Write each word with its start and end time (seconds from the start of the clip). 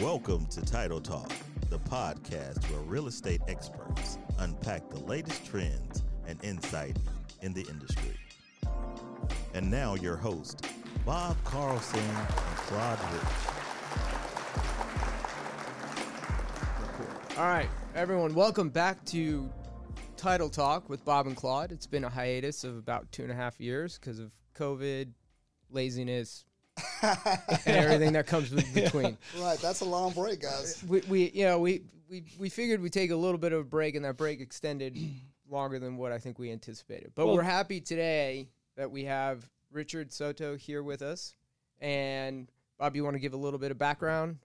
Welcome 0.00 0.46
to 0.46 0.62
Title 0.62 0.98
Talk, 0.98 1.30
the 1.68 1.78
podcast 1.78 2.64
where 2.70 2.80
real 2.80 3.06
estate 3.06 3.42
experts 3.48 4.16
unpack 4.38 4.88
the 4.88 4.98
latest 5.00 5.44
trends 5.44 6.04
and 6.26 6.42
insight 6.42 6.96
in 7.42 7.52
the 7.52 7.60
industry. 7.68 8.16
And 9.52 9.70
now, 9.70 9.96
your 9.96 10.16
host, 10.16 10.66
Bob 11.04 11.36
Carlson 11.44 12.00
and 12.00 12.56
Claude 12.56 12.98
Rich. 13.12 13.22
All 17.36 17.44
right, 17.44 17.68
everyone, 17.94 18.34
welcome 18.34 18.70
back 18.70 19.04
to 19.06 19.50
Title 20.16 20.48
Talk 20.48 20.88
with 20.88 21.04
Bob 21.04 21.26
and 21.26 21.36
Claude. 21.36 21.72
It's 21.72 21.86
been 21.86 22.04
a 22.04 22.10
hiatus 22.10 22.64
of 22.64 22.78
about 22.78 23.12
two 23.12 23.24
and 23.24 23.30
a 23.30 23.34
half 23.36 23.60
years 23.60 23.98
because 23.98 24.18
of 24.18 24.32
COVID, 24.54 25.10
laziness, 25.68 26.46
and 27.66 27.76
everything 27.76 28.12
that 28.12 28.26
comes 28.26 28.50
with 28.50 28.72
between. 28.74 29.16
Right, 29.40 29.58
that's 29.58 29.80
a 29.80 29.84
long 29.84 30.12
break, 30.12 30.40
guys. 30.42 30.82
We, 30.86 31.00
we, 31.08 31.30
you 31.30 31.44
know, 31.44 31.58
we, 31.58 31.82
we, 32.08 32.24
we 32.38 32.48
figured 32.48 32.80
we'd 32.80 32.92
take 32.92 33.10
a 33.10 33.16
little 33.16 33.38
bit 33.38 33.52
of 33.52 33.60
a 33.60 33.64
break, 33.64 33.94
and 33.94 34.04
that 34.04 34.16
break 34.16 34.40
extended 34.40 34.96
longer 35.50 35.78
than 35.78 35.96
what 35.96 36.12
I 36.12 36.18
think 36.18 36.38
we 36.38 36.50
anticipated. 36.50 37.12
But 37.14 37.26
Well- 37.26 37.36
we're 37.36 37.42
happy 37.42 37.80
today 37.80 38.48
that 38.76 38.90
we 38.90 39.04
have 39.04 39.48
Richard 39.72 40.12
Soto 40.12 40.56
here 40.56 40.82
with 40.82 41.02
us. 41.02 41.34
And 41.80 42.50
Bob, 42.78 42.96
you 42.96 43.04
want 43.04 43.14
to 43.14 43.20
give 43.20 43.32
a 43.34 43.38
little 43.38 43.58
bit 43.58 43.70
of 43.70 43.78
background? 43.78 44.38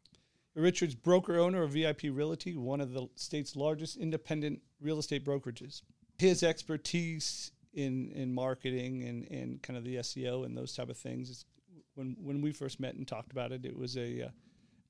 Richard's 0.56 0.96
broker 0.96 1.38
owner 1.40 1.64
of 1.64 1.72
VIP 1.72 2.04
Realty, 2.04 2.56
one 2.56 2.80
of 2.80 2.94
the 2.94 3.08
state's 3.16 3.56
largest 3.58 3.98
independent 3.98 4.62
real 4.80 5.00
estate 5.00 5.26
brokerages. 5.26 5.82
His 6.18 6.44
expertise 6.44 7.52
in 7.74 8.12
in 8.12 8.34
marketing 8.34 9.04
and, 9.04 9.30
and 9.30 9.62
kind 9.62 9.78
of 9.78 9.84
the 9.84 9.98
SEO 9.98 10.46
and 10.46 10.58
those 10.58 10.74
type 10.74 10.90
of 10.90 10.98
things. 10.98 11.30
Is 11.30 11.46
when 11.96 12.16
when 12.22 12.42
we 12.42 12.52
first 12.52 12.80
met 12.80 12.96
and 12.96 13.08
talked 13.08 13.32
about 13.32 13.52
it, 13.52 13.66
it 13.66 13.76
was 13.76 13.98
a 13.98 14.26
uh, 14.26 14.30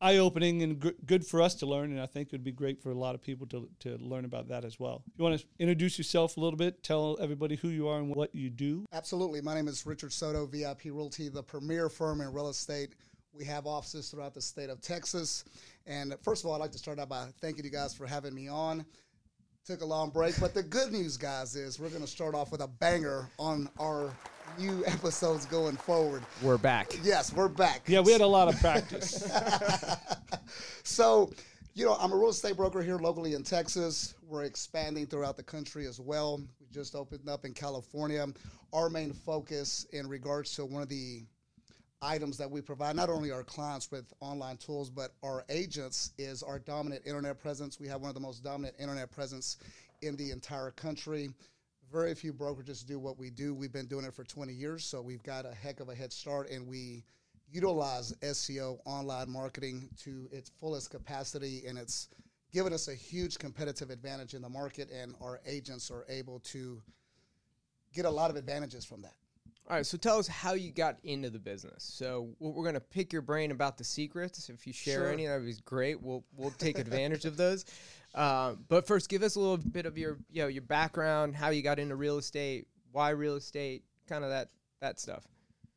eye 0.02 0.18
opening 0.18 0.62
and 0.62 0.82
g- 0.82 0.94
good 1.06 1.26
for 1.26 1.42
us 1.42 1.56
to 1.56 1.66
learn, 1.66 1.92
and 1.92 2.02
I 2.02 2.06
think 2.06 2.28
it 2.28 2.32
would 2.34 2.44
be 2.44 2.52
great 2.52 2.82
for 2.82 2.90
a 2.90 2.96
lot 2.96 3.16
of 3.16 3.22
people 3.22 3.48
to 3.48 3.70
to 3.80 3.98
learn 3.98 4.26
about 4.26 4.50
that 4.50 4.66
as 4.66 4.80
well. 4.80 5.04
You 5.18 5.24
want 5.24 5.40
to 5.40 5.46
introduce 5.60 5.98
yourself 5.98 6.38
a 6.38 6.40
little 6.40 6.58
bit, 6.58 6.84
tell 6.84 7.18
everybody 7.22 7.56
who 7.56 7.70
you 7.70 7.88
are 7.88 8.00
and 8.00 8.14
what 8.14 8.36
you 8.36 8.50
do. 8.50 8.86
Absolutely. 8.92 9.42
My 9.42 9.56
name 9.56 9.68
is 9.68 9.86
Richard 9.86 10.12
Soto, 10.12 10.46
VIP 10.46 10.86
Realty, 10.86 11.30
the 11.30 11.44
premier 11.44 11.90
firm 11.90 12.22
in 12.22 12.32
real 12.34 12.50
estate. 12.50 12.96
We 13.34 13.46
have 13.46 13.68
offices 13.68 14.10
throughout 14.10 14.34
the 14.34 14.42
state 14.42 14.70
of 14.70 14.80
Texas. 14.80 15.44
And 15.86 16.16
first 16.24 16.44
of 16.44 16.50
all, 16.50 16.56
I'd 16.56 16.62
like 16.62 16.72
to 16.72 16.78
start 16.78 17.00
out 17.00 17.10
by 17.10 17.28
thanking 17.42 17.66
you 17.66 17.72
guys 17.72 17.94
for 17.94 18.08
having 18.08 18.34
me 18.34 18.48
on. 18.48 18.86
Took 19.66 19.82
a 19.82 19.86
long 19.86 20.12
break, 20.12 20.40
but 20.40 20.54
the 20.54 20.62
good 20.62 20.92
news, 20.92 21.18
guys, 21.18 21.56
is 21.56 21.80
we're 21.80 21.90
going 21.90 22.02
to 22.02 22.08
start 22.08 22.36
off 22.36 22.52
with 22.52 22.62
a 22.62 22.68
banger 22.68 23.28
on 23.40 23.68
our 23.80 24.14
new 24.60 24.84
episodes 24.88 25.48
going 25.48 25.76
forward. 25.76 26.22
We're 26.44 26.60
back. 26.60 26.92
Yes, 27.02 27.34
we're 27.34 27.48
back. 27.48 27.82
Yeah, 27.88 28.02
we 28.02 28.12
had 28.12 28.22
a 28.22 28.28
lot 28.28 28.48
of 28.48 28.60
practice. 28.60 29.28
So, 30.84 31.32
you 31.74 31.84
know, 31.84 31.98
I'm 32.00 32.12
a 32.12 32.16
real 32.16 32.30
estate 32.30 32.56
broker 32.56 32.82
here 32.82 32.98
locally 32.98 33.34
in 33.34 33.42
Texas. 33.42 34.14
We're 34.28 34.44
expanding 34.44 35.08
throughout 35.08 35.36
the 35.36 35.44
country 35.44 35.88
as 35.88 36.00
well. 36.00 36.38
We 36.62 36.68
just 36.72 36.94
opened 36.94 37.28
up 37.28 37.44
in 37.44 37.54
California. 37.54 38.28
Our 38.72 38.92
main 38.92 39.12
focus 39.12 39.88
in 39.94 40.08
regards 40.08 40.56
to 40.56 40.66
one 40.66 40.84
of 40.84 40.90
the 40.90 41.24
items 42.02 42.38
that 42.38 42.50
we 42.50 42.62
provide, 42.62 42.96
not 42.96 43.10
only 43.10 43.32
our 43.32 43.44
clients 43.44 43.92
with 43.92 44.14
online 44.20 44.58
tools, 44.58 44.90
but 44.90 45.12
our 45.24 45.44
agents, 45.50 46.12
is 46.18 46.44
our 46.44 46.60
dominant 46.60 47.04
internet 47.06 47.40
presence. 47.40 47.80
We 47.80 47.88
have 47.88 48.02
one 48.02 48.10
of 48.10 48.16
the 48.16 48.22
most 48.22 48.44
dominant 48.44 48.76
internet 48.80 49.12
presence 49.12 49.58
in 50.02 50.16
the 50.16 50.32
entire 50.32 50.72
country. 50.72 51.30
Very 51.92 52.14
few 52.16 52.34
brokerages 52.34 52.86
do 52.86 53.00
what 53.00 53.18
we 53.18 53.30
do. 53.30 53.54
We've 53.54 53.72
been 53.72 53.88
doing 53.88 54.06
it 54.06 54.14
for 54.14 54.24
20 54.24 54.54
years, 54.54 54.86
so 54.86 55.02
we've 55.02 55.24
got 55.24 55.46
a 55.46 55.54
heck 55.54 55.80
of 55.80 55.90
a 55.90 55.96
head 55.96 56.12
start, 56.12 56.50
and 56.50 56.68
we 56.68 57.04
utilize 57.52 58.14
SEO 58.22 58.80
online 58.86 59.30
marketing 59.30 59.90
to 60.04 60.28
its 60.32 60.52
fullest 60.60 60.90
capacity, 60.90 61.64
and 61.68 61.78
it's 61.78 62.10
given 62.52 62.74
us 62.74 62.88
a 62.88 62.96
huge 62.96 63.38
competitive 63.38 63.90
advantage 63.90 64.34
in 64.34 64.42
the 64.42 64.50
market, 64.50 64.90
and 64.92 65.14
our 65.22 65.42
agents 65.46 65.92
are 65.92 66.06
able 66.10 66.40
to 66.40 66.82
get 67.94 68.06
a 68.06 68.10
lot 68.10 68.30
of 68.30 68.36
advantages 68.36 68.84
from 68.84 69.02
that. 69.02 69.14
All 69.68 69.76
right, 69.76 69.86
so 69.86 69.98
tell 69.98 70.20
us 70.20 70.28
how 70.28 70.54
you 70.54 70.72
got 70.72 70.98
into 71.04 71.32
the 71.32 71.40
business. 71.40 71.84
So 71.84 72.30
we're 72.40 72.52
we're 72.52 72.66
gonna 72.66 72.80
pick 72.80 73.12
your 73.12 73.24
brain 73.24 73.50
about 73.50 73.78
the 73.78 73.84
secrets. 73.84 74.48
If 74.50 74.68
you 74.68 74.74
share 74.74 75.02
Sure. 75.06 75.12
any, 75.12 75.26
that 75.26 75.38
would 75.38 75.46
be 75.46 75.56
great. 75.66 76.02
We'll 76.02 76.24
we'll 76.36 76.52
take 76.52 76.78
advantage 76.78 77.26
of 77.26 77.38
those. 77.38 77.66
Uh, 78.16 78.56
but 78.70 78.88
first, 78.88 79.10
give 79.10 79.24
us 79.24 79.36
a 79.36 79.40
little 79.42 79.58
bit 79.58 79.86
of 79.86 79.98
your 79.98 80.18
you 80.32 80.42
know 80.42 80.48
your 80.48 80.62
background, 80.62 81.36
how 81.36 81.50
you 81.50 81.62
got 81.62 81.80
into 81.80 81.98
real 81.98 82.18
estate, 82.18 82.66
why 82.94 83.10
real 83.10 83.36
estate, 83.36 83.84
kind 84.08 84.24
of 84.24 84.30
that 84.30 84.52
that 84.80 85.02
stuff. 85.02 85.26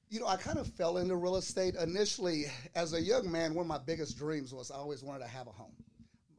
You 0.08 0.20
know, 0.20 0.28
I 0.28 0.36
kind 0.36 0.56
of 0.56 0.68
fell 0.68 0.98
into 0.98 1.16
real 1.16 1.34
estate 1.34 1.74
initially 1.74 2.44
as 2.76 2.92
a 2.92 3.00
young 3.02 3.28
man. 3.28 3.54
One 3.54 3.62
of 3.64 3.66
my 3.66 3.78
biggest 3.78 4.16
dreams 4.16 4.54
was 4.54 4.70
I 4.70 4.76
always 4.76 5.02
wanted 5.02 5.24
to 5.24 5.28
have 5.28 5.48
a 5.48 5.50
home. 5.50 5.72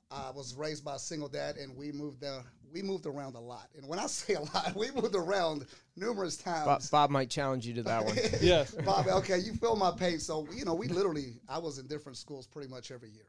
I 0.09 0.31
was 0.31 0.55
raised 0.55 0.85
by 0.85 0.95
a 0.95 0.99
single 0.99 1.27
dad, 1.27 1.57
and 1.57 1.75
we 1.75 1.91
moved 1.91 2.21
there. 2.21 2.43
We 2.71 2.81
moved 2.81 3.05
around 3.05 3.35
a 3.35 3.39
lot, 3.39 3.67
and 3.77 3.87
when 3.87 3.99
I 3.99 4.05
say 4.07 4.35
a 4.35 4.41
lot, 4.41 4.73
we 4.75 4.91
moved 4.91 5.15
around 5.15 5.65
numerous 5.95 6.37
times. 6.37 6.89
Bob 6.89 7.09
might 7.09 7.29
challenge 7.29 7.65
you 7.65 7.73
to 7.75 7.83
that 7.83 8.05
one. 8.05 8.15
Yes. 8.41 8.71
Bob, 8.71 9.07
okay, 9.07 9.37
you 9.39 9.53
feel 9.53 9.75
my 9.75 9.91
pain. 9.91 10.19
So, 10.19 10.47
you 10.53 10.65
know, 10.65 10.73
we 10.73 10.87
literally, 10.87 11.39
I 11.47 11.57
was 11.57 11.79
in 11.79 11.87
different 11.87 12.17
schools 12.17 12.47
pretty 12.47 12.69
much 12.69 12.91
every 12.91 13.09
year. 13.09 13.27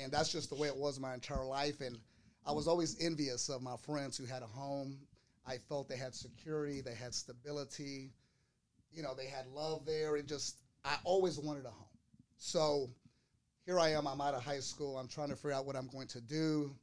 And 0.00 0.12
that's 0.12 0.30
just 0.30 0.50
the 0.50 0.56
way 0.56 0.68
it 0.68 0.76
was 0.76 1.00
my 1.00 1.14
entire 1.14 1.44
life. 1.44 1.80
And 1.80 1.98
I 2.46 2.52
was 2.52 2.68
always 2.68 2.96
envious 3.00 3.48
of 3.48 3.62
my 3.62 3.76
friends 3.76 4.16
who 4.16 4.24
had 4.24 4.42
a 4.42 4.46
home. 4.46 4.98
I 5.46 5.58
felt 5.68 5.88
they 5.88 5.96
had 5.96 6.14
security, 6.14 6.80
they 6.80 6.94
had 6.94 7.14
stability, 7.14 8.12
you 8.92 9.02
know, 9.02 9.14
they 9.14 9.26
had 9.26 9.46
love 9.46 9.86
there. 9.86 10.16
It 10.16 10.26
just, 10.26 10.60
I 10.84 10.96
always 11.04 11.38
wanted 11.38 11.64
a 11.64 11.70
home. 11.70 11.86
So 12.36 12.90
here 13.64 13.78
I 13.78 13.90
am, 13.90 14.06
I'm 14.06 14.20
out 14.20 14.34
of 14.34 14.42
high 14.42 14.60
school. 14.60 14.98
I'm 14.98 15.08
trying 15.08 15.28
to 15.30 15.36
figure 15.36 15.52
out 15.52 15.66
what 15.66 15.76
I'm 15.76 15.88
going 15.88 16.08
to 16.08 16.20
do. 16.20 16.74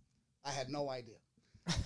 I 0.43 0.51
had 0.51 0.69
no 0.69 0.89
idea. 0.89 1.15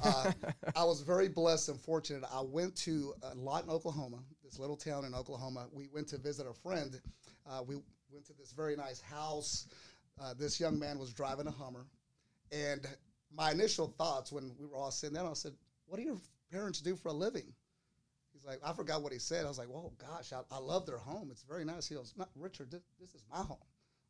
Uh, 0.04 0.32
I 0.76 0.84
was 0.84 1.02
very 1.02 1.30
blessed 1.30 1.70
and 1.70 1.80
fortunate. 1.80 2.24
I 2.34 2.42
went 2.42 2.76
to 2.78 3.14
uh, 3.24 3.32
Lawton, 3.36 3.70
Oklahoma, 3.70 4.20
this 4.44 4.60
little 4.60 4.76
town 4.76 5.06
in 5.06 5.14
Oklahoma. 5.14 5.68
We 5.72 5.88
went 5.94 6.08
to 6.10 6.18
visit 6.18 6.48
a 6.48 6.54
friend. 6.54 7.00
Uh, 7.50 7.64
we 7.66 7.76
went 8.12 8.26
to 8.28 8.34
this 8.34 8.52
very 8.52 8.76
nice 8.76 9.02
house. 9.02 9.68
Uh, 10.22 10.34
this 10.34 10.60
young 10.60 10.78
man 10.78 11.00
was 11.00 11.14
driving 11.14 11.48
a 11.48 11.52
Hummer. 11.52 11.86
And 12.52 12.86
my 13.34 13.52
initial 13.52 13.94
thoughts 13.98 14.32
when 14.32 14.52
we 14.60 14.66
were 14.66 14.76
all 14.76 14.92
sitting 14.92 15.14
there, 15.16 15.26
I 15.26 15.34
said, 15.34 15.54
What 15.86 15.98
do 15.98 16.04
your 16.04 16.18
parents 16.52 16.82
do 16.82 16.96
for 16.96 17.10
a 17.10 17.14
living? 17.14 17.54
He's 18.34 18.46
like, 18.46 18.60
I 18.64 18.74
forgot 18.74 19.02
what 19.02 19.14
he 19.14 19.20
said. 19.20 19.46
I 19.46 19.50
was 19.50 19.60
like, 19.60 19.70
Well, 19.70 19.94
gosh, 19.98 20.34
I, 20.34 20.42
I 20.54 20.60
love 20.60 20.86
their 20.86 20.98
home. 20.98 21.30
It's 21.32 21.44
very 21.44 21.66
nice. 21.66 21.88
He 21.88 21.96
goes, 21.96 22.14
"No, 22.18 22.26
Richard, 22.36 22.72
this, 22.72 22.82
this 23.00 23.14
is 23.14 23.24
my 23.32 23.38
home. 23.38 23.58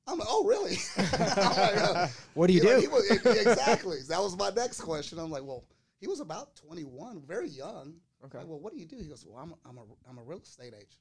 I'm 0.09 0.17
like, 0.19 0.27
Oh, 0.29 0.45
really? 0.45 0.77
I'm 0.97 1.19
like, 1.57 1.77
uh, 1.77 2.07
What 2.33 2.47
do 2.47 2.53
you 2.53 2.61
do? 2.61 2.89
was- 2.89 3.09
exactly. 3.11 3.97
That 4.07 4.19
was 4.21 4.35
my 4.37 4.49
next 4.49 4.81
question. 4.81 5.19
I'm 5.19 5.29
like, 5.31 5.43
well, 5.43 5.63
he 5.99 6.07
was 6.07 6.19
about 6.19 6.55
21, 6.55 7.21
very 7.27 7.49
young. 7.49 7.93
Okay. 8.25 8.37
Like, 8.39 8.47
well, 8.47 8.59
what 8.59 8.73
do 8.73 8.79
you 8.79 8.85
do? 8.85 8.97
He 8.97 9.05
goes, 9.07 9.25
well, 9.27 9.41
I'm 9.41 9.51
a, 9.51 9.55
I'm 9.69 9.77
a, 9.77 9.83
I'm 10.09 10.17
a 10.17 10.23
real 10.23 10.39
estate 10.39 10.73
agent. 10.75 10.97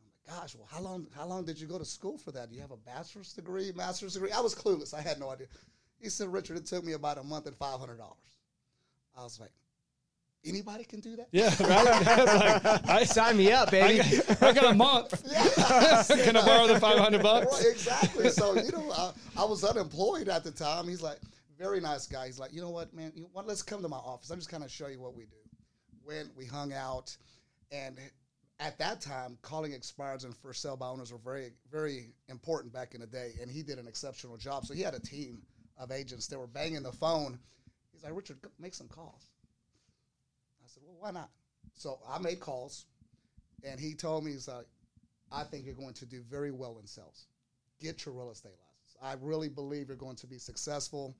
I'm 0.00 0.06
like, 0.34 0.40
gosh, 0.40 0.54
well, 0.54 0.68
how 0.70 0.80
long, 0.80 1.06
how 1.16 1.26
long 1.26 1.44
did 1.44 1.60
you 1.60 1.66
go 1.66 1.78
to 1.78 1.84
school 1.84 2.18
for 2.18 2.32
that? 2.32 2.48
Do 2.50 2.54
you 2.56 2.60
have 2.62 2.70
a 2.70 2.76
bachelor's 2.76 3.32
degree, 3.32 3.72
master's 3.74 4.14
degree? 4.14 4.32
I 4.32 4.40
was 4.40 4.54
clueless. 4.54 4.94
I 4.94 5.00
had 5.02 5.18
no 5.20 5.30
idea. 5.30 5.46
He 6.00 6.08
said, 6.08 6.32
Richard, 6.32 6.56
it 6.56 6.66
took 6.66 6.84
me 6.84 6.92
about 6.92 7.18
a 7.18 7.22
month 7.24 7.46
and 7.46 7.58
$500. 7.58 7.98
I 9.16 9.22
was 9.22 9.40
like, 9.40 9.50
anybody 10.44 10.84
can 10.84 11.00
do 11.00 11.16
that? 11.16 11.28
Yeah, 11.32 11.54
right. 11.60 12.06
Like, 12.64 12.88
I, 12.88 13.04
Sign 13.04 13.36
me 13.36 13.52
up, 13.52 13.68
I, 13.68 13.70
baby. 13.70 14.16
got, 14.16 14.42
I 14.42 14.52
got 14.52 14.72
a 14.72 14.74
month. 14.74 15.22
Can 16.24 16.36
I 16.36 16.44
borrow 16.44 16.66
the 16.66 16.78
500 16.80 17.22
bucks? 17.22 17.46
Well, 17.50 17.70
exactly. 17.70 18.30
So 18.30 18.54
you 18.54 18.72
know, 18.72 18.90
I, 18.92 19.12
I 19.36 19.44
was 19.44 19.64
unemployed 19.64 20.28
at 20.28 20.44
the 20.44 20.50
time. 20.50 20.88
He's 20.88 21.02
like, 21.02 21.18
very 21.58 21.80
nice 21.80 22.06
guy. 22.06 22.26
He's 22.26 22.38
like, 22.38 22.52
you 22.52 22.60
know 22.60 22.70
what, 22.70 22.94
man? 22.94 23.12
You 23.14 23.22
know? 23.22 23.42
Let's 23.44 23.62
come 23.62 23.82
to 23.82 23.88
my 23.88 23.96
office. 23.96 24.30
I'm 24.30 24.38
just 24.38 24.50
kind 24.50 24.62
of 24.64 24.70
show 24.70 24.86
you 24.86 25.00
what 25.00 25.14
we 25.14 25.24
do. 25.24 25.36
Went, 26.06 26.30
we 26.36 26.46
hung 26.46 26.72
out, 26.72 27.14
and 27.70 27.98
at 28.60 28.78
that 28.78 29.00
time, 29.00 29.38
calling 29.42 29.72
expireds 29.72 30.24
and 30.24 30.36
for 30.36 30.52
sale 30.52 30.76
by 30.76 30.86
owners 30.88 31.12
were 31.12 31.18
very, 31.18 31.50
very 31.70 32.12
important 32.28 32.72
back 32.72 32.94
in 32.94 33.00
the 33.00 33.06
day. 33.06 33.32
And 33.40 33.50
he 33.50 33.62
did 33.62 33.78
an 33.78 33.86
exceptional 33.86 34.36
job. 34.36 34.66
So 34.66 34.74
he 34.74 34.82
had 34.82 34.94
a 34.94 35.00
team 35.00 35.42
of 35.76 35.92
agents 35.92 36.26
that 36.28 36.38
were 36.38 36.46
banging 36.46 36.82
the 36.82 36.92
phone. 36.92 37.38
He's 37.92 38.02
like, 38.02 38.14
Richard, 38.14 38.38
make 38.58 38.74
some 38.74 38.88
calls. 38.88 39.26
I 41.00 41.04
said, 41.10 41.12
well, 41.12 41.12
why 41.12 41.20
not? 41.20 41.30
So 41.74 41.98
I 42.08 42.18
made 42.18 42.40
calls, 42.40 42.86
and 43.64 43.78
he 43.78 43.94
told 43.94 44.24
me, 44.24 44.32
he's 44.32 44.48
like, 44.48 44.66
I 45.30 45.44
think 45.44 45.64
you're 45.66 45.74
going 45.74 45.94
to 45.94 46.06
do 46.06 46.22
very 46.28 46.50
well 46.50 46.78
in 46.80 46.86
sales. 46.86 47.26
Get 47.80 48.04
your 48.04 48.14
real 48.14 48.30
estate 48.30 48.52
license. 48.52 48.96
I 49.02 49.14
really 49.24 49.48
believe 49.48 49.88
you're 49.88 49.96
going 49.96 50.16
to 50.16 50.26
be 50.26 50.38
successful. 50.38 51.14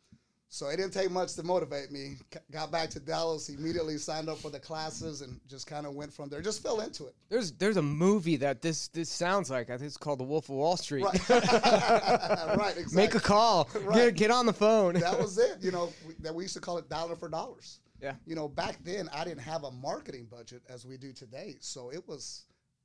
So 0.50 0.68
it 0.68 0.78
didn't 0.78 0.94
take 0.94 1.10
much 1.10 1.34
to 1.34 1.42
motivate 1.42 1.92
me. 1.92 2.14
C- 2.32 2.40
Got 2.50 2.72
back 2.72 2.88
to 2.90 3.00
Dallas, 3.00 3.50
immediately 3.50 3.98
signed 3.98 4.30
up 4.30 4.38
for 4.38 4.50
the 4.50 4.58
classes, 4.58 5.20
and 5.20 5.38
just 5.46 5.66
kind 5.66 5.84
of 5.86 5.92
went 5.94 6.10
from 6.10 6.30
there. 6.30 6.40
Just 6.40 6.62
fell 6.62 6.80
into 6.80 7.06
it. 7.06 7.14
There's 7.28 7.52
there's 7.52 7.76
a 7.76 7.82
movie 7.82 8.36
that 8.36 8.62
this 8.62 8.88
this 8.88 9.10
sounds 9.10 9.50
like. 9.50 9.68
I 9.68 9.76
think 9.76 9.88
it's 9.88 9.98
called 9.98 10.20
The 10.20 10.24
Wolf 10.24 10.44
of 10.48 10.54
Wall 10.56 10.78
Street. 10.78 11.04
Right, 11.04 11.28
right, 11.28 12.74
exactly. 12.78 12.84
Make 12.96 13.14
a 13.14 13.20
call. 13.20 13.68
Right. 13.82 13.94
Get 14.06 14.14
get 14.16 14.30
on 14.30 14.46
the 14.46 14.54
phone. 14.54 14.94
that 14.94 15.18
was 15.20 15.36
it. 15.36 15.58
You 15.60 15.70
know, 15.70 15.92
we, 16.06 16.14
that 16.20 16.34
we 16.34 16.44
used 16.44 16.54
to 16.54 16.60
call 16.60 16.78
it 16.78 16.88
dollar 16.88 17.14
for 17.14 17.28
dollars. 17.28 17.80
Yeah. 18.00 18.14
You 18.26 18.34
know, 18.34 18.48
back 18.48 18.78
then 18.84 19.08
I 19.12 19.24
didn't 19.24 19.40
have 19.40 19.64
a 19.64 19.70
marketing 19.70 20.28
budget 20.30 20.62
as 20.68 20.86
we 20.86 20.96
do 20.96 21.12
today, 21.12 21.56
so 21.60 21.90
it 21.90 22.06
was 22.06 22.44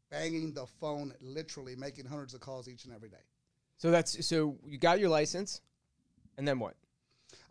banging 0.09 0.53
the 0.53 0.65
phone, 0.79 1.13
literally 1.21 1.75
making 1.75 2.05
hundreds 2.05 2.33
of 2.33 2.39
calls 2.39 2.67
each 2.67 2.85
and 2.85 2.93
every 2.93 3.09
day. 3.09 3.23
So 3.77 3.91
that's 3.91 4.25
so 4.25 4.57
you 4.65 4.77
got 4.77 4.99
your 4.99 5.09
license. 5.09 5.61
And 6.37 6.47
then 6.47 6.59
what? 6.59 6.75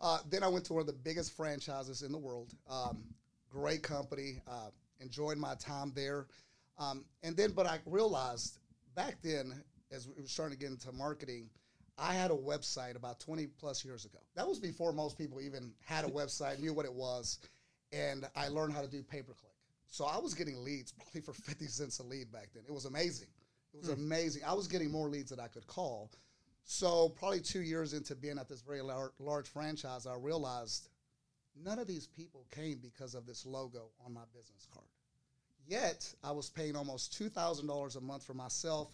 Uh, 0.01 0.19
then 0.29 0.43
I 0.43 0.47
went 0.47 0.65
to 0.65 0.73
one 0.73 0.81
of 0.81 0.87
the 0.87 0.93
biggest 0.93 1.33
franchises 1.33 2.01
in 2.01 2.11
the 2.11 2.17
world. 2.17 2.53
Um, 2.69 3.03
great 3.49 3.83
company. 3.83 4.41
Uh, 4.47 4.69
enjoyed 4.99 5.37
my 5.37 5.55
time 5.55 5.91
there. 5.95 6.27
Um, 6.77 7.05
and 7.21 7.37
then, 7.37 7.51
but 7.51 7.65
I 7.65 7.79
realized 7.85 8.57
back 8.95 9.17
then, 9.21 9.53
as 9.91 10.07
we 10.07 10.21
were 10.21 10.27
starting 10.27 10.57
to 10.57 10.61
get 10.61 10.71
into 10.71 10.91
marketing, 10.91 11.49
I 11.97 12.13
had 12.13 12.31
a 12.31 12.35
website 12.35 12.95
about 12.95 13.19
20 13.19 13.47
plus 13.59 13.85
years 13.85 14.05
ago. 14.05 14.17
That 14.35 14.47
was 14.47 14.59
before 14.59 14.91
most 14.93 15.17
people 15.17 15.41
even 15.41 15.73
had 15.85 16.05
a 16.05 16.07
website, 16.19 16.59
knew 16.59 16.73
what 16.73 16.85
it 16.85 16.93
was. 16.93 17.39
And 17.91 18.27
I 18.35 18.47
learned 18.47 18.73
how 18.73 18.81
to 18.81 18.87
do 18.87 19.03
pay 19.03 19.21
per 19.21 19.33
click. 19.33 19.51
So 19.87 20.05
I 20.05 20.17
was 20.17 20.33
getting 20.33 20.63
leads 20.63 20.91
probably 20.91 21.21
for 21.21 21.33
50 21.33 21.67
cents 21.67 21.99
a 21.99 22.03
lead 22.03 22.31
back 22.31 22.49
then. 22.53 22.63
It 22.67 22.73
was 22.73 22.85
amazing. 22.85 23.27
It 23.73 23.77
was 23.77 23.87
hmm. 23.87 24.01
amazing. 24.01 24.43
I 24.45 24.53
was 24.53 24.67
getting 24.67 24.91
more 24.91 25.07
leads 25.07 25.29
than 25.29 25.39
I 25.39 25.47
could 25.47 25.67
call. 25.67 26.09
So 26.65 27.09
probably 27.09 27.41
two 27.41 27.61
years 27.61 27.93
into 27.93 28.15
being 28.15 28.39
at 28.39 28.47
this 28.47 28.61
very 28.61 28.81
lar- 28.81 29.13
large 29.19 29.49
franchise, 29.49 30.07
I 30.07 30.15
realized 30.15 30.89
none 31.61 31.77
of 31.77 31.87
these 31.87 32.07
people 32.07 32.45
came 32.51 32.79
because 32.81 33.15
of 33.15 33.25
this 33.25 33.45
logo 33.45 33.89
on 34.05 34.13
my 34.13 34.23
business 34.33 34.67
card. 34.73 34.87
Yet 35.67 36.13
I 36.23 36.31
was 36.31 36.49
paying 36.49 36.75
almost 36.75 37.13
two 37.13 37.29
thousand 37.29 37.67
dollars 37.67 37.95
a 37.95 38.01
month 38.01 38.23
for 38.23 38.33
myself. 38.33 38.89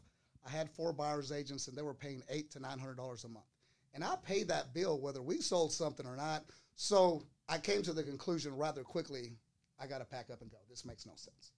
I 0.45 0.49
had 0.49 0.69
four 0.69 0.93
buyers 0.93 1.31
agents, 1.31 1.67
and 1.67 1.77
they 1.77 1.81
were 1.81 1.93
paying 1.93 2.23
eight 2.29 2.51
to 2.51 2.59
nine 2.59 2.79
hundred 2.79 2.97
dollars 2.97 3.23
a 3.23 3.29
month. 3.29 3.45
And 3.93 4.03
I 4.03 4.15
paid 4.23 4.47
that 4.49 4.73
bill 4.73 4.99
whether 4.99 5.21
we 5.21 5.41
sold 5.41 5.71
something 5.71 6.05
or 6.05 6.15
not. 6.15 6.45
So 6.75 7.23
I 7.47 7.57
came 7.57 7.81
to 7.83 7.93
the 7.93 8.03
conclusion 8.03 8.55
rather 8.55 8.83
quickly: 8.83 9.33
I 9.79 9.87
got 9.87 9.99
to 9.99 10.05
pack 10.05 10.29
up 10.31 10.41
and 10.41 10.51
go. 10.51 10.57
This 10.69 10.85
makes 10.85 11.05
no 11.05 11.13
sense. 11.15 11.51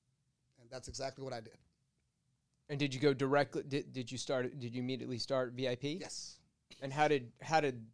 And 0.60 0.69
that's 0.69 0.88
exactly 0.88 1.24
what 1.24 1.33
I 1.33 1.42
did. 1.42 1.57
And 2.69 2.80
did 2.80 2.94
you 2.94 3.00
go 3.00 3.13
directly? 3.13 3.63
Did, 3.68 3.92
did 3.92 4.12
you 4.12 4.18
start? 4.18 4.60
Did 4.60 4.74
you 4.74 4.81
immediately 4.81 5.18
start 5.18 5.54
VIP? 5.54 5.84
Yes. 5.84 6.38
And 6.81 6.92
how 6.92 7.07
did 7.07 7.31
how 7.42 7.60
did 7.60 7.86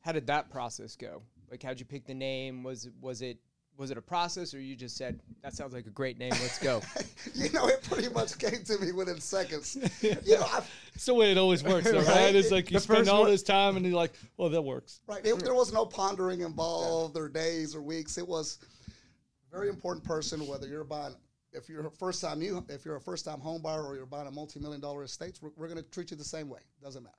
how 0.00 0.12
did 0.12 0.28
that 0.28 0.50
process 0.50 0.96
go? 0.96 1.22
Like, 1.50 1.62
how'd 1.62 1.80
you 1.80 1.86
pick 1.86 2.06
the 2.06 2.14
name? 2.14 2.62
Was 2.62 2.86
it 2.86 2.92
was 3.00 3.22
it 3.22 3.38
was 3.76 3.90
it 3.90 3.98
a 3.98 4.02
process, 4.02 4.54
or 4.54 4.60
you 4.60 4.74
just 4.76 4.96
said 4.96 5.20
that 5.42 5.54
sounds 5.54 5.72
like 5.74 5.86
a 5.86 5.90
great 5.90 6.18
name? 6.18 6.30
Let's 6.30 6.58
go. 6.58 6.80
you 7.34 7.50
know, 7.50 7.66
it 7.68 7.82
pretty 7.82 8.08
much 8.08 8.38
came 8.38 8.62
to 8.64 8.78
me 8.78 8.92
within 8.92 9.20
seconds. 9.20 9.76
You 10.02 10.36
know, 10.36 10.46
I, 10.46 10.62
It's 10.94 11.06
the 11.06 11.14
way 11.14 11.30
it 11.32 11.38
always 11.38 11.62
works, 11.62 11.90
though, 11.90 11.98
right? 11.98 12.06
Right. 12.06 12.34
It's 12.34 12.50
like 12.50 12.70
you 12.70 12.78
The 12.78 12.80
spend 12.80 13.08
all 13.08 13.24
this 13.24 13.42
time 13.42 13.76
and 13.76 13.84
you're 13.84 13.94
like, 13.94 14.12
well, 14.36 14.48
that 14.48 14.62
works. 14.62 15.00
right. 15.06 15.24
It, 15.24 15.38
there 15.44 15.54
was 15.54 15.72
no 15.72 15.84
pondering 15.84 16.40
involved 16.40 17.16
or 17.16 17.28
days 17.28 17.74
or 17.74 17.82
weeks. 17.82 18.16
It 18.18 18.26
was 18.26 18.58
a 18.88 19.56
very 19.56 19.68
important 19.68 20.04
person, 20.04 20.46
whether 20.46 20.66
you're 20.66 20.84
buying, 20.84 21.14
if 21.52 21.68
you're 21.68 21.86
a 21.86 21.90
first 21.90 22.20
time 22.22 22.40
you, 22.42 22.64
if 22.68 22.84
you're 22.84 22.96
a 22.96 23.00
first 23.00 23.24
time 23.24 23.40
home 23.40 23.62
buyer 23.62 23.84
or 23.84 23.96
you're 23.96 24.06
buying 24.06 24.26
a 24.28 24.30
multi 24.30 24.60
million 24.60 24.80
dollar 24.80 25.02
estate, 25.02 25.38
we're, 25.42 25.50
we're 25.56 25.68
going 25.68 25.82
to 25.82 25.90
treat 25.90 26.10
you 26.10 26.16
the 26.16 26.24
same 26.24 26.48
way. 26.48 26.60
Doesn't 26.82 27.02
matter. 27.02 27.16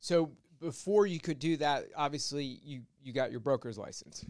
so 0.00 0.30
before 0.60 1.06
you 1.06 1.20
could 1.20 1.38
do 1.38 1.56
that, 1.58 1.86
obviously 1.96 2.44
you 2.64 2.82
you 3.02 3.12
got 3.12 3.30
your 3.30 3.40
broker's 3.40 3.76
license. 3.76 4.24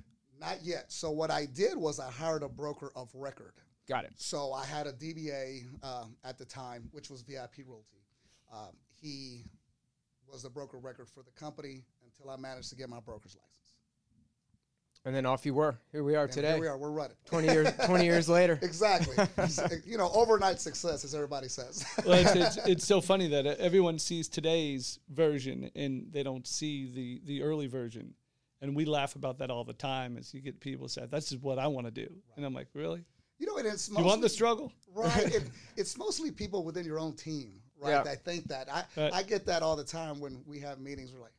Not 0.44 0.58
yet. 0.62 0.84
So 0.88 1.10
what 1.10 1.30
I 1.30 1.46
did 1.46 1.76
was 1.76 1.98
I 1.98 2.10
hired 2.10 2.42
a 2.42 2.48
broker 2.48 2.90
of 2.94 3.08
record. 3.14 3.52
Got 3.88 4.04
it. 4.04 4.12
So 4.16 4.52
I 4.52 4.64
had 4.64 4.86
a 4.86 4.92
DBA 4.92 5.64
um, 5.82 6.16
at 6.24 6.38
the 6.38 6.44
time, 6.44 6.88
which 6.92 7.10
was 7.10 7.22
VIP 7.22 7.58
Realty. 7.66 8.02
Um, 8.52 8.70
he 9.00 9.44
was 10.30 10.42
the 10.42 10.50
broker 10.50 10.78
of 10.78 10.84
record 10.84 11.08
for 11.08 11.22
the 11.22 11.30
company 11.32 11.82
until 12.04 12.30
I 12.30 12.36
managed 12.36 12.70
to 12.70 12.76
get 12.76 12.88
my 12.88 13.00
broker's 13.00 13.36
license. 13.36 13.50
And 15.06 15.14
then 15.14 15.26
off 15.26 15.44
you 15.44 15.52
were. 15.52 15.76
Here 15.92 16.02
we 16.02 16.16
are 16.16 16.24
And 16.24 16.32
today. 16.32 16.52
here 16.52 16.60
we 16.60 16.66
are. 16.66 16.78
We're 16.78 16.90
running. 16.90 17.16
Twenty 17.26 17.48
years. 17.52 17.68
Twenty 17.84 18.06
years 18.06 18.26
later. 18.30 18.58
Exactly. 18.62 19.16
you 19.84 19.98
know, 19.98 20.10
overnight 20.14 20.60
success, 20.60 21.04
as 21.04 21.14
everybody 21.14 21.48
says. 21.48 21.84
Well, 22.06 22.18
it's, 22.18 22.34
it's, 22.34 22.56
it's 22.66 22.86
so 22.86 23.02
funny 23.02 23.28
that 23.28 23.44
everyone 23.46 23.98
sees 23.98 24.28
today's 24.28 24.98
version 25.10 25.70
and 25.76 26.06
they 26.10 26.22
don't 26.22 26.46
see 26.46 26.86
the, 26.86 27.20
the 27.26 27.42
early 27.42 27.66
version. 27.66 28.14
And 28.64 28.74
we 28.74 28.86
laugh 28.86 29.14
about 29.14 29.36
that 29.40 29.50
all 29.50 29.62
the 29.62 29.74
time 29.74 30.16
as 30.16 30.32
you 30.32 30.40
get 30.40 30.58
people 30.58 30.88
say, 30.88 31.04
this 31.10 31.32
is 31.32 31.38
what 31.38 31.58
I 31.58 31.66
want 31.66 31.86
to 31.86 31.90
do. 31.90 32.08
And 32.36 32.46
I'm 32.46 32.54
like, 32.54 32.68
really? 32.72 33.04
you 33.38 33.46
know, 33.46 33.58
and 33.58 33.66
it's 33.66 33.88
You 33.88 33.94
mostly, 33.94 34.08
want 34.08 34.22
the 34.22 34.28
struggle? 34.30 34.72
right. 34.94 35.26
It, 35.34 35.42
it's 35.76 35.98
mostly 35.98 36.30
people 36.30 36.64
within 36.64 36.86
your 36.86 36.98
own 36.98 37.14
team, 37.14 37.60
right? 37.78 37.90
Yeah. 37.90 38.02
That 38.04 38.24
think 38.24 38.48
that. 38.48 38.72
I, 38.72 38.84
Right. 38.96 39.12
I 39.12 39.22
get 39.22 39.44
that 39.46 39.62
all 39.62 39.76
the 39.76 39.84
time 39.84 40.18
when 40.18 40.42
we 40.46 40.60
have 40.60 40.80
meetings. 40.80 41.12
We're 41.12 41.20
like, 41.20 41.34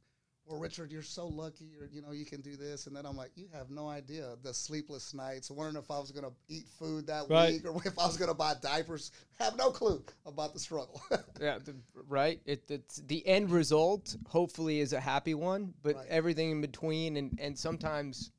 well, 0.47 0.59
Richard, 0.59 0.91
you're 0.91 1.01
so 1.01 1.25
lucky. 1.27 1.65
You're, 1.65 1.87
you 1.91 2.01
know, 2.01 2.11
you 2.11 2.25
can 2.25 2.41
do 2.41 2.55
this. 2.55 2.85
And 2.87 2.95
then 2.95 3.05
I'm 3.05 3.17
like, 3.17 3.31
you 3.35 3.47
have 3.53 3.71
no 3.71 3.87
idea 3.87 4.35
the 4.43 4.53
sleepless 4.53 5.13
nights, 5.13 5.49
wondering 5.49 5.81
if 5.81 5.89
I 5.89 5.97
was 5.99 6.11
going 6.11 6.25
to 6.25 6.31
eat 6.47 6.67
food 6.79 7.07
that 7.07 7.27
Right. 7.29 7.53
week 7.53 7.65
or 7.65 7.75
if 7.85 7.97
I 7.97 8.05
was 8.05 8.17
going 8.17 8.29
to 8.29 8.35
buy 8.37 8.53
diapers. 8.61 9.11
Have 9.39 9.57
no 9.57 9.71
clue 9.71 10.03
about 10.25 10.53
the 10.53 10.59
struggle. 10.59 11.01
Yeah, 11.41 11.57
the, 11.57 11.75
right. 12.07 12.39
It, 12.45 12.63
it's 12.69 12.95
the 13.07 13.25
end 13.27 13.51
result. 13.51 14.15
Hopefully, 14.27 14.79
is 14.79 14.93
a 14.93 15.01
happy 15.01 15.33
one, 15.33 15.73
but 15.83 15.95
Right. 15.95 16.05
everything 16.09 16.51
in 16.51 16.61
between, 16.61 17.17
and 17.17 17.37
and 17.41 17.59
sometimes 17.59 18.31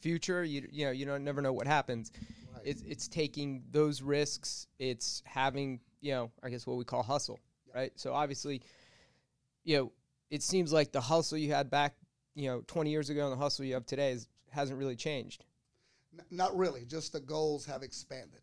future, 0.00 0.44
you 0.44 0.68
you 0.70 0.84
know, 0.84 0.90
you 0.92 1.06
don't 1.06 1.24
never 1.24 1.40
know 1.40 1.54
what 1.54 1.66
happens. 1.66 2.12
Right. 2.52 2.62
It's 2.66 2.82
it's 2.82 3.08
taking 3.08 3.62
those 3.70 4.02
risks. 4.02 4.66
It's 4.78 5.22
having 5.24 5.80
you 6.02 6.12
know, 6.12 6.30
I 6.42 6.50
guess 6.50 6.66
what 6.66 6.76
we 6.76 6.84
call 6.84 7.02
hustle, 7.02 7.40
right? 7.74 7.92
So 7.96 8.12
obviously, 8.12 8.60
you 9.64 9.76
know, 9.78 9.92
it 10.32 10.42
seems 10.42 10.72
like 10.72 10.92
the 10.92 11.00
hustle 11.00 11.36
you 11.36 11.52
had 11.52 11.70
back, 11.70 11.94
you 12.34 12.48
know, 12.48 12.62
20 12.66 12.90
years 12.90 13.10
ago 13.10 13.24
and 13.24 13.32
the 13.32 13.36
hustle 13.36 13.66
you 13.66 13.74
have 13.74 13.84
today 13.84 14.12
is, 14.12 14.26
hasn't 14.50 14.78
really 14.78 14.96
changed. 14.96 15.44
N- 16.18 16.24
Not 16.30 16.56
really. 16.56 16.86
Just 16.86 17.12
the 17.12 17.20
goals 17.20 17.66
have 17.66 17.82
expanded. 17.82 18.40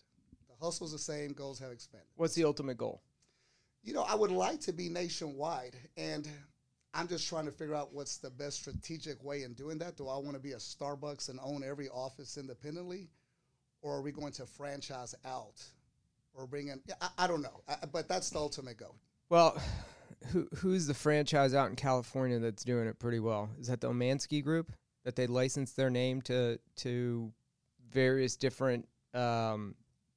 The 0.49 0.63
hustle's 0.63 0.91
the 0.91 0.99
same. 0.99 1.33
Goals 1.33 1.57
have 1.59 1.71
expanded. 1.71 2.07
What's 2.15 2.35
the 2.35 2.43
ultimate 2.43 2.77
goal? 2.77 3.01
You 3.81 3.93
know, 3.93 4.03
I 4.03 4.13
would 4.13 4.29
like 4.29 4.59
to 4.61 4.71
be 4.71 4.87
nationwide, 4.87 5.75
and 5.97 6.29
I'm 6.93 7.07
just 7.07 7.27
trying 7.27 7.45
to 7.45 7.51
figure 7.51 7.73
out 7.73 7.91
what's 7.91 8.17
the 8.17 8.29
best 8.29 8.57
strategic 8.57 9.23
way 9.23 9.41
in 9.41 9.53
doing 9.53 9.79
that. 9.79 9.97
Do 9.97 10.07
I 10.09 10.17
want 10.17 10.33
to 10.33 10.39
be 10.39 10.51
a 10.51 10.57
Starbucks 10.57 11.29
and 11.29 11.39
own 11.41 11.63
every 11.63 11.89
office 11.89 12.37
independently, 12.37 13.09
or 13.81 13.95
are 13.95 14.01
we 14.03 14.11
going 14.11 14.33
to 14.33 14.45
franchise 14.45 15.15
out, 15.25 15.63
or 16.35 16.45
bring 16.45 16.67
in? 16.67 16.81
I, 17.01 17.09
I 17.17 17.27
don't 17.27 17.41
know, 17.41 17.61
I, 17.67 17.77
but 17.91 18.07
that's 18.07 18.29
the 18.29 18.37
ultimate 18.37 18.77
goal. 18.77 18.95
Well, 19.29 19.59
who 20.27 20.47
who's 20.57 20.87
the 20.87 20.93
franchise 20.93 21.53
out 21.53 21.69
in 21.69 21.75
California 21.75 22.39
that's 22.39 22.63
doing 22.63 22.87
it 22.87 22.99
pretty 22.99 23.19
well? 23.19 23.49
Is 23.59 23.67
that 23.67 23.81
the 23.81 23.89
Umansky 23.89 24.43
Group 24.43 24.71
that 25.05 25.15
they 25.15 25.27
license 25.27 25.73
their 25.73 25.89
name 25.89 26.21
to 26.23 26.59
to 26.77 27.31
various 27.91 28.35
different, 28.35 28.87
um, 29.13 29.75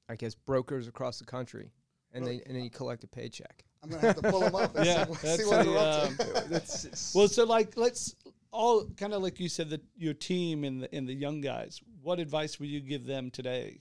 I 0.09 0.15
guess, 0.15 0.35
brokers 0.35 0.87
across 0.87 1.19
the 1.19 1.25
country, 1.25 1.71
and 2.11 2.25
they 2.25 2.41
and 2.45 2.55
then 2.55 2.63
you 2.63 2.69
collect 2.69 3.03
a 3.03 3.07
paycheck. 3.07 3.63
I'm 3.81 3.89
gonna 3.89 4.01
have 4.01 4.15
to 4.17 4.29
pull 4.29 4.39
them 4.39 4.55
up 4.55 4.75
and 4.75 4.85
Yeah, 4.85 5.05
see, 5.05 5.09
what- 5.09 5.19
see 5.19 5.45
what 5.45 5.65
the, 5.65 5.71
they're 5.71 5.77
up 5.77 6.03
um, 6.07 6.17
to. 6.17 6.49
That's 6.49 7.13
Well, 7.15 7.27
so 7.27 7.45
like, 7.45 7.75
let's 7.75 8.15
all 8.51 8.85
kind 8.97 9.13
of 9.13 9.21
like 9.21 9.39
you 9.39 9.49
said 9.49 9.69
that 9.71 9.81
your 9.97 10.13
team 10.13 10.63
and 10.63 10.83
the 10.83 10.95
and 10.95 11.07
the 11.07 11.13
young 11.13 11.41
guys. 11.41 11.81
What 12.01 12.19
advice 12.19 12.59
would 12.59 12.69
you 12.69 12.81
give 12.81 13.05
them 13.05 13.31
today 13.31 13.79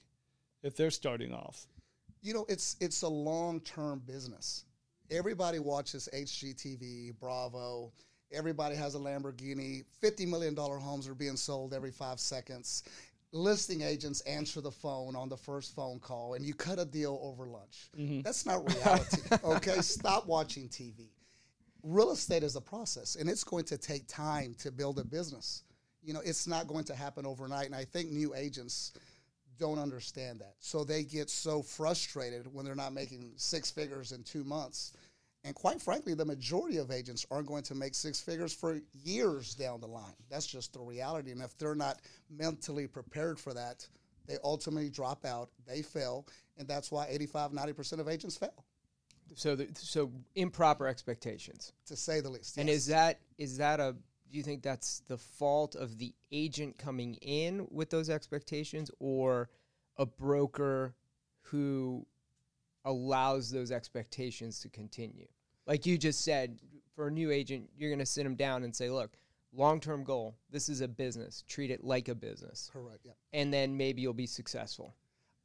if 0.63 0.77
they're 0.77 0.91
starting 0.91 1.33
off? 1.33 1.67
you 2.23 2.33
know, 2.33 2.47
it's 2.49 2.77
it's 2.81 3.03
a 3.03 3.09
long 3.09 3.61
term 3.61 4.01
business. 4.07 4.65
Everybody 5.13 5.59
watches 5.59 6.09
HGTV, 6.15 7.19
Bravo. 7.21 7.93
Everybody 8.33 8.75
has 8.77 8.95
a 8.95 8.99
Lamborghini. 8.99 9.85
Fifty 10.01 10.25
million 10.25 10.55
dollar 10.55 10.79
homes 10.79 11.07
are 11.07 11.15
being 11.15 11.37
sold 11.37 11.75
every 11.75 11.91
five 11.91 12.19
seconds. 12.19 12.85
Listing 13.33 13.83
agents 13.83 14.23
answer 14.23 14.63
the 14.63 14.71
phone 14.71 15.15
on 15.15 15.29
the 15.29 15.37
first 15.37 15.75
phone 15.75 15.99
call, 15.99 16.33
and 16.33 16.45
you 16.45 16.55
cut 16.55 16.79
a 16.79 16.87
deal 16.87 17.19
over 17.23 17.47
lunch. 17.47 17.91
Mm-hmm. 17.99 18.23
That's 18.23 18.47
not 18.47 18.67
reality. 18.75 19.23
okay, 19.45 19.81
stop 19.83 20.27
watching 20.27 20.69
TV. 20.69 21.11
Real 21.83 22.13
estate 22.13 22.43
is 22.43 22.57
a 22.57 22.61
process, 22.61 23.17
and 23.17 23.29
it's 23.29 23.45
going 23.45 23.65
to 23.65 23.77
take 23.77 24.07
time 24.07 24.55
to 24.61 24.71
build 24.71 24.99
a 24.99 25.05
business. 25.05 25.65
You 26.03 26.15
know, 26.15 26.21
it's 26.25 26.47
not 26.47 26.67
going 26.69 26.85
to 26.85 26.95
happen 26.95 27.27
overnight, 27.27 27.67
and 27.67 27.75
I 27.75 27.85
think 27.85 28.11
new 28.11 28.35
agents 28.35 28.93
don't 29.59 29.79
understand 29.79 30.41
that. 30.41 30.55
So 30.59 30.85
they 30.85 31.05
get 31.05 31.31
so 31.31 31.63
frustrated 31.63 32.53
when 32.53 32.65
they're 32.65 32.75
not 32.75 32.93
making 32.93 33.33
six 33.37 33.71
figures 33.71 34.13
in 34.13 34.23
two 34.25 34.45
months. 34.45 34.93
And 35.45 35.55
quite 35.55 35.83
frankly, 35.83 36.15
the 36.15 36.25
majority 36.25 36.77
of 36.77 36.91
agents 36.91 37.27
aren't 37.31 37.49
going 37.49 37.65
to 37.65 37.75
make 37.75 37.95
six 37.95 38.21
figures 38.21 38.53
for 38.53 38.81
years 39.03 39.55
down 39.55 39.81
the 39.81 39.89
line. 39.89 40.15
That's 40.31 40.47
just 40.47 40.73
the 40.73 40.81
reality. 40.81 41.33
And 41.33 41.43
if 41.43 41.59
they're 41.59 41.75
not 41.75 41.99
mentally 42.31 42.87
prepared 42.87 43.41
for 43.41 43.53
that, 43.53 43.87
they 44.27 44.37
ultimately 44.45 44.89
drop 44.89 45.25
out, 45.25 45.51
they 45.67 45.83
fail. 45.83 46.27
And 46.59 46.69
that's 46.69 46.93
why 46.93 47.09
85, 47.11 47.51
90% 47.51 47.99
of 47.99 48.09
agents 48.09 48.37
fail, 48.37 48.65
so 49.35 49.57
the, 49.57 49.69
so 49.75 50.13
improper 50.35 50.87
expectations. 50.87 51.73
to 51.87 51.97
say 51.97 52.21
the 52.21 52.31
least. 52.31 52.59
And 52.59 52.69
is 52.69 52.87
that 52.87 53.19
is 53.39 53.59
that 53.59 53.81
a 53.81 53.97
do 54.31 54.39
you 54.39 54.43
think 54.43 54.63
that's 54.63 55.03
the 55.09 55.19
fault 55.19 55.75
of 55.75 55.99
the 55.99 56.15
agent 56.31 56.79
coming 56.79 57.15
in 57.17 57.67
with 57.71 57.91
those 57.91 58.09
expectations 58.09 58.91
or 58.99 59.51
a 59.99 60.07
broker 60.07 60.95
who 61.43 62.07
allows 62.85 63.51
those 63.51 63.71
expectations 63.71 64.61
to 64.61 64.69
continue? 64.69 65.27
Like 65.67 65.87
you 65.87 65.99
just 65.99 66.25
said, 66.25 66.59
for 66.95 67.09
a 67.09 67.11
new 67.11 67.31
agent, 67.31 67.71
you're 67.77 67.91
going 67.91 67.99
to 67.99 68.07
sit 68.07 68.25
them 68.25 68.35
down 68.35 68.65
and 68.65 68.75
say, 68.75 68.91
"Look, 68.91 69.17
long-term 69.53 70.05
goal, 70.05 70.37
this 70.51 70.69
is 70.69 70.81
a 70.81 70.89
business. 70.89 71.45
Treat 71.49 71.71
it 71.71 71.85
like 71.85 72.09
a 72.09 72.15
business." 72.15 72.71
correct? 72.73 73.01
Yeah. 73.05 73.13
And 73.33 73.53
then 73.53 73.77
maybe 73.77 74.03
you'll 74.03 74.13
be 74.13 74.27
successful. 74.27 74.95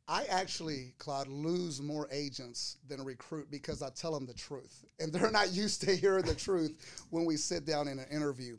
I 0.10 0.24
actually, 0.30 0.94
Claude, 1.00 1.28
lose 1.28 1.82
more 1.82 2.08
agents 2.12 2.78
than 2.88 3.04
recruit 3.04 3.52
because 3.52 3.82
I 3.82 3.90
tell 3.90 4.14
them 4.14 4.26
the 4.26 4.34
truth. 4.34 4.86
And 5.00 5.12
they're 5.12 5.32
not 5.32 5.52
used 5.52 5.82
to 5.82 5.96
hearing 5.96 6.24
the 6.24 6.36
truth 6.36 7.06
when 7.10 7.26
we 7.26 7.36
sit 7.36 7.66
down 7.66 7.90
in 7.90 8.00
an 8.00 8.08
interview. 8.10 8.58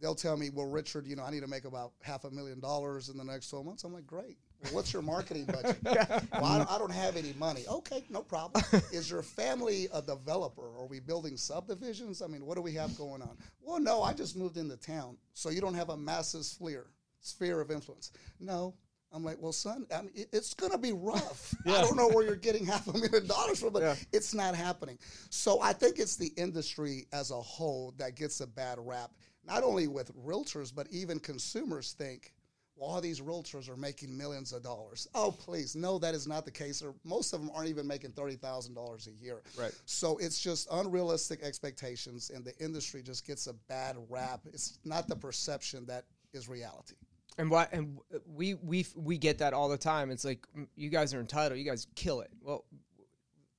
They'll 0.00 0.16
tell 0.16 0.36
me, 0.36 0.50
well, 0.50 0.66
Richard, 0.66 1.06
you 1.06 1.16
know, 1.16 1.24
I 1.24 1.30
need 1.30 1.40
to 1.40 1.48
make 1.48 1.64
about 1.64 1.92
half 2.02 2.24
a 2.24 2.30
million 2.30 2.60
dollars 2.60 3.08
in 3.08 3.16
the 3.16 3.24
next 3.24 3.48
12 3.50 3.66
months. 3.66 3.84
I'm 3.84 3.92
like, 3.92 4.06
great. 4.06 4.38
Well, 4.64 4.72
what's 4.74 4.92
your 4.92 5.02
marketing 5.02 5.44
budget? 5.46 5.76
well, 5.84 6.44
I 6.44 6.58
don't, 6.58 6.70
I 6.72 6.78
don't 6.78 6.92
have 6.92 7.16
any 7.16 7.32
money. 7.38 7.64
Okay, 7.68 8.04
no 8.10 8.22
problem. 8.22 8.62
Is 8.92 9.10
your 9.10 9.22
family 9.22 9.88
a 9.92 10.02
developer? 10.02 10.62
Are 10.78 10.86
we 10.86 11.00
building 11.00 11.36
subdivisions? 11.36 12.22
I 12.22 12.26
mean, 12.26 12.44
what 12.44 12.56
do 12.56 12.62
we 12.62 12.72
have 12.74 12.96
going 12.98 13.22
on? 13.22 13.36
Well, 13.62 13.78
no, 13.80 14.02
I 14.02 14.12
just 14.12 14.36
moved 14.36 14.56
into 14.56 14.76
town. 14.76 15.16
So 15.34 15.50
you 15.50 15.60
don't 15.60 15.74
have 15.74 15.90
a 15.90 15.96
massive 15.96 16.44
sphere, 16.44 16.86
sphere 17.20 17.60
of 17.60 17.70
influence. 17.70 18.10
No, 18.40 18.74
I'm 19.12 19.22
like, 19.24 19.36
well, 19.40 19.52
son, 19.52 19.86
I 19.94 20.02
mean, 20.02 20.10
it- 20.14 20.28
it's 20.32 20.54
going 20.54 20.72
to 20.72 20.78
be 20.78 20.92
rough. 20.92 21.54
I 21.64 21.80
don't 21.80 21.96
know 21.96 22.08
where 22.08 22.24
you're 22.24 22.34
getting 22.36 22.66
half 22.66 22.88
a 22.88 22.92
million 22.92 23.26
dollars 23.28 23.60
from, 23.60 23.72
but 23.72 23.82
Yeah. 23.82 23.94
it's 24.12 24.34
not 24.34 24.54
happening. 24.56 24.98
So 25.30 25.60
I 25.62 25.72
think 25.72 25.98
it's 25.98 26.16
the 26.16 26.32
industry 26.36 27.06
as 27.12 27.30
a 27.30 27.40
whole 27.40 27.94
that 27.98 28.16
gets 28.16 28.40
a 28.40 28.46
bad 28.46 28.78
rap, 28.80 29.12
not 29.46 29.62
only 29.62 29.86
with 29.86 30.14
realtors, 30.16 30.74
but 30.74 30.88
even 30.90 31.20
consumers 31.20 31.92
think, 31.92 32.34
well, 32.78 32.90
all 32.90 33.00
these 33.00 33.20
realtors 33.20 33.68
are 33.68 33.76
making 33.76 34.16
millions 34.16 34.52
of 34.52 34.62
dollars. 34.62 35.08
Oh, 35.14 35.32
please, 35.32 35.74
no, 35.74 35.98
that 35.98 36.14
is 36.14 36.26
not 36.26 36.44
the 36.44 36.50
case. 36.50 36.82
Or 36.82 36.94
most 37.04 37.32
of 37.32 37.40
them 37.40 37.50
aren't 37.54 37.68
even 37.68 37.86
making 37.86 38.12
thirty 38.12 38.36
thousand 38.36 38.74
dollars 38.74 39.08
a 39.08 39.24
year. 39.24 39.42
Right. 39.58 39.72
So 39.84 40.16
it's 40.18 40.38
just 40.38 40.68
unrealistic 40.70 41.42
expectations, 41.42 42.30
and 42.34 42.44
the 42.44 42.56
industry 42.58 43.02
just 43.02 43.26
gets 43.26 43.46
a 43.46 43.54
bad 43.68 43.96
rap. 44.08 44.40
It's 44.46 44.78
not 44.84 45.08
the 45.08 45.16
perception 45.16 45.86
that 45.86 46.04
is 46.32 46.48
reality. 46.48 46.94
And 47.36 47.50
why? 47.50 47.68
And 47.72 47.98
we 48.26 48.54
we 48.54 48.86
we 48.96 49.18
get 49.18 49.38
that 49.38 49.54
all 49.54 49.68
the 49.68 49.78
time. 49.78 50.10
It's 50.10 50.24
like 50.24 50.46
you 50.76 50.88
guys 50.88 51.14
are 51.14 51.20
entitled. 51.20 51.58
You 51.58 51.66
guys 51.66 51.86
kill 51.94 52.20
it. 52.20 52.30
Well, 52.42 52.64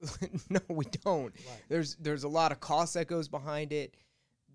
no, 0.49 0.59
we 0.69 0.85
don't. 1.03 1.33
There's 1.67 1.95
there's 1.95 2.23
a 2.23 2.29
lot 2.29 2.51
of 2.51 2.59
cost 2.59 2.93
that 2.93 3.07
goes 3.07 3.27
behind 3.27 3.73
it. 3.73 3.95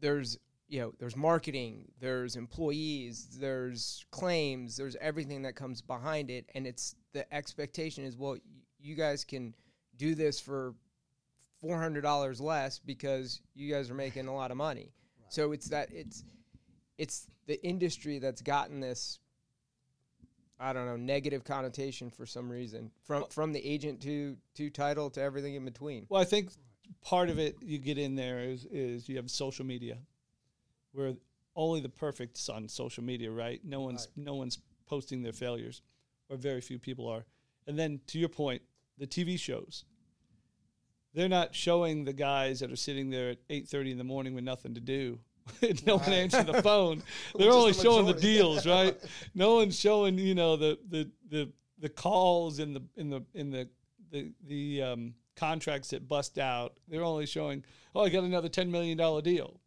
There's 0.01 0.39
you 0.69 0.81
know 0.81 0.93
there's 0.99 1.17
marketing. 1.17 1.93
There's 2.01 2.37
employees. 2.37 3.37
There's 3.41 4.05
claims. 4.11 4.77
There's 4.77 4.97
everything 5.01 5.43
that 5.43 5.55
comes 5.55 5.83
behind 5.83 6.31
it. 6.31 6.47
And 6.55 6.67
it's 6.67 6.95
the 7.13 7.33
expectation 7.35 8.05
is 8.05 8.17
well, 8.17 8.33
y- 8.33 8.41
you 8.81 8.95
guys 8.95 9.25
can 9.25 9.55
do 9.97 10.15
this 10.15 10.41
for 10.41 10.75
four 11.61 11.79
hundred 11.79 12.03
dollars 12.03 12.41
less 12.41 12.79
because 12.79 13.41
you 13.55 13.73
guys 13.73 13.91
are 13.91 13.95
making 13.95 14.27
a 14.27 14.35
lot 14.35 14.51
of 14.51 14.57
money. 14.57 14.93
So 15.29 15.53
it's 15.53 15.69
that 15.69 15.89
it's 15.93 16.25
it's 16.99 17.27
the 17.47 17.63
industry 17.65 18.19
that's 18.19 18.41
gotten 18.43 18.81
this 18.81 19.19
I 20.59 20.73
don't 20.73 20.87
know 20.87 20.97
negative 20.97 21.45
connotation 21.45 22.11
for 22.11 22.27
some 22.27 22.49
reason 22.49 22.91
from 23.05 23.25
from 23.29 23.53
the 23.53 23.65
agent 23.67 24.01
to 24.03 24.37
to 24.55 24.71
title 24.71 25.11
to 25.11 25.21
everything 25.21 25.55
in 25.55 25.65
between. 25.65 26.07
Well, 26.09 26.21
I 26.21 26.25
think 26.25 26.51
part 27.03 27.29
of 27.29 27.39
it 27.39 27.57
you 27.61 27.79
get 27.79 27.99
in 27.99 28.15
there 28.15 28.41
is 28.41 28.65
is 28.67 29.09
you 29.09 29.17
have 29.17 29.31
social 29.31 29.65
media, 29.65 29.99
where 30.95 31.15
only 31.57 31.81
the 31.81 31.89
perfect's 31.89 32.49
on 32.49 32.69
social 32.69 33.05
media, 33.05 33.31
right? 33.31 33.61
No 33.65 33.81
one's 33.81 34.09
no 34.17 34.35
one's 34.35 34.59
posting 34.87 35.23
their 35.23 35.33
failures, 35.33 35.83
or 36.29 36.37
very 36.37 36.61
few 36.61 36.79
people 36.79 37.07
are. 37.09 37.25
And 37.67 37.79
then 37.79 38.01
to 38.09 38.19
your 38.19 38.29
point, 38.29 38.63
the 38.99 39.07
TV 39.07 39.39
shows. 39.39 39.85
They're 41.15 41.29
not 41.29 41.55
showing 41.55 42.05
the 42.05 42.13
guys 42.13 42.59
that 42.61 42.73
are 42.73 42.77
sitting 42.77 43.11
there 43.11 43.31
at 43.31 43.39
eight 43.49 43.69
thirty 43.69 43.93
in 43.93 43.99
the 43.99 44.05
morning 44.05 44.35
with 44.35 44.45
nothing 44.45 44.75
to 44.75 44.81
do. 44.81 45.21
no 45.87 45.99
one 45.99 46.13
answering 46.13 46.47
the 46.47 46.63
phone. 46.63 47.03
They're 47.37 47.53
only 47.53 47.73
the 47.73 47.83
showing 47.83 48.07
the 48.07 48.15
deals, 48.15 48.67
right? 48.67 48.97
no 49.35 49.57
one's 49.57 49.79
showing, 49.79 50.19
you 50.19 50.35
know, 50.35 50.57
the 50.57 50.79
the 50.89 51.11
the 51.31 51.53
the 51.79 51.89
calls 51.89 52.59
in 52.59 52.73
the 52.75 52.83
in 52.97 53.11
the 53.11 53.23
in 53.35 53.51
the 53.51 53.69
the 54.11 54.33
the 54.47 54.83
um, 54.83 55.15
contracts 55.37 55.91
that 55.91 56.09
bust 56.09 56.39
out. 56.39 56.79
They're 56.89 57.05
only 57.05 57.27
showing, 57.27 57.65
oh, 57.95 58.05
I 58.05 58.09
got 58.09 58.25
another 58.25 58.49
ten 58.49 58.71
million 58.71 58.99
dollar 58.99 59.23
deal, 59.23 59.61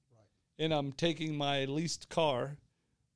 and 0.60 0.74
I'm 0.74 0.92
taking 0.92 1.36
my 1.38 1.66
leased 1.66 2.10
car, 2.10 2.58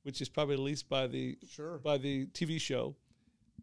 which 0.02 0.20
is 0.20 0.28
probably 0.28 0.56
leased 0.56 0.88
by 0.88 1.06
the 1.06 1.38
Sure. 1.48 1.78
by 1.78 1.98
the 1.98 2.26
TV 2.26 2.60
show, 2.60 2.94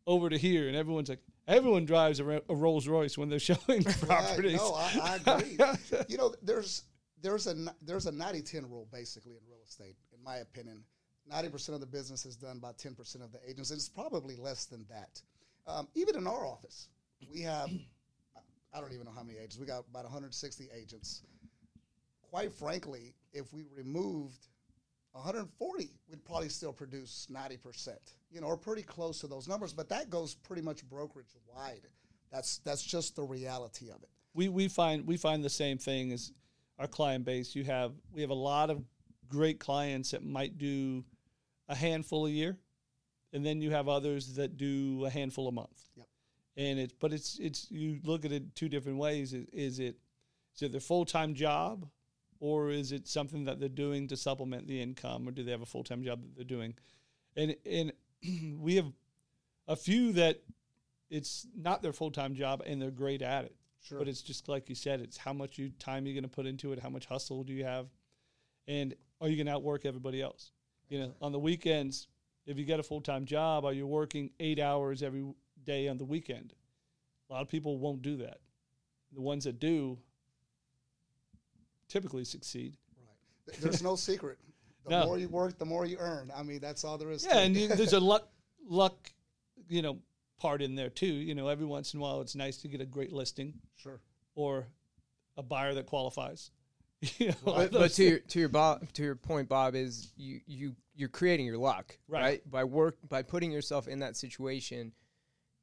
over 0.07 0.29
to 0.29 0.37
here, 0.37 0.67
and 0.67 0.75
everyone's 0.77 1.09
like, 1.09 1.21
everyone 1.47 1.85
drives 1.85 2.19
a, 2.19 2.41
a 2.49 2.55
Rolls 2.55 2.87
Royce 2.87 3.17
when 3.17 3.29
they're 3.29 3.39
showing 3.51 3.83
properties. 3.83 4.57
No, 4.57 4.73
I, 4.75 5.19
I 5.25 5.33
agree. 5.37 5.57
you 6.07 6.17
know, 6.17 6.33
there's 6.41 6.83
there's 7.21 7.47
a 7.47 7.55
there's 7.81 8.05
a 8.07 8.11
90-10 8.11 8.63
rule 8.69 8.87
basically 8.91 9.33
in 9.33 9.39
real 9.49 9.59
estate, 9.65 9.95
in 10.17 10.23
my 10.23 10.37
opinion. 10.37 10.83
Ninety 11.29 11.49
percent 11.49 11.75
of 11.75 11.79
the 11.81 11.85
business 11.85 12.25
is 12.25 12.35
done 12.35 12.57
by 12.57 12.71
ten 12.77 12.95
percent 12.95 13.23
of 13.23 13.31
the 13.31 13.39
agents. 13.47 13.69
It's 13.69 13.87
probably 13.87 14.35
less 14.35 14.65
than 14.65 14.85
that. 14.89 15.21
Um, 15.67 15.87
even 15.93 16.15
in 16.15 16.25
our 16.25 16.43
office, 16.47 16.87
we 17.31 17.41
have 17.41 17.69
I 18.73 18.79
don't 18.81 18.93
even 18.93 19.05
know 19.05 19.11
how 19.15 19.21
many 19.23 19.37
agents. 19.37 19.59
We 19.59 19.65
got 19.67 19.83
about 19.89 20.03
160 20.05 20.69
agents. 20.75 21.21
Quite 22.31 22.51
frankly, 22.53 23.13
if 23.33 23.53
we 23.53 23.65
removed 23.75 24.47
140, 25.13 25.89
we'd 26.09 26.23
probably 26.23 26.49
still 26.49 26.73
produce 26.73 27.27
90%, 27.31 27.95
you 28.31 28.41
know, 28.41 28.47
or 28.47 28.57
pretty 28.57 28.83
close 28.83 29.19
to 29.21 29.27
those 29.27 29.47
numbers. 29.47 29.73
But 29.73 29.89
that 29.89 30.09
goes 30.09 30.35
pretty 30.35 30.61
much 30.61 30.87
brokerage 30.87 31.35
wide. 31.53 31.87
That's 32.31 32.59
that's 32.59 32.83
just 32.83 33.15
the 33.15 33.23
reality 33.23 33.89
of 33.89 34.03
it. 34.03 34.09
we 34.35 34.49
we 34.49 34.67
find 34.67 35.07
we 35.07 35.17
find 35.17 35.43
the 35.43 35.49
same 35.49 35.77
thing 35.77 36.11
as 36.11 36.31
our 36.77 36.87
client 36.87 37.25
base. 37.25 37.55
You 37.55 37.63
have 37.63 37.93
we 38.13 38.21
have 38.21 38.29
a 38.29 38.35
lot 38.35 38.69
of 38.69 38.83
great 39.27 39.59
clients 39.59 40.11
that 40.11 40.23
might 40.23 40.57
do 40.57 41.03
a 41.67 41.75
handful 41.75 42.27
a 42.27 42.29
year, 42.29 42.57
and 43.33 43.45
then 43.45 43.61
you 43.61 43.71
have 43.71 43.87
others 43.87 44.35
that 44.35 44.57
do 44.57 45.05
a 45.05 45.09
handful 45.09 45.47
a 45.47 45.51
month. 45.51 45.89
Yep. 45.95 46.07
And 46.57 46.79
it's 46.79 46.93
but 46.99 47.13
it's 47.13 47.39
it's 47.39 47.69
you 47.71 47.99
look 48.03 48.25
at 48.25 48.31
it 48.31 48.55
two 48.55 48.69
different 48.69 48.99
ways. 48.99 49.33
Is, 49.33 49.47
is 49.51 49.79
it 49.79 49.95
is 50.55 50.61
it 50.61 50.71
their 50.71 50.81
full 50.81 51.05
time 51.05 51.33
job, 51.33 51.87
or 52.39 52.69
is 52.69 52.91
it 52.91 53.07
something 53.07 53.45
that 53.45 53.59
they're 53.59 53.69
doing 53.69 54.07
to 54.07 54.17
supplement 54.17 54.67
the 54.67 54.81
income, 54.81 55.27
or 55.27 55.31
do 55.31 55.43
they 55.43 55.51
have 55.51 55.61
a 55.61 55.65
full 55.65 55.83
time 55.83 56.03
job 56.03 56.21
that 56.21 56.35
they're 56.35 56.45
doing? 56.45 56.75
And 57.35 57.55
and 57.65 57.93
we 58.59 58.75
have 58.75 58.91
a 59.67 59.75
few 59.75 60.13
that 60.13 60.41
it's 61.09 61.47
not 61.55 61.81
their 61.81 61.93
full 61.93 62.11
time 62.11 62.35
job 62.35 62.61
and 62.65 62.81
they're 62.81 62.91
great 62.91 63.21
at 63.21 63.45
it. 63.45 63.55
Sure. 63.81 63.99
But 63.99 64.07
it's 64.07 64.21
just 64.21 64.49
like 64.49 64.69
you 64.69 64.75
said, 64.75 64.99
it's 64.99 65.17
how 65.17 65.33
much 65.33 65.57
you 65.57 65.69
time 65.79 66.05
you're 66.05 66.13
going 66.13 66.23
to 66.23 66.29
put 66.29 66.45
into 66.45 66.73
it, 66.73 66.79
how 66.79 66.89
much 66.89 67.05
hustle 67.05 67.43
do 67.43 67.53
you 67.53 67.63
have, 67.63 67.87
and 68.67 68.93
are 69.21 69.29
you 69.29 69.35
going 69.35 69.47
to 69.47 69.53
outwork 69.53 69.85
everybody 69.85 70.21
else? 70.21 70.51
You 70.89 70.99
know, 70.99 71.15
on 71.21 71.31
the 71.31 71.39
weekends, 71.39 72.07
if 72.45 72.57
you 72.57 72.65
get 72.65 72.79
a 72.79 72.83
full 72.83 73.01
time 73.01 73.25
job, 73.25 73.65
are 73.65 73.73
you 73.73 73.87
working 73.87 74.31
eight 74.39 74.59
hours 74.59 75.03
every 75.03 75.23
day 75.63 75.87
on 75.87 75.97
the 75.97 76.05
weekend? 76.05 76.53
A 77.29 77.33
lot 77.33 77.41
of 77.41 77.47
people 77.47 77.77
won't 77.77 78.01
do 78.01 78.17
that. 78.17 78.39
The 79.13 79.21
ones 79.21 79.43
that 79.43 79.59
do 79.59 79.97
typically 81.89 82.23
succeed. 82.23 82.77
Right. 83.47 83.59
There's 83.59 83.83
no 83.83 83.95
secret. 84.09 84.37
The 84.85 84.91
No. 84.91 85.05
more 85.07 85.17
you 85.17 85.27
work, 85.27 85.57
the 85.57 85.65
more 85.65 85.85
you 85.85 85.97
earn. 85.99 86.31
I 86.33 86.43
mean, 86.43 86.59
that's 86.59 86.83
all 86.85 86.97
there 86.97 87.11
is. 87.11 87.25
Yeah, 87.25 87.33
to 87.33 87.39
and 87.41 87.55
you, 87.55 87.67
there's 87.67 87.93
a 87.93 87.99
luck, 88.13 88.29
luck, 88.67 89.11
you 89.67 89.81
know, 89.81 89.99
part 90.39 90.61
in 90.61 90.75
there 90.75 90.89
too. 90.89 91.05
You 91.07 91.35
know, 91.35 91.49
every 91.49 91.65
once 91.65 91.93
in 91.93 91.99
a 91.99 92.03
while, 92.03 92.21
it's 92.21 92.35
nice 92.35 92.57
to 92.57 92.67
get 92.69 92.79
a 92.79 92.85
great 92.85 93.11
listing 93.11 93.55
sure. 93.75 93.99
or 94.35 94.67
a 95.35 95.43
buyer 95.43 95.73
that 95.73 95.85
qualifies. 95.87 96.51
You 97.17 97.27
know, 97.29 97.35
But, 97.45 97.71
but 97.71 97.91
to 97.93 98.03
your 98.03 98.19
to 98.19 98.39
your 98.39 98.49
Bob, 98.49 98.91
to 98.93 99.01
your 99.03 99.15
point, 99.15 99.47
Bob, 99.47 99.73
is 99.75 100.11
you 100.17 100.41
you 100.45 100.75
you're 100.95 101.07
creating 101.09 101.45
your 101.45 101.57
luck, 101.57 101.97
Right. 102.09 102.21
right. 102.21 102.51
By 102.51 102.65
work 102.65 102.97
by 103.07 103.21
putting 103.21 103.51
yourself 103.53 103.87
in 103.87 103.99
that 103.99 104.17
situation, 104.17 104.91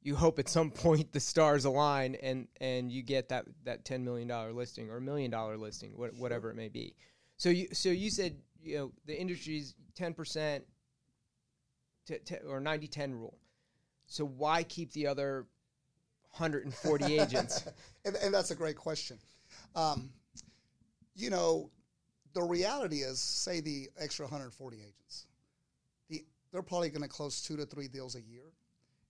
you 0.07 0.15
hope 0.15 0.39
at 0.39 0.47
some 0.47 0.71
point 0.85 1.11
the 1.11 1.19
stars 1.19 1.65
align 1.65 2.15
and 2.15 2.47
and 2.61 2.91
you 2.91 3.03
get 3.03 3.27
that 3.29 3.45
that 3.65 3.83
ten 3.83 4.03
million 4.05 4.27
dollar 4.27 4.53
listing 4.53 4.89
or 4.89 4.97
a 4.97 5.01
million 5.01 5.29
dollar 5.29 5.57
listing, 5.57 5.91
what, 5.95 6.13
whatever 6.15 6.49
it 6.49 6.55
may 6.55 6.69
be. 6.69 6.95
So 7.35 7.49
you 7.49 7.67
so 7.73 7.89
you 7.89 8.09
said 8.09 8.37
you 8.61 8.77
know 8.77 8.91
the 9.05 9.19
industry's 9.19 9.75
ten 9.95 10.13
percent 10.13 10.63
or 12.47 12.61
90-10 12.61 13.11
rule. 13.11 13.37
So 14.05 14.25
why 14.25 14.63
keep 14.63 14.93
the 14.93 15.07
other 15.07 15.45
140 16.37 17.19
agents? 17.19 17.67
and, 18.05 18.15
and 18.15 18.33
that's 18.33 18.51
a 18.51 18.55
great 18.55 18.77
question. 18.77 19.19
Um, 19.75 20.09
you 21.15 21.29
know, 21.29 21.69
the 22.33 22.43
reality 22.43 22.97
is, 22.97 23.19
say 23.19 23.59
the 23.59 23.89
extra 23.99 24.25
140 24.25 24.77
agents, 24.77 25.25
the 26.09 26.23
they're 26.53 26.61
probably 26.61 26.89
going 26.89 27.01
to 27.01 27.09
close 27.09 27.41
two 27.41 27.57
to 27.57 27.65
three 27.65 27.89
deals 27.89 28.15
a 28.15 28.21
year, 28.21 28.46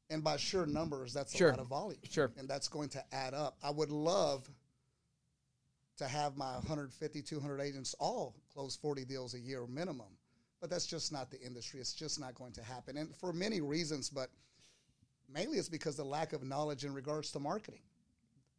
and 0.09 0.23
by 0.23 0.37
sheer 0.37 0.65
numbers, 0.65 1.13
that's 1.13 1.35
Sure. 1.35 1.49
a 1.49 1.51
lot 1.51 1.59
of 1.59 1.67
volume. 1.67 1.99
Sure. 2.09 2.31
and 2.37 2.47
that's 2.47 2.67
going 2.67 2.89
to 2.89 3.03
add 3.13 3.33
up. 3.33 3.57
I 3.61 3.69
would 3.71 3.89
love 3.91 4.49
to 5.97 6.07
have 6.07 6.37
my 6.37 6.53
150, 6.57 7.21
200 7.21 7.59
agents 7.59 7.95
all 7.99 8.35
close 8.53 8.75
40 8.75 9.03
deals 9.05 9.33
a 9.33 9.39
year 9.39 9.65
minimum, 9.67 10.17
but 10.61 10.69
that's 10.69 10.85
just 10.85 11.11
not 11.11 11.31
the 11.31 11.41
industry. 11.41 11.79
It's 11.79 11.93
just 11.93 12.19
not 12.19 12.35
going 12.35 12.53
to 12.53 12.63
happen, 12.63 12.97
and 12.97 13.15
for 13.15 13.33
many 13.33 13.61
reasons, 13.61 14.09
but 14.09 14.29
mainly 15.27 15.57
it's 15.57 15.69
because 15.69 15.95
the 15.95 16.03
lack 16.05 16.33
of 16.33 16.43
knowledge 16.43 16.85
in 16.85 16.93
regards 16.93 17.31
to 17.31 17.39
marketing. 17.39 17.81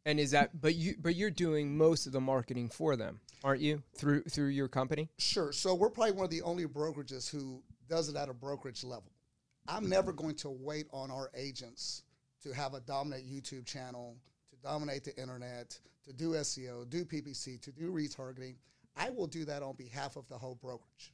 And 0.05 0.19
is 0.19 0.31
that 0.31 0.59
but 0.61 0.75
you 0.75 0.95
but 0.99 1.15
you're 1.15 1.29
doing 1.29 1.77
most 1.77 2.07
of 2.07 2.13
the 2.13 2.21
marketing 2.21 2.69
for 2.69 2.95
them, 2.95 3.19
aren't 3.43 3.61
you? 3.61 3.83
Through 3.95 4.23
through 4.23 4.47
your 4.47 4.67
company? 4.69 5.09
Sure. 5.17 5.51
So 5.51 5.75
we're 5.75 5.89
probably 5.89 6.13
one 6.13 6.23
of 6.23 6.31
the 6.31 6.41
only 6.41 6.65
brokerages 6.65 7.29
who 7.29 7.61
does 7.87 8.07
it 8.09 8.15
at 8.15 8.29
a 8.29 8.33
brokerage 8.33 8.83
level. 8.83 9.11
I'm 9.69 9.87
never 9.87 10.11
going 10.11 10.35
to 10.35 10.49
wait 10.49 10.87
on 10.91 11.11
our 11.11 11.29
agents 11.35 12.03
to 12.41 12.51
have 12.53 12.73
a 12.73 12.79
dominant 12.79 13.29
YouTube 13.29 13.65
channel, 13.65 14.17
to 14.49 14.55
dominate 14.67 15.03
the 15.03 15.15
internet, 15.21 15.77
to 16.05 16.13
do 16.13 16.31
SEO, 16.31 16.89
do 16.89 17.05
PPC, 17.05 17.61
to 17.61 17.71
do 17.71 17.91
retargeting. 17.91 18.55
I 18.97 19.11
will 19.11 19.27
do 19.27 19.45
that 19.45 19.61
on 19.61 19.75
behalf 19.75 20.15
of 20.15 20.27
the 20.27 20.37
whole 20.37 20.55
brokerage. 20.55 21.13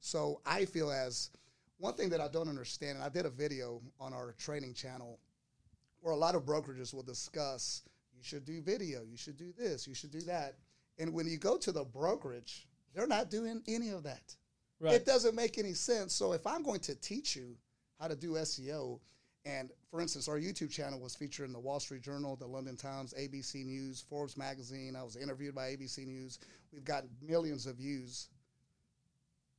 So 0.00 0.40
I 0.44 0.64
feel 0.64 0.90
as 0.90 1.30
one 1.78 1.94
thing 1.94 2.08
that 2.10 2.20
I 2.20 2.26
don't 2.26 2.48
understand, 2.48 2.96
and 2.96 3.04
I 3.04 3.08
did 3.08 3.24
a 3.24 3.30
video 3.30 3.80
on 4.00 4.12
our 4.12 4.34
training 4.36 4.74
channel 4.74 5.20
where 6.00 6.12
a 6.12 6.16
lot 6.16 6.34
of 6.34 6.44
brokerages 6.44 6.92
will 6.92 7.04
discuss 7.04 7.82
you 8.16 8.22
should 8.22 8.44
do 8.44 8.60
video, 8.60 9.02
you 9.08 9.16
should 9.16 9.36
do 9.36 9.52
this, 9.56 9.86
you 9.86 9.94
should 9.94 10.10
do 10.10 10.20
that. 10.22 10.56
And 10.98 11.12
when 11.12 11.26
you 11.26 11.38
go 11.38 11.56
to 11.58 11.70
the 11.70 11.84
brokerage, 11.84 12.66
they're 12.94 13.06
not 13.06 13.30
doing 13.30 13.62
any 13.68 13.90
of 13.90 14.02
that. 14.02 14.34
Right. 14.80 14.94
It 14.94 15.06
doesn't 15.06 15.36
make 15.36 15.58
any 15.58 15.72
sense. 15.72 16.12
So 16.12 16.32
if 16.32 16.44
I'm 16.46 16.64
going 16.64 16.80
to 16.80 16.96
teach 16.96 17.36
you 17.36 17.56
how 18.02 18.08
to 18.08 18.16
do 18.16 18.32
SEO, 18.32 18.98
and 19.44 19.70
for 19.88 20.00
instance, 20.00 20.26
our 20.28 20.38
YouTube 20.38 20.70
channel 20.70 20.98
was 20.98 21.14
featured 21.14 21.46
in 21.46 21.52
the 21.52 21.60
Wall 21.60 21.78
Street 21.78 22.02
Journal, 22.02 22.34
the 22.34 22.46
London 22.46 22.76
Times, 22.76 23.14
ABC 23.18 23.64
News, 23.64 24.04
Forbes 24.10 24.36
magazine. 24.36 24.96
I 24.96 25.04
was 25.04 25.14
interviewed 25.16 25.54
by 25.54 25.70
ABC 25.70 26.04
News. 26.06 26.40
We've 26.72 26.84
got 26.84 27.04
millions 27.26 27.66
of 27.66 27.76
views. 27.76 28.28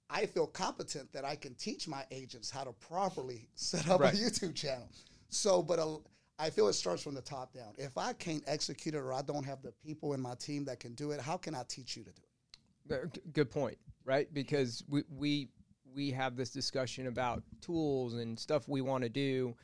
I 0.09 0.25
feel 0.25 0.45
competent 0.45 1.11
that 1.13 1.23
I 1.23 1.35
can 1.37 1.55
teach 1.55 1.87
my 1.87 2.03
agents 2.11 2.51
how 2.51 2.65
to 2.65 2.73
properly 2.73 3.47
set 3.55 3.87
up 3.89 4.01
Right. 4.01 4.13
a 4.13 4.17
YouTube 4.17 4.55
channel. 4.55 4.89
So, 5.29 5.63
but 5.63 5.79
a, 5.79 5.97
I 6.37 6.49
feel 6.49 6.67
it 6.67 6.73
starts 6.73 7.01
from 7.01 7.15
the 7.15 7.21
top 7.21 7.53
down. 7.53 7.73
If 7.77 7.97
I 7.97 8.11
can't 8.13 8.43
execute 8.45 8.93
it 8.93 8.99
or 8.99 9.13
I 9.13 9.21
don't 9.21 9.45
have 9.45 9.61
the 9.61 9.71
people 9.85 10.13
in 10.13 10.19
my 10.21 10.35
team 10.35 10.65
that 10.65 10.81
can 10.81 10.93
do 10.95 11.11
it, 11.11 11.21
how 11.21 11.37
can 11.37 11.55
I 11.55 11.63
teach 11.67 11.95
you 11.95 12.03
to 12.03 12.11
do 12.11 12.95
it? 12.95 13.33
Good 13.33 13.49
point, 13.49 13.77
right? 14.03 14.31
Because 14.33 14.83
we 14.89 15.03
we 15.09 15.49
we 15.93 16.11
have 16.11 16.35
this 16.35 16.49
discussion 16.49 17.07
about 17.07 17.43
tools 17.61 18.13
and 18.15 18.37
stuff 18.39 18.67
we 18.67 18.81
want 18.81 19.03
to 19.03 19.09
do, 19.09 19.55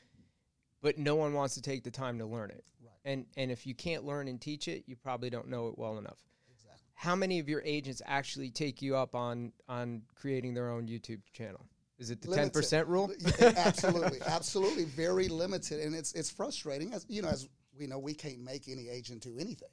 but 0.82 0.98
no 0.98 1.16
one 1.16 1.34
wants 1.34 1.56
to 1.56 1.62
take 1.62 1.84
the 1.84 1.92
time 1.92 2.20
to 2.20 2.26
learn 2.26 2.52
it. 2.52 2.64
Right. 2.82 2.92
And 3.06 3.26
and 3.38 3.52
if 3.52 3.66
you 3.66 3.76
can't 3.76 4.06
learn 4.06 4.28
and 4.28 4.40
teach 4.40 4.68
it, 4.68 4.84
you 4.88 4.96
probably 4.96 5.30
don't 5.30 5.48
know 5.50 5.68
it 5.68 5.78
well 5.78 5.98
enough. 5.98 6.20
Exactly. 6.54 6.84
How 6.96 7.16
many 7.16 7.40
of 7.40 7.50
your 7.50 7.62
agents 7.66 8.02
actually 8.06 8.50
take 8.52 8.82
you 8.82 8.96
up 8.96 9.16
on 9.16 9.52
on 9.68 10.04
creating 10.16 10.54
their 10.54 10.70
own 10.70 10.88
YouTube 10.88 11.22
channel? 11.34 11.66
Is 11.98 12.12
it 12.12 12.22
the 12.22 12.34
ten 12.34 12.50
percent 12.50 12.88
rule? 12.88 13.12
Absolutely, 13.42 14.20
absolutely, 14.26 14.86
very 14.86 15.28
limited, 15.28 15.82
and 15.82 15.94
it's 15.94 16.14
it's 16.14 16.30
frustrating. 16.30 16.94
As 16.94 17.06
you 17.10 17.22
know, 17.22 17.28
as 17.28 17.50
we 17.78 17.88
know, 17.88 18.00
we 18.00 18.14
can't 18.14 18.40
make 18.40 18.70
any 18.70 18.88
agent 18.88 19.22
do 19.22 19.38
anything. 19.38 19.68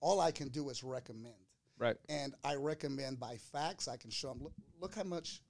All 0.00 0.20
I 0.20 0.30
can 0.30 0.48
do 0.48 0.68
is 0.70 0.82
recommend, 0.84 1.34
Right. 1.78 1.96
and 2.08 2.34
I 2.44 2.54
recommend 2.54 3.18
by 3.18 3.36
facts. 3.36 3.88
I 3.88 3.96
can 3.96 4.10
show 4.10 4.28
them. 4.28 4.42
Look, 4.42 4.52
look 4.80 4.94
how 4.94 5.02
much 5.04 5.42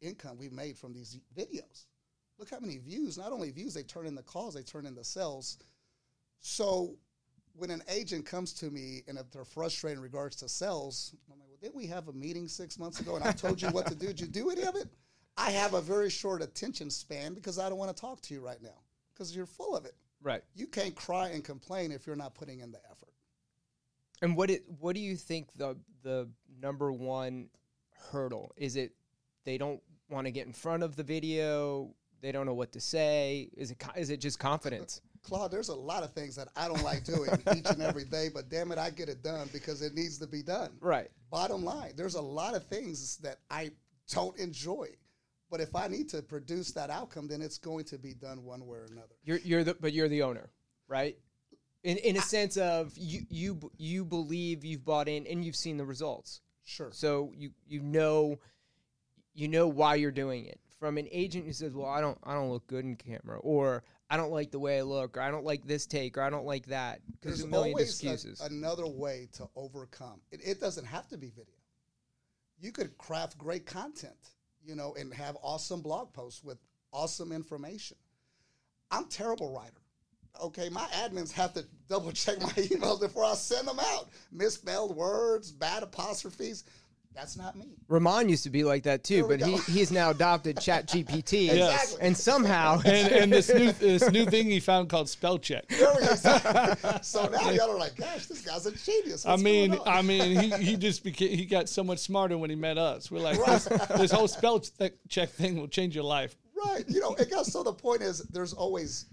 income 0.00 0.36
we've 0.38 0.52
made 0.52 0.78
from 0.78 0.92
these 0.92 1.18
videos. 1.36 1.86
Look 2.38 2.50
how 2.50 2.60
many 2.60 2.78
views. 2.78 3.18
Not 3.18 3.32
only 3.32 3.50
views, 3.50 3.74
they 3.74 3.82
turn 3.82 4.06
in 4.06 4.14
the 4.14 4.22
calls, 4.22 4.54
they 4.54 4.62
turn 4.62 4.86
in 4.86 4.94
the 4.94 5.04
sales. 5.04 5.58
So 6.40 6.96
when 7.54 7.70
an 7.70 7.82
agent 7.88 8.24
comes 8.24 8.52
to 8.54 8.70
me 8.70 9.02
and 9.08 9.18
if 9.18 9.30
they're 9.30 9.44
frustrated 9.44 9.98
in 9.98 10.02
regards 10.02 10.36
to 10.36 10.48
sales, 10.48 11.14
I'm 11.30 11.38
like, 11.38 11.48
well, 11.48 11.58
didn't 11.60 11.76
we 11.76 11.86
have 11.86 12.08
a 12.08 12.12
meeting 12.12 12.48
six 12.48 12.78
months 12.78 13.00
ago 13.00 13.16
and 13.16 13.24
I 13.24 13.32
told 13.32 13.60
you 13.60 13.68
what 13.68 13.86
to 13.86 13.94
do? 13.94 14.06
Did 14.06 14.20
you 14.20 14.26
do 14.26 14.50
any 14.50 14.62
of 14.62 14.74
it? 14.76 14.88
I 15.36 15.50
have 15.50 15.74
a 15.74 15.80
very 15.80 16.10
short 16.10 16.42
attention 16.42 16.90
span 16.90 17.34
because 17.34 17.58
I 17.58 17.68
don't 17.68 17.78
want 17.78 17.94
to 17.94 18.00
talk 18.00 18.20
to 18.22 18.34
you 18.34 18.40
right 18.40 18.60
now 18.62 18.78
because 19.12 19.34
you're 19.34 19.46
full 19.46 19.76
of 19.76 19.84
it. 19.84 19.94
Right. 20.22 20.42
You 20.54 20.66
can't 20.66 20.94
cry 20.94 21.28
and 21.28 21.44
complain 21.44 21.92
if 21.92 22.06
you're 22.06 22.16
not 22.16 22.34
putting 22.34 22.60
in 22.60 22.72
the 22.72 22.78
effort. 22.90 23.12
And 24.22 24.36
what 24.36 24.50
it 24.50 24.64
what 24.78 24.94
do 24.94 25.00
you 25.00 25.16
think 25.16 25.48
the 25.56 25.76
the 26.02 26.28
number 26.60 26.92
one 26.92 27.48
hurdle 28.10 28.52
is? 28.56 28.76
It 28.76 28.92
they 29.44 29.56
don't 29.56 29.80
want 30.10 30.26
to 30.26 30.30
get 30.30 30.46
in 30.46 30.52
front 30.52 30.82
of 30.82 30.96
the 30.96 31.02
video. 31.02 31.94
They 32.20 32.32
don't 32.32 32.46
know 32.46 32.54
what 32.54 32.72
to 32.72 32.80
say. 32.80 33.50
Is 33.56 33.70
it 33.70 33.82
is 33.96 34.10
it 34.10 34.20
just 34.20 34.38
confidence? 34.38 35.00
Claude, 35.22 35.50
there's 35.50 35.68
a 35.68 35.74
lot 35.74 36.02
of 36.02 36.12
things 36.12 36.34
that 36.36 36.48
I 36.56 36.66
don't 36.66 36.82
like 36.82 37.04
doing 37.04 37.30
each 37.54 37.66
and 37.66 37.82
every 37.82 38.04
day, 38.04 38.30
but 38.32 38.48
damn 38.48 38.72
it, 38.72 38.78
I 38.78 38.90
get 38.90 39.08
it 39.08 39.22
done 39.22 39.50
because 39.52 39.82
it 39.82 39.94
needs 39.94 40.18
to 40.18 40.26
be 40.26 40.42
done. 40.42 40.70
Right. 40.80 41.10
Bottom 41.30 41.62
line, 41.62 41.92
there's 41.94 42.14
a 42.14 42.22
lot 42.22 42.54
of 42.54 42.66
things 42.66 43.18
that 43.18 43.38
I 43.50 43.70
don't 44.10 44.36
enjoy. 44.38 44.88
But 45.50 45.60
if 45.60 45.74
I 45.74 45.88
need 45.88 46.08
to 46.10 46.22
produce 46.22 46.70
that 46.72 46.90
outcome, 46.90 47.26
then 47.26 47.42
it's 47.42 47.58
going 47.58 47.84
to 47.86 47.98
be 47.98 48.14
done 48.14 48.44
one 48.44 48.66
way 48.66 48.78
or 48.78 48.84
another. 48.84 49.14
You're 49.24 49.38
you're 49.38 49.64
the 49.64 49.74
but 49.74 49.92
you're 49.92 50.08
the 50.08 50.22
owner, 50.22 50.50
right? 50.86 51.18
In 51.82 51.96
in 51.98 52.16
a 52.16 52.22
sense 52.22 52.56
of 52.56 52.92
you 52.96 53.22
you 53.28 53.70
you 53.76 54.04
believe 54.04 54.64
you've 54.64 54.84
bought 54.84 55.08
in 55.08 55.26
and 55.26 55.44
you've 55.44 55.56
seen 55.56 55.76
the 55.76 55.84
results. 55.84 56.40
Sure. 56.64 56.90
So 56.92 57.32
you 57.36 57.50
you 57.66 57.80
know 57.80 58.38
you 59.40 59.48
know 59.48 59.66
why 59.66 59.94
you're 59.94 60.10
doing 60.10 60.44
it. 60.44 60.60
From 60.78 60.98
an 60.98 61.08
agent 61.10 61.46
who 61.46 61.52
says, 61.52 61.74
"Well, 61.74 61.88
I 61.88 62.00
don't 62.00 62.18
I 62.24 62.34
don't 62.34 62.50
look 62.50 62.66
good 62.66 62.84
in 62.84 62.96
camera," 62.96 63.38
or 63.40 63.82
"I 64.08 64.16
don't 64.16 64.30
like 64.32 64.50
the 64.50 64.58
way 64.58 64.78
I 64.78 64.82
look," 64.82 65.16
or 65.16 65.20
"I 65.20 65.30
don't 65.30 65.44
like 65.44 65.66
this 65.66 65.86
take," 65.86 66.16
or 66.16 66.22
"I 66.22 66.30
don't 66.30 66.46
like 66.46 66.66
that," 66.66 67.00
because 67.06 67.38
There's 67.38 67.44
a 67.44 67.48
million 67.48 67.74
always 67.74 68.02
a- 68.02 68.44
another 68.46 68.86
way 68.86 69.28
to 69.34 69.48
overcome. 69.56 70.20
It, 70.30 70.40
it 70.42 70.60
doesn't 70.60 70.86
have 70.86 71.06
to 71.08 71.18
be 71.18 71.28
video. 71.28 71.54
You 72.58 72.72
could 72.72 72.96
craft 72.96 73.36
great 73.36 73.66
content, 73.66 74.16
you 74.62 74.74
know, 74.74 74.94
and 74.98 75.12
have 75.12 75.36
awesome 75.42 75.82
blog 75.82 76.12
posts 76.14 76.42
with 76.42 76.58
awesome 76.92 77.30
information. 77.30 77.98
I'm 78.90 79.04
terrible 79.04 79.52
writer. 79.52 79.82
Okay, 80.42 80.68
my 80.70 80.86
admins 80.94 81.32
have 81.32 81.52
to 81.54 81.66
double 81.88 82.12
check 82.12 82.40
my 82.40 82.48
emails 82.52 83.00
before 83.00 83.24
I 83.24 83.34
send 83.34 83.68
them 83.68 83.80
out. 83.80 84.08
Misspelled 84.32 84.96
words, 84.96 85.52
bad 85.52 85.82
apostrophes. 85.82 86.64
That's 87.14 87.36
not 87.36 87.56
me. 87.56 87.76
Ramon 87.88 88.28
used 88.28 88.44
to 88.44 88.50
be 88.50 88.62
like 88.62 88.84
that 88.84 89.02
too, 89.02 89.16
There 89.16 89.26
we 89.26 89.36
but 89.36 89.46
he, 89.46 89.56
he's 89.72 89.90
now 89.90 90.10
adopted 90.10 90.60
Chat 90.60 90.86
GPT, 90.86 91.50
Exactly. 91.50 91.98
and 92.00 92.16
somehow 92.16 92.80
and, 92.84 93.12
and 93.12 93.32
this 93.32 93.52
new 93.52 93.72
this 93.72 94.08
new 94.10 94.24
thing 94.26 94.46
he 94.46 94.60
found 94.60 94.88
called 94.88 95.08
spell 95.08 95.38
check. 95.38 95.66
There 95.68 95.92
we 95.94 96.06
go. 96.06 96.14
so 97.02 97.26
now 97.32 97.50
y'all 97.50 97.72
are 97.72 97.78
like, 97.78 97.96
gosh, 97.96 98.26
this 98.26 98.42
guy's 98.42 98.66
a 98.66 98.72
genius. 98.72 99.26
I 99.26 99.36
mean, 99.36 99.70
going 99.70 99.80
on? 99.82 99.88
I 99.88 100.02
mean, 100.02 100.38
he, 100.38 100.50
he 100.64 100.76
just 100.76 101.02
became 101.02 101.30
he 101.36 101.44
got 101.46 101.68
so 101.68 101.82
much 101.82 101.98
smarter 101.98 102.38
when 102.38 102.48
he 102.48 102.56
met 102.56 102.78
us. 102.78 103.10
We're 103.10 103.20
like, 103.20 103.44
this, 103.44 103.64
this 103.96 104.12
whole 104.12 104.28
spell 104.28 104.62
check 105.08 105.30
thing 105.30 105.56
will 105.56 105.68
change 105.68 105.94
your 105.94 106.04
life. 106.04 106.36
Right. 106.64 106.84
You 106.88 107.00
know, 107.00 107.14
it 107.14 107.30
guess 107.30 107.52
so 107.52 107.62
the 107.62 107.72
point 107.72 108.02
is 108.02 108.20
there's 108.30 108.52
always 108.52 109.06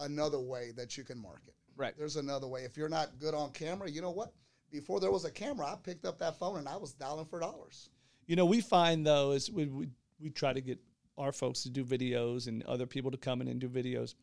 another 0.00 0.38
way 0.38 0.72
that 0.76 0.96
you 0.96 1.04
can 1.04 1.20
market. 1.20 1.54
Right. 1.76 1.94
There's 1.96 2.16
another 2.16 2.46
way. 2.46 2.62
If 2.62 2.76
you're 2.76 2.88
not 2.88 3.18
good 3.18 3.34
on 3.34 3.50
camera, 3.50 3.90
you 3.90 4.00
know 4.02 4.10
what? 4.10 4.32
Before 4.72 5.00
there 5.00 5.10
was 5.10 5.26
a 5.26 5.30
camera, 5.30 5.66
I 5.66 5.76
picked 5.76 6.06
up 6.06 6.18
that 6.20 6.38
phone 6.38 6.58
and 6.58 6.66
I 6.66 6.78
was 6.78 6.92
dialing 6.92 7.26
for 7.26 7.38
dollars. 7.38 7.90
You 8.26 8.36
know, 8.36 8.46
we 8.46 8.62
find 8.62 9.06
though 9.06 9.32
is 9.32 9.50
we, 9.50 9.66
we 9.66 9.88
we 10.18 10.30
try 10.30 10.54
to 10.54 10.62
get 10.62 10.80
our 11.18 11.30
folks 11.30 11.62
to 11.64 11.70
do 11.70 11.84
videos 11.84 12.46
and 12.48 12.62
other 12.62 12.86
people 12.86 13.10
to 13.10 13.18
come 13.18 13.42
in 13.42 13.48
and 13.48 13.60
do 13.60 13.68
videos. 13.68 14.14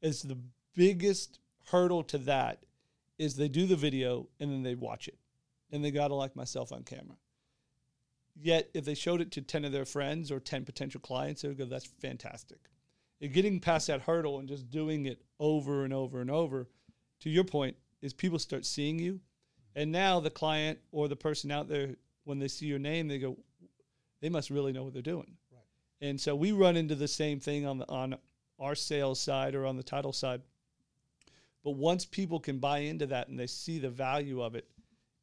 Is 0.00 0.22
the 0.22 0.38
biggest 0.74 1.38
hurdle 1.66 2.02
to 2.04 2.18
that 2.18 2.64
is 3.18 3.36
they 3.36 3.48
do 3.48 3.66
the 3.66 3.76
video 3.76 4.28
and 4.40 4.50
then 4.50 4.62
they 4.62 4.74
watch 4.74 5.08
it, 5.08 5.18
and 5.70 5.84
they 5.84 5.90
gotta 5.90 6.14
like 6.14 6.34
myself 6.34 6.72
on 6.72 6.84
camera. 6.84 7.16
Yet, 8.34 8.70
if 8.72 8.86
they 8.86 8.94
showed 8.94 9.20
it 9.20 9.30
to 9.32 9.42
ten 9.42 9.66
of 9.66 9.72
their 9.72 9.84
friends 9.84 10.32
or 10.32 10.40
ten 10.40 10.64
potential 10.64 11.02
clients, 11.02 11.42
they 11.42 11.48
would 11.48 11.58
go, 11.58 11.66
"That's 11.66 11.84
fantastic." 11.84 12.70
And 13.20 13.32
getting 13.32 13.60
past 13.60 13.88
that 13.88 14.00
hurdle 14.00 14.38
and 14.38 14.48
just 14.48 14.70
doing 14.70 15.04
it 15.04 15.22
over 15.38 15.84
and 15.84 15.92
over 15.92 16.22
and 16.22 16.30
over, 16.30 16.68
to 17.20 17.30
your 17.30 17.44
point, 17.44 17.76
is 18.00 18.14
people 18.14 18.38
start 18.38 18.64
seeing 18.64 18.98
you, 18.98 19.20
and 19.74 19.92
now 19.92 20.20
the 20.20 20.30
client 20.30 20.78
or 20.90 21.08
the 21.08 21.16
person 21.16 21.50
out 21.50 21.68
there, 21.68 21.96
when 22.24 22.38
they 22.38 22.48
see 22.48 22.66
your 22.66 22.78
name, 22.78 23.08
they 23.08 23.18
go, 23.18 23.36
"They 24.20 24.28
must 24.28 24.50
really 24.50 24.72
know 24.72 24.84
what 24.84 24.92
they're 24.92 25.02
doing." 25.02 25.36
Right. 25.50 25.60
And 26.00 26.20
so 26.20 26.34
we 26.34 26.52
run 26.52 26.76
into 26.76 26.94
the 26.94 27.08
same 27.08 27.40
thing 27.40 27.66
on 27.66 27.78
the 27.78 27.88
on 27.88 28.16
our 28.58 28.74
sales 28.74 29.20
side 29.20 29.54
or 29.54 29.66
on 29.66 29.76
the 29.76 29.82
title 29.82 30.12
side. 30.12 30.42
But 31.64 31.72
once 31.72 32.04
people 32.04 32.40
can 32.40 32.58
buy 32.58 32.78
into 32.78 33.06
that 33.06 33.28
and 33.28 33.38
they 33.38 33.46
see 33.46 33.78
the 33.78 33.90
value 33.90 34.42
of 34.42 34.54
it, 34.54 34.68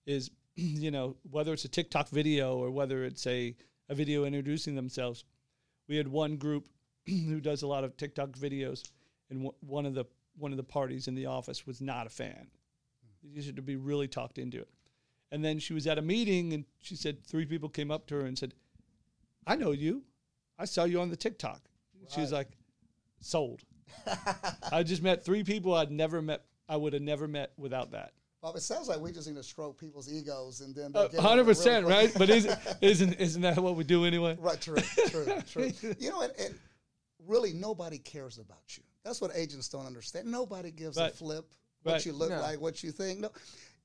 is 0.06 0.32
you 0.56 0.92
know 0.92 1.16
whether 1.30 1.54
it's 1.54 1.66
a 1.66 1.70
TikTok 1.70 2.10
video 2.10 2.58
or 2.58 2.72
whether 2.72 3.04
it's 3.04 3.26
a 3.28 3.56
a 3.90 3.96
video 3.96 4.26
introducing 4.26 4.76
themselves. 4.76 5.26
We 5.88 5.98
had 5.98 6.08
one 6.08 6.38
group 6.38 6.68
who 7.06 7.42
does 7.42 7.64
a 7.64 7.68
lot 7.68 7.84
of 7.84 7.98
TikTok 7.98 8.32
videos, 8.32 8.84
and 9.30 9.40
w- 9.40 9.56
one 9.62 9.86
of 9.86 9.94
the 9.94 10.06
one 10.38 10.52
of 10.52 10.58
the 10.58 10.64
parties 10.64 11.08
in 11.08 11.16
the 11.16 11.26
office 11.26 11.68
was 11.68 11.82
not 11.82 12.08
a 12.08 12.10
fan. 12.10 12.48
You 13.24 13.42
should 13.42 13.66
be 13.66 13.76
really 13.76 14.08
talked 14.08 14.38
into 14.38 14.60
it. 14.60 14.70
And 15.32 15.44
then 15.46 15.60
she 15.60 15.74
was 15.74 15.86
at 15.86 15.98
a 15.98 16.02
meeting, 16.02 16.54
and 16.54 16.66
she 16.82 16.96
said 16.96 17.24
three 17.24 17.46
people 17.46 17.70
came 17.70 17.92
up 17.92 18.08
to 18.08 18.16
her 18.16 18.26
and 18.26 18.38
said, 18.38 18.54
"I 19.46 19.56
know 19.56 19.72
you. 19.72 20.04
I 20.58 20.66
saw 20.66 20.86
you 20.86 21.00
on 21.02 21.10
the 21.10 21.16
TikTok." 21.16 21.62
She 22.10 22.22
was 22.22 22.32
like, 22.32 22.50
"Sold." 23.20 23.62
I 24.72 24.84
just 24.84 25.04
met 25.04 25.24
three 25.24 25.44
people 25.44 25.74
I'd 25.74 25.92
never 25.92 26.22
met. 26.22 26.46
I 26.68 26.78
would 26.78 26.94
have 26.94 27.02
never 27.02 27.28
met 27.28 27.52
without 27.58 27.92
that. 27.92 28.14
Well, 28.42 28.54
it 28.56 28.62
sounds 28.62 28.88
like 28.88 29.00
we 29.00 29.12
just 29.12 29.28
need 29.28 29.36
to 29.36 29.44
stroke 29.44 29.78
people's 29.78 30.12
egos 30.12 30.62
and 30.62 30.74
then 30.74 30.92
uh, 30.96 31.02
they'll 31.02 31.10
get 31.10 31.20
Hundred 31.20 31.42
really 31.42 31.52
percent, 31.52 31.86
quick. 31.86 31.96
right? 31.98 32.14
But 32.18 32.30
isn't 32.30 32.60
isn't 32.82 33.14
isn't 33.20 33.42
that 33.42 33.58
what 33.58 33.76
we 33.76 33.84
do 33.84 34.06
anyway? 34.06 34.38
Right, 34.40 34.60
true, 34.62 34.78
true, 35.10 35.26
true. 35.52 35.72
You 36.00 36.10
know, 36.10 36.22
and, 36.22 36.34
and 36.40 36.56
really 37.28 37.54
nobody 37.54 37.98
cares 37.98 38.38
about 38.38 38.78
you. 38.78 38.84
That's 39.04 39.20
what 39.20 39.32
agents 39.36 39.68
don't 39.68 39.86
understand. 39.86 40.28
Nobody 40.32 40.72
gives 40.72 40.98
a 40.98 41.10
flip 41.10 41.54
what 41.84 41.94
Right. 41.94 42.06
you 42.06 42.14
look 42.14 42.30
No. 42.30 42.40
like, 42.42 42.60
what 42.60 42.84
you 42.84 42.92
think. 42.92 43.20
No, 43.20 43.32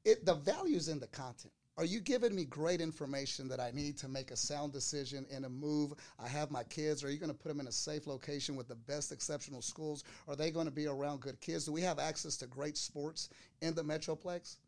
it 0.05 0.25
the 0.25 0.35
value's 0.35 0.89
in 0.89 0.99
the 0.99 1.07
content. 1.09 1.53
are 1.77 1.85
you 1.85 1.99
giving 2.01 2.33
me 2.33 2.45
great 2.45 2.81
information 2.81 3.49
that 3.49 3.59
I 3.59 3.73
need 3.73 3.97
to 3.99 4.07
make 4.09 4.31
a 4.31 4.37
sound 4.37 4.73
decision 4.73 5.27
in 5.29 5.45
a 5.45 5.49
move? 5.49 5.93
I 6.21 6.29
have 6.29 6.53
my 6.53 6.63
kids. 6.65 7.03
Are 7.03 7.11
you 7.11 7.19
going 7.19 7.33
to 7.33 7.37
put 7.39 7.49
them 7.49 7.59
in 7.59 7.67
a 7.67 7.73
safe 7.73 8.07
location 8.07 8.55
with 8.55 8.69
the 8.69 8.77
best 8.77 9.11
exceptional 9.11 9.61
schools? 9.61 10.05
Are 10.29 10.37
they 10.37 10.53
going 10.53 10.67
to 10.67 10.71
be 10.73 10.87
around 10.87 11.21
good 11.21 11.41
kids? 11.41 11.65
Do 11.65 11.73
we 11.73 11.81
have 11.83 11.99
access 11.99 12.37
to 12.39 12.47
great 12.47 12.77
sports 12.77 13.29
in 13.61 13.75
the 13.75 13.83
Metroplex? 13.83 14.59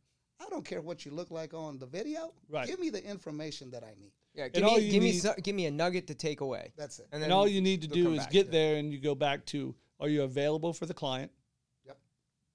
I 0.40 0.48
don't 0.50 0.64
care 0.64 0.82
what 0.82 1.06
you 1.06 1.12
look 1.12 1.30
like 1.30 1.54
on 1.54 1.78
the 1.78 1.86
video. 1.86 2.34
Right. 2.48 2.66
Give 2.66 2.80
me 2.80 2.90
the 2.90 3.02
information 3.08 3.70
that 3.70 3.84
I 3.84 3.94
need. 4.00 4.10
Yeah, 4.34 4.48
give 4.48 4.64
all 4.64 4.76
me 4.76 4.82
you 4.84 4.90
give 4.90 5.02
me 5.02 5.12
need- 5.12 5.20
so, 5.22 5.32
give 5.40 5.54
me 5.54 5.66
a 5.66 5.70
nugget 5.70 6.08
to 6.08 6.14
take 6.14 6.40
away. 6.40 6.72
That's 6.76 6.98
it. 6.98 7.06
And 7.12 7.22
And 7.22 7.32
all 7.32 7.46
you 7.48 7.60
need 7.62 7.82
to 7.82 7.88
do 7.88 8.12
is 8.14 8.18
back 8.18 8.30
get 8.32 8.44
to 8.46 8.50
there 8.50 8.76
and 8.76 8.92
you 8.92 8.98
go 9.00 9.14
back 9.14 9.46
to 9.46 9.74
are 10.00 10.08
you 10.08 10.24
available 10.24 10.72
for 10.74 10.84
the 10.86 10.92
client? 10.92 11.30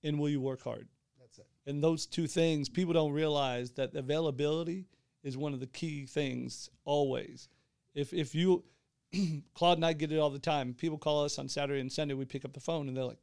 And 0.04 0.20
will 0.20 0.30
you 0.30 0.42
work 0.42 0.64
hard? 0.64 0.88
That's 1.20 1.38
it. 1.40 1.48
And 1.66 1.84
those 1.84 2.06
two 2.06 2.28
things, 2.28 2.70
people 2.70 2.94
don't 2.94 3.12
realize 3.12 3.72
that 3.72 3.96
availability 3.96 4.88
is 5.24 5.38
one 5.38 5.54
of 5.54 5.60
the 5.60 5.68
key 5.68 6.06
things 6.06 6.70
always. 6.86 7.50
If 7.94 8.14
if 8.14 8.34
you 8.34 8.64
Claude 9.54 9.78
and 9.78 9.86
I 9.86 9.94
get 9.94 10.12
it 10.12 10.18
all 10.18 10.30
the 10.30 10.40
time. 10.40 10.74
People 10.74 10.98
call 10.98 11.26
us 11.26 11.38
on 11.38 11.50
Saturday 11.50 11.82
and 11.82 11.92
Sunday, 11.92 12.14
we 12.14 12.26
pick 12.26 12.46
up 12.46 12.54
the 12.54 12.60
phone 12.60 12.88
and 12.88 12.96
they're 12.96 13.04
like, 13.04 13.20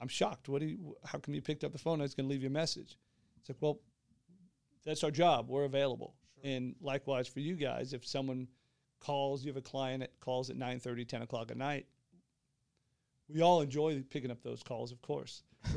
I'm 0.00 0.08
shocked. 0.08 0.48
What 0.48 0.60
do 0.60 0.66
you 0.66 0.96
how 1.04 1.18
come 1.18 1.34
you 1.34 1.42
picked 1.42 1.64
up 1.64 1.72
the 1.72 1.78
phone? 1.78 2.00
I 2.00 2.04
was 2.04 2.14
gonna 2.14 2.28
leave 2.28 2.42
you 2.42 2.48
a 2.48 2.52
message. 2.52 2.96
It's 3.38 3.48
like, 3.48 3.58
well, 3.60 3.80
that's 4.84 5.04
our 5.04 5.10
job. 5.10 5.48
We're 5.48 5.64
available. 5.64 6.14
And 6.42 6.74
likewise 6.80 7.26
for 7.26 7.40
you 7.40 7.54
guys, 7.54 7.92
if 7.92 8.06
someone 8.06 8.48
calls, 9.00 9.44
you 9.44 9.50
have 9.50 9.56
a 9.56 9.62
client 9.62 10.00
that 10.00 10.18
calls 10.20 10.50
at 10.50 10.56
9 10.56 10.78
30, 10.78 11.04
10 11.04 11.22
o'clock 11.22 11.50
at 11.50 11.56
night, 11.56 11.86
we 13.28 13.40
all 13.40 13.60
enjoy 13.60 14.02
picking 14.10 14.30
up 14.30 14.42
those 14.42 14.62
calls, 14.62 14.92
of 14.92 15.00
course. 15.00 15.42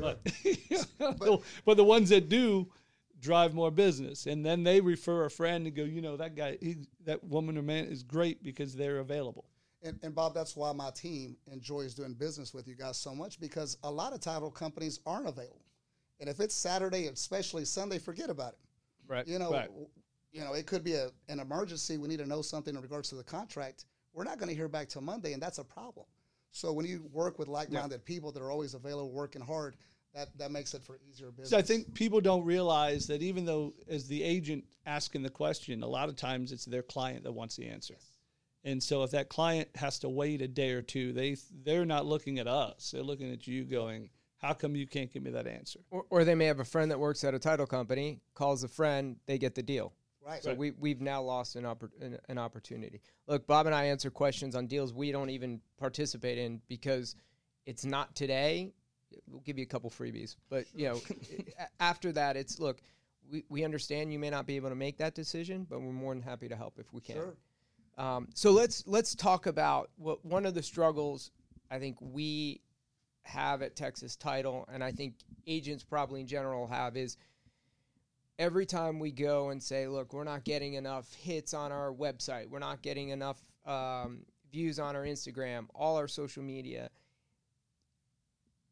But, 0.98 1.42
but 1.64 1.76
the 1.76 1.84
ones 1.84 2.08
that 2.10 2.28
do 2.28 2.68
drive 3.20 3.54
more 3.54 3.70
business. 3.70 4.26
And 4.26 4.44
then 4.44 4.62
they 4.62 4.80
refer 4.80 5.24
a 5.24 5.30
friend 5.30 5.66
and 5.66 5.74
go, 5.74 5.82
you 5.82 6.00
know, 6.00 6.16
that 6.16 6.36
guy, 6.36 6.56
he, 6.60 6.76
that 7.04 7.22
woman 7.24 7.58
or 7.58 7.62
man 7.62 7.84
is 7.86 8.02
great 8.02 8.42
because 8.42 8.74
they're 8.74 8.98
available. 8.98 9.44
And, 9.82 9.98
and 10.02 10.14
Bob, 10.14 10.34
that's 10.34 10.56
why 10.56 10.72
my 10.72 10.90
team 10.90 11.36
enjoys 11.50 11.94
doing 11.94 12.14
business 12.14 12.52
with 12.52 12.66
you 12.66 12.74
guys 12.74 12.96
so 12.98 13.14
much 13.14 13.38
because 13.40 13.76
a 13.84 13.90
lot 13.90 14.12
of 14.12 14.20
title 14.20 14.50
companies 14.50 15.00
aren't 15.06 15.28
available. 15.28 15.64
And 16.20 16.28
if 16.28 16.40
it's 16.40 16.54
Saturday, 16.54 17.06
especially 17.06 17.64
Sunday, 17.64 17.98
forget 17.98 18.28
about 18.28 18.54
it. 18.54 18.58
Right. 19.06 19.26
You 19.26 19.38
know, 19.38 19.52
Right. 19.52 19.70
you 20.32 20.40
know, 20.40 20.54
it 20.54 20.66
could 20.66 20.82
be 20.82 20.94
a, 20.94 21.10
an 21.28 21.38
emergency. 21.38 21.96
We 21.96 22.08
need 22.08 22.18
to 22.18 22.26
know 22.26 22.42
something 22.42 22.74
in 22.74 22.82
regards 22.82 23.08
to 23.10 23.14
the 23.14 23.24
contract. 23.24 23.84
We're 24.12 24.24
not 24.24 24.38
going 24.38 24.48
to 24.48 24.54
hear 24.54 24.68
back 24.68 24.88
till 24.88 25.02
Monday, 25.02 25.32
and 25.32 25.40
that's 25.40 25.58
a 25.58 25.64
problem. 25.64 26.06
So 26.52 26.72
when 26.72 26.86
you 26.86 27.08
work 27.12 27.38
with 27.38 27.48
like-minded 27.48 28.04
people 28.04 28.32
that 28.32 28.42
are 28.42 28.50
always 28.50 28.74
available, 28.74 29.10
working 29.10 29.42
hard, 29.42 29.76
that 30.14 30.36
that 30.38 30.50
makes 30.50 30.74
it 30.74 30.82
for 30.82 30.98
easier 31.08 31.30
business. 31.30 31.50
So 31.50 31.58
I 31.58 31.62
think 31.62 31.94
people 31.94 32.20
don't 32.20 32.44
realize 32.44 33.06
that 33.08 33.22
even 33.22 33.44
though 33.44 33.74
as 33.88 34.08
the 34.08 34.22
agent 34.22 34.64
asking 34.86 35.22
the 35.22 35.30
question, 35.30 35.82
a 35.82 35.86
lot 35.86 36.08
of 36.08 36.16
times 36.16 36.50
it's 36.50 36.64
their 36.64 36.82
client 36.82 37.24
that 37.24 37.32
wants 37.32 37.56
the 37.56 37.68
answer. 37.68 37.94
And 38.64 38.82
so 38.82 39.02
if 39.02 39.12
that 39.12 39.28
client 39.28 39.68
has 39.76 39.98
to 40.00 40.08
wait 40.08 40.42
a 40.42 40.48
day 40.48 40.72
or 40.72 40.82
two, 40.82 41.12
they 41.12 41.36
they're 41.64 41.84
not 41.84 42.06
looking 42.06 42.38
at 42.38 42.46
us. 42.46 42.90
They're 42.90 43.02
looking 43.02 43.32
at 43.32 43.46
you 43.46 43.64
going, 43.64 44.10
"How 44.38 44.52
come 44.54 44.74
you 44.74 44.86
can't 44.86 45.12
give 45.12 45.22
me 45.22 45.30
that 45.30 45.46
answer?" 45.46 45.80
Or, 45.90 46.04
or 46.10 46.24
they 46.24 46.34
may 46.34 46.46
have 46.46 46.60
a 46.60 46.64
friend 46.64 46.90
that 46.90 46.98
works 46.98 47.22
at 47.22 47.34
a 47.34 47.38
title 47.38 47.66
company, 47.66 48.20
calls 48.34 48.64
a 48.64 48.68
friend, 48.68 49.16
they 49.26 49.38
get 49.38 49.54
the 49.54 49.62
deal. 49.62 49.92
Right. 50.26 50.42
So 50.42 50.54
we 50.54 50.72
we've 50.72 51.00
now 51.00 51.22
lost 51.22 51.56
an, 51.56 51.64
oppor- 51.64 51.90
an 52.00 52.18
an 52.28 52.38
opportunity. 52.38 53.00
Look, 53.26 53.46
Bob 53.46 53.66
and 53.66 53.74
I 53.74 53.86
answer 53.86 54.10
questions 54.10 54.54
on 54.54 54.66
deals 54.66 54.92
we 54.92 55.12
don't 55.12 55.30
even 55.30 55.60
participate 55.78 56.38
in 56.38 56.60
because 56.68 57.14
it's 57.66 57.84
not 57.84 58.14
today. 58.14 58.72
We'll 59.26 59.40
give 59.40 59.58
you 59.58 59.62
a 59.62 59.66
couple 59.66 59.90
freebies, 59.90 60.36
but 60.50 60.66
you 60.74 60.88
know, 60.88 61.00
after 61.80 62.12
that, 62.12 62.36
it's 62.36 62.58
look. 62.58 62.80
We, 63.30 63.44
we 63.50 63.62
understand 63.62 64.10
you 64.10 64.18
may 64.18 64.30
not 64.30 64.46
be 64.46 64.56
able 64.56 64.70
to 64.70 64.74
make 64.74 64.96
that 64.98 65.14
decision, 65.14 65.66
but 65.68 65.82
we're 65.82 65.92
more 65.92 66.14
than 66.14 66.22
happy 66.22 66.48
to 66.48 66.56
help 66.56 66.78
if 66.78 66.90
we 66.94 67.02
can. 67.02 67.16
Sure. 67.16 67.36
Um, 67.98 68.28
so 68.34 68.52
let's 68.52 68.84
let's 68.86 69.14
talk 69.14 69.46
about 69.46 69.90
what 69.96 70.24
one 70.24 70.46
of 70.46 70.54
the 70.54 70.62
struggles 70.62 71.30
I 71.70 71.78
think 71.78 71.96
we 72.00 72.62
have 73.24 73.60
at 73.60 73.76
Texas 73.76 74.16
Title, 74.16 74.66
and 74.72 74.82
I 74.82 74.92
think 74.92 75.14
agents 75.46 75.84
probably 75.84 76.20
in 76.20 76.26
general 76.26 76.66
have 76.66 76.96
is 76.96 77.16
every 78.38 78.66
time 78.66 78.98
we 78.98 79.10
go 79.10 79.50
and 79.50 79.62
say, 79.62 79.86
look, 79.88 80.12
we're 80.12 80.24
not 80.24 80.44
getting 80.44 80.74
enough 80.74 81.12
hits 81.14 81.54
on 81.54 81.72
our 81.72 81.92
website, 81.92 82.48
we're 82.48 82.58
not 82.58 82.82
getting 82.82 83.08
enough 83.10 83.40
um, 83.66 84.20
views 84.52 84.78
on 84.78 84.96
our 84.96 85.02
Instagram, 85.02 85.66
all 85.74 85.96
our 85.96 86.08
social 86.08 86.42
media. 86.42 86.90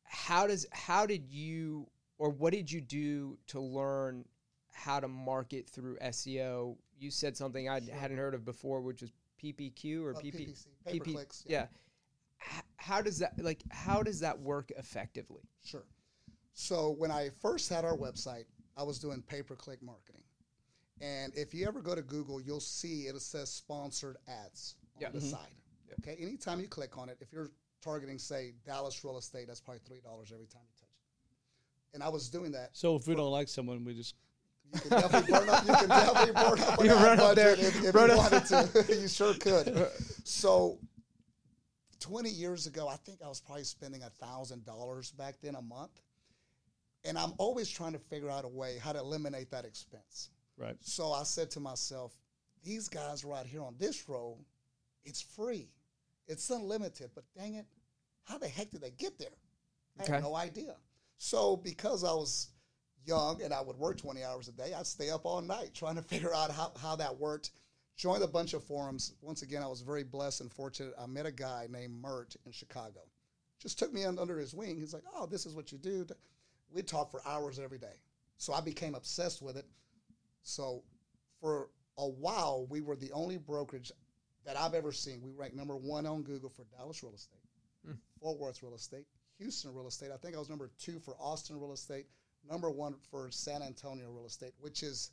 How 0.05 0.46
does 0.46 0.66
how 0.72 1.05
did 1.05 1.29
you 1.29 1.88
or 2.18 2.31
what 2.31 2.52
did 2.52 2.70
you 2.70 2.81
do 2.81 3.37
to 3.48 3.61
learn 3.61 4.24
how 4.72 5.00
to 5.00 5.09
market 5.09 5.68
through 5.68 5.98
SEO? 5.98 6.76
You 6.98 7.11
said 7.11 7.37
something 7.37 7.68
I 7.68 7.81
hadn't 7.92 8.16
heard 8.16 8.35
of 8.35 8.44
before, 8.44 8.81
which 8.81 9.02
was 9.02 9.12
PPQ 9.42 10.02
or 10.05 10.14
Uh, 10.14 10.20
PP, 10.20 10.48
PPC, 10.48 10.66
PP 10.87 11.12
clicks, 11.12 11.44
Yeah. 11.46 11.66
H- 12.40 12.62
How 12.76 13.02
does 13.02 13.18
that 13.18 13.38
like? 13.42 13.62
How 13.70 14.02
does 14.02 14.20
that 14.20 14.38
work 14.38 14.70
effectively? 14.79 15.42
Sure. 15.62 15.85
So 16.55 16.90
when 16.92 17.11
I 17.11 17.29
first 17.42 17.68
had 17.68 17.85
our 17.85 17.96
website, 17.96 18.44
I 18.76 18.82
was 18.82 18.98
doing 18.98 19.22
pay-per-click 19.22 19.82
marketing. 19.82 20.22
And 21.00 21.32
if 21.34 21.54
you 21.54 21.66
ever 21.66 21.80
go 21.80 21.94
to 21.94 22.02
Google, 22.02 22.40
you'll 22.40 22.60
see 22.60 23.02
it 23.02 23.20
says 23.20 23.50
sponsored 23.50 24.16
ads 24.28 24.76
on 24.96 25.02
Yeah. 25.02 25.10
the 25.10 25.18
Mhm. 25.18 25.30
side. 25.30 25.52
Okay. 26.00 26.16
Anytime 26.16 26.60
you 26.60 26.68
click 26.68 26.96
on 26.98 27.08
it, 27.08 27.18
if 27.20 27.32
you're 27.32 27.50
targeting, 27.80 28.18
say, 28.18 28.52
Dallas 28.64 29.02
real 29.04 29.16
estate, 29.18 29.46
that's 29.46 29.60
probably 29.60 29.80
three 29.80 30.00
dollars 30.00 30.32
every 30.32 30.46
time 30.46 30.62
you 30.66 30.74
touch 30.80 30.88
it. 30.90 31.94
And 31.94 32.02
I 32.02 32.08
was 32.08 32.28
doing 32.28 32.52
that. 32.52 32.76
So 32.76 32.96
if 32.96 33.06
we 33.06 33.14
don't 33.14 33.30
like 33.30 33.48
someone, 33.48 33.84
we 33.84 33.94
just 33.94 34.14
You 34.74 34.80
can 34.80 34.90
definitely 34.90 35.30
burn 35.32 35.48
up. 35.48 35.64
You 35.66 35.74
can 35.74 35.88
definitely 35.88 36.32
burn 36.32 36.60
up. 36.60 36.80
You 36.84 36.94
run 36.94 37.20
up 37.20 37.34
there, 37.36 37.52
if, 37.54 37.84
if 37.84 37.94
run 37.94 38.08
you 38.10 38.16
up- 38.16 38.32
wanted 38.32 38.46
to. 38.46 38.94
you 39.00 39.08
sure 39.08 39.34
could. 39.34 39.90
So, 40.24 40.80
twenty 42.00 42.30
years 42.30 42.66
ago, 42.66 42.88
I 42.88 42.96
think 42.96 43.22
I 43.22 43.28
was 43.28 43.40
probably 43.40 43.64
spending 43.64 44.02
a 44.02 44.10
thousand 44.10 44.64
dollars 44.64 45.12
back 45.12 45.40
then 45.40 45.54
a 45.54 45.62
month, 45.62 46.00
and 47.07 47.19
I'm 47.19 47.33
always 47.38 47.69
trying 47.69 47.92
to 47.92 47.99
figure 47.99 48.31
out 48.31 48.45
a 48.45 48.49
way 48.49 48.79
how 48.83 48.92
to 48.92 48.99
eliminate 48.99 49.51
that 49.51 49.64
expense. 49.64 50.31
right. 50.59 50.77
So 50.81 51.12
I 51.12 51.23
said 51.23 51.51
to 51.53 51.61
myself, 51.61 52.12
these 52.64 52.88
guys 52.88 53.25
right 53.25 53.47
here 53.47 53.62
on 53.62 53.75
this 53.79 54.09
row, 54.09 54.38
it's 55.05 55.21
free, 55.21 55.69
it's 56.27 56.49
unlimited. 56.51 57.11
But 57.14 57.25
dang 57.37 57.55
it, 57.55 57.66
how 58.25 58.38
the 58.38 58.49
heck 58.49 58.71
did 58.71 58.81
they 58.81 58.90
get 58.90 59.19
there? 59.19 59.29
I 59.99 60.03
Okay. 60.03 60.12
had 60.14 60.23
no 60.23 60.35
idea. 60.35 60.77
So 61.19 61.57
because 61.57 62.05
I 62.05 62.12
was 62.12 62.49
young 63.05 63.40
and 63.42 63.55
I 63.55 63.61
would 63.62 63.77
work 63.77 63.97
20 63.99 64.23
hours 64.25 64.49
a 64.49 64.53
day, 64.53 64.75
I'd 64.75 64.87
stay 64.87 65.11
up 65.11 65.25
all 65.25 65.40
night 65.40 65.73
trying 65.75 65.97
to 65.97 66.03
figure 66.12 66.35
out 66.35 66.51
how, 66.51 66.73
how 66.81 66.97
that 66.97 67.16
worked. 67.19 67.51
Joined 67.97 68.23
a 68.23 68.29
bunch 68.29 68.53
of 68.53 68.62
forums. 68.62 69.14
Once 69.23 69.40
again, 69.40 69.62
I 69.62 69.69
was 69.69 69.81
very 69.81 70.05
blessed 70.05 70.42
and 70.42 70.53
fortunate. 70.53 70.92
I 71.01 71.07
met 71.07 71.25
a 71.25 71.33
guy 71.33 71.66
named 71.71 71.95
Mert 72.03 72.37
in 72.45 72.53
Chicago. 72.53 73.01
Just 73.59 73.79
took 73.79 73.90
me 73.90 74.05
under 74.05 74.38
his 74.38 74.53
wing. 74.53 74.77
He's 74.79 74.92
like, 74.92 75.05
oh, 75.14 75.25
this 75.25 75.47
is 75.47 75.55
what 75.55 75.73
you 75.73 75.79
do. 75.79 76.05
We'd 76.72 76.87
talk 76.87 77.11
for 77.11 77.20
hours 77.26 77.59
every 77.59 77.79
day. 77.79 77.94
So 78.38 78.52
I 78.52 78.61
became 78.61 78.94
obsessed 78.94 79.42
with 79.42 79.57
it. 79.57 79.66
So 80.42 80.83
for 81.40 81.70
a 81.98 82.07
while, 82.07 82.66
we 82.68 82.81
were 82.81 82.96
the 82.96 83.12
only 83.12 83.38
brokerage 83.38 83.92
that 84.44 84.57
I've 84.57 84.74
ever 84.74 84.92
seen. 84.92 85.20
We 85.22 85.33
ranked 85.33 85.57
number 85.57 85.76
one 85.76 86.07
on 86.07 86.22
Google 86.22 86.50
for 86.50 86.64
Dallas 86.76 87.02
real 87.02 87.14
estate, 87.14 87.40
hmm. 87.85 87.94
Fort 88.20 88.38
Worth 88.38 88.62
real 88.62 88.74
estate, 88.74 89.07
Houston 89.38 89.74
real 89.74 89.88
estate. 89.88 90.11
I 90.12 90.16
think 90.16 90.37
I 90.37 90.38
was 90.38 90.48
number 90.48 90.70
two 90.79 90.98
for 91.00 91.16
Austin 91.18 91.59
real 91.59 91.72
estate, 91.72 92.07
number 92.48 92.70
one 92.70 92.94
for 93.11 93.31
San 93.31 93.62
Antonio 93.62 94.11
real 94.11 94.26
estate, 94.26 94.52
which 94.61 94.83
is 94.83 95.11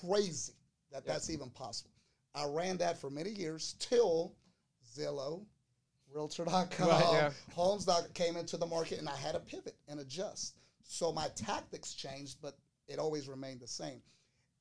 crazy 0.00 0.54
that 0.90 1.06
that's 1.06 1.30
even 1.30 1.50
possible. 1.50 1.90
I 2.34 2.46
ran 2.46 2.78
that 2.78 2.98
for 2.98 3.10
many 3.10 3.30
years 3.30 3.76
till 3.78 4.34
Zillow, 4.96 5.44
Realtor.com, 6.14 6.88
Right, 6.88 7.04
yeah. 7.12 7.30
Homes 7.54 7.84
dot 7.84 8.12
came 8.14 8.36
into 8.36 8.56
the 8.56 8.66
market, 8.66 8.98
and 8.98 9.08
I 9.08 9.16
had 9.16 9.32
to 9.32 9.40
pivot 9.40 9.76
and 9.88 10.00
adjust. 10.00 10.56
So 10.84 11.12
my 11.12 11.28
tactics 11.34 11.94
changed, 11.94 12.38
but 12.42 12.56
it 12.88 12.98
always 12.98 13.28
remained 13.28 13.60
the 13.60 13.68
same. 13.68 14.02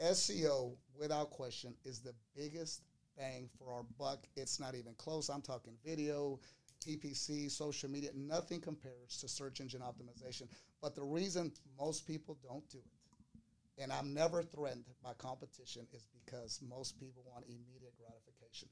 SEO, 0.02 0.76
without 0.98 1.30
question, 1.30 1.74
is 1.84 2.00
the 2.00 2.14
biggest 2.36 2.82
bang 3.18 3.50
for 3.58 3.72
our 3.72 3.84
buck. 4.00 4.26
It's 4.36 4.60
not 4.60 4.76
even 4.76 4.94
close. 4.98 5.30
I'm 5.30 5.42
talking 5.42 5.74
video, 5.86 6.40
PPC, 6.86 7.52
social 7.52 7.90
media. 7.90 8.10
Nothing 8.16 8.62
compares 8.62 9.18
to 9.20 9.28
search 9.28 9.60
engine 9.60 9.82
optimization. 9.82 10.48
But 10.82 10.96
the 10.96 11.04
reason 11.04 11.52
most 11.80 12.08
people 12.08 12.38
don't 12.44 12.68
do 12.70 12.80
it, 12.80 13.82
and 13.82 13.92
I'm 13.92 14.14
never 14.14 14.42
threatened 14.42 14.86
by 15.04 15.14
competition, 15.14 15.86
is 15.94 16.08
because 16.26 16.60
most 16.68 17.00
people 17.00 17.24
want 17.32 17.46
immediate 17.46 17.94
gratification. 17.98 18.70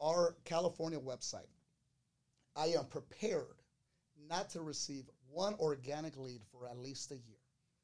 Our 0.00 0.34
California 0.44 0.98
website, 0.98 1.46
I 2.56 2.66
am 2.68 2.86
prepared 2.86 3.56
not 4.28 4.50
to 4.50 4.62
receive 4.62 5.04
one 5.30 5.54
organic 5.58 6.16
lead 6.16 6.42
for 6.52 6.66
at 6.66 6.78
least 6.78 7.10
a 7.10 7.16
year. 7.16 7.38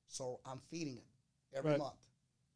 So 0.07 0.41
I'm 0.47 0.61
feeding 0.71 0.97
it 0.97 1.05
every 1.57 1.73
Right. 1.73 1.79
month. 1.79 1.97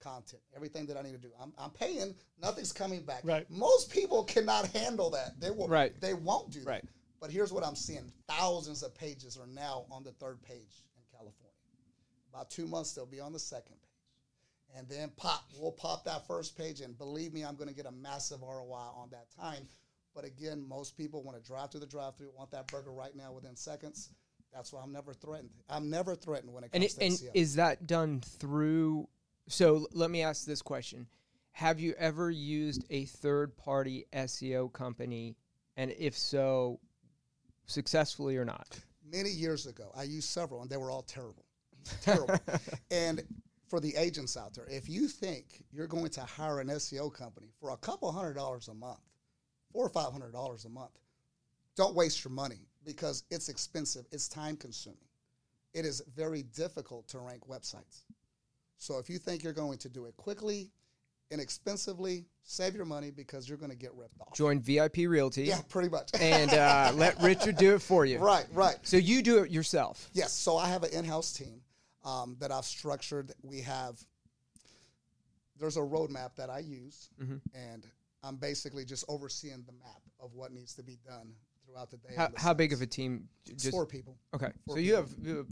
Content, 0.00 0.42
everything 0.54 0.84
that 0.86 0.98
I 0.98 1.02
need 1.02 1.12
to 1.12 1.18
do. 1.18 1.30
I'm, 1.40 1.54
I'm 1.56 1.70
paying, 1.70 2.14
nothing's 2.38 2.72
coming 2.72 3.04
back. 3.04 3.22
Right. 3.24 3.48
Most 3.50 3.90
people 3.90 4.22
cannot 4.24 4.66
handle 4.68 5.08
that. 5.10 5.40
They 5.40 5.50
will 5.50 5.66
Right. 5.66 5.98
they 6.00 6.12
won't 6.12 6.50
do 6.50 6.60
that. 6.60 6.66
Right. 6.68 6.84
But 7.20 7.30
here's 7.30 7.52
what 7.54 7.64
I'm 7.64 7.76
seeing. 7.76 8.12
Thousands 8.28 8.82
of 8.82 8.94
pages 8.94 9.38
are 9.38 9.46
now 9.46 9.86
on 9.90 10.02
the 10.04 10.12
third 10.12 10.42
page 10.42 10.84
in 10.96 11.02
California. 11.10 11.54
About 12.28 12.50
two 12.50 12.66
months 12.66 12.92
they'll 12.92 13.06
be 13.06 13.20
on 13.20 13.32
the 13.32 13.38
second 13.38 13.76
page. 13.76 13.80
and 14.76 14.88
then 14.88 15.08
pop, 15.16 15.44
we'll 15.58 15.70
pop 15.72 16.04
that 16.04 16.26
first 16.26 16.58
page, 16.58 16.80
and 16.80 16.98
believe 16.98 17.32
me, 17.32 17.44
I'm 17.44 17.54
going 17.54 17.68
to 17.68 17.74
get 17.74 17.86
a 17.86 17.92
massive 17.92 18.42
ROI 18.42 18.90
on 18.96 19.08
that 19.10 19.30
time. 19.30 19.68
But 20.14 20.24
again, 20.24 20.64
most 20.68 20.96
people 20.96 21.22
want 21.22 21.36
to 21.36 21.42
drive 21.46 21.70
through 21.70 21.80
the 21.80 21.86
drive-through, 21.86 22.30
want 22.36 22.50
that 22.52 22.68
burger 22.68 22.92
right 22.92 23.14
now 23.16 23.32
within 23.32 23.56
seconds. 23.56 24.10
That's 24.52 24.72
why 24.72 24.80
I'm 24.82 24.92
never 24.92 25.12
threatened. 25.12 25.50
I'm 25.68 25.90
never 25.90 26.14
threatened 26.14 26.52
when 26.52 26.62
it 26.64 26.70
And 26.72 26.82
comes 26.82 26.94
it, 26.94 26.98
to 27.00 27.04
and 27.06 27.14
SEO. 27.14 27.30
is 27.34 27.54
that 27.56 27.86
done 27.88 28.20
through? 28.20 29.08
So 29.48 29.88
let 29.92 30.10
me 30.10 30.22
ask 30.22 30.46
this 30.46 30.62
question: 30.62 31.08
Have 31.52 31.80
you 31.80 31.94
ever 31.98 32.30
used 32.30 32.84
a 32.90 33.04
third-party 33.06 34.06
SEO 34.12 34.72
company, 34.72 35.36
and 35.76 35.92
if 35.98 36.16
so, 36.16 36.78
successfully 37.66 38.36
or 38.36 38.44
not? 38.44 38.78
Many 39.10 39.30
years 39.30 39.66
ago, 39.66 39.90
I 39.96 40.04
used 40.04 40.28
several, 40.28 40.62
and 40.62 40.70
they 40.70 40.76
were 40.76 40.90
all 40.90 41.02
terrible, 41.02 41.44
terrible. 42.02 42.38
and 42.90 43.22
for 43.68 43.80
the 43.80 43.94
agents 43.96 44.36
out 44.36 44.54
there, 44.54 44.66
if 44.68 44.88
you 44.88 45.08
think 45.08 45.64
you're 45.72 45.86
going 45.88 46.10
to 46.10 46.20
hire 46.22 46.60
an 46.60 46.68
SEO 46.68 47.12
company 47.12 47.48
for 47.60 47.70
a 47.70 47.76
couple 47.76 48.10
hundred 48.12 48.34
dollars 48.34 48.68
a 48.68 48.74
month, 48.74 49.00
four 49.74 49.84
or 49.84 49.90
five 49.90 50.10
hundred 50.12 50.32
dollars 50.32 50.64
a 50.64 50.68
month, 50.70 50.92
don't 51.76 51.94
waste 51.94 52.24
your 52.24 52.32
money 52.32 52.60
because 52.86 53.24
it's 53.30 53.50
expensive. 53.50 54.06
It's 54.12 54.28
time 54.28 54.56
consuming. 54.56 54.98
It 55.74 55.84
is 55.84 56.00
very 56.16 56.44
difficult 56.44 57.08
to 57.08 57.18
rank 57.18 57.46
websites. 57.48 58.04
So 58.78 58.98
if 58.98 59.10
you 59.10 59.18
think 59.18 59.42
you're 59.42 59.52
going 59.52 59.78
to 59.78 59.88
do 59.88 60.06
it 60.06 60.16
quickly, 60.16 60.70
and 61.30 61.40
inexpensively, 61.40 62.26
save 62.44 62.76
your 62.76 62.84
money 62.84 63.10
because 63.10 63.48
you're 63.48 63.58
going 63.58 63.70
to 63.72 63.76
get 63.76 63.92
ripped 63.94 64.20
off. 64.20 64.34
Join 64.34 64.60
VIP 64.60 64.98
Realty 65.08 65.42
Yeah, 65.44 65.60
pretty 65.68 65.88
much. 65.88 66.10
and 66.20 66.52
uh, 66.52 66.92
let 66.96 67.20
Richard 67.20 67.56
do 67.56 67.74
it 67.74 67.82
for 67.82 68.04
you. 68.04 68.18
right, 68.18 68.46
right. 68.52 68.76
So 68.82 68.96
you 68.98 69.20
do 69.22 69.38
it 69.42 69.50
yourself. 69.50 70.08
Yes. 70.12 70.32
So 70.32 70.56
I 70.56 70.68
have 70.68 70.84
an 70.84 70.90
in-house 70.92 71.32
team 71.32 71.60
um, 72.04 72.36
that 72.40 72.52
I've 72.52 72.66
structured. 72.66 73.32
We 73.42 73.62
have 73.62 73.98
there's 75.58 75.76
a 75.76 75.80
roadmap 75.80 76.36
that 76.36 76.50
I 76.50 76.58
use, 76.60 77.08
Mm-hmm. 77.22 77.36
and 77.54 77.86
I'm 78.24 78.36
basically 78.36 78.84
just 78.84 79.04
overseeing 79.08 79.62
the 79.66 79.72
map 79.72 80.00
of 80.20 80.32
what 80.34 80.52
needs 80.52 80.74
to 80.74 80.82
be 80.82 80.98
done 81.06 81.32
throughout 81.66 81.90
the 81.90 81.98
day. 81.98 82.14
How, 82.16 82.28
the 82.28 82.40
how 82.40 82.54
big 82.54 82.72
of 82.72 82.80
a 82.80 82.86
team? 82.86 83.28
It's 83.48 83.68
four 83.68 83.86
people. 83.86 84.16
Okay. 84.34 84.50
four 84.66 84.76
So 84.76 84.80
you 84.80 84.92
people. 84.92 85.02
have, 85.02 85.26
you 85.26 85.36
have 85.36 85.46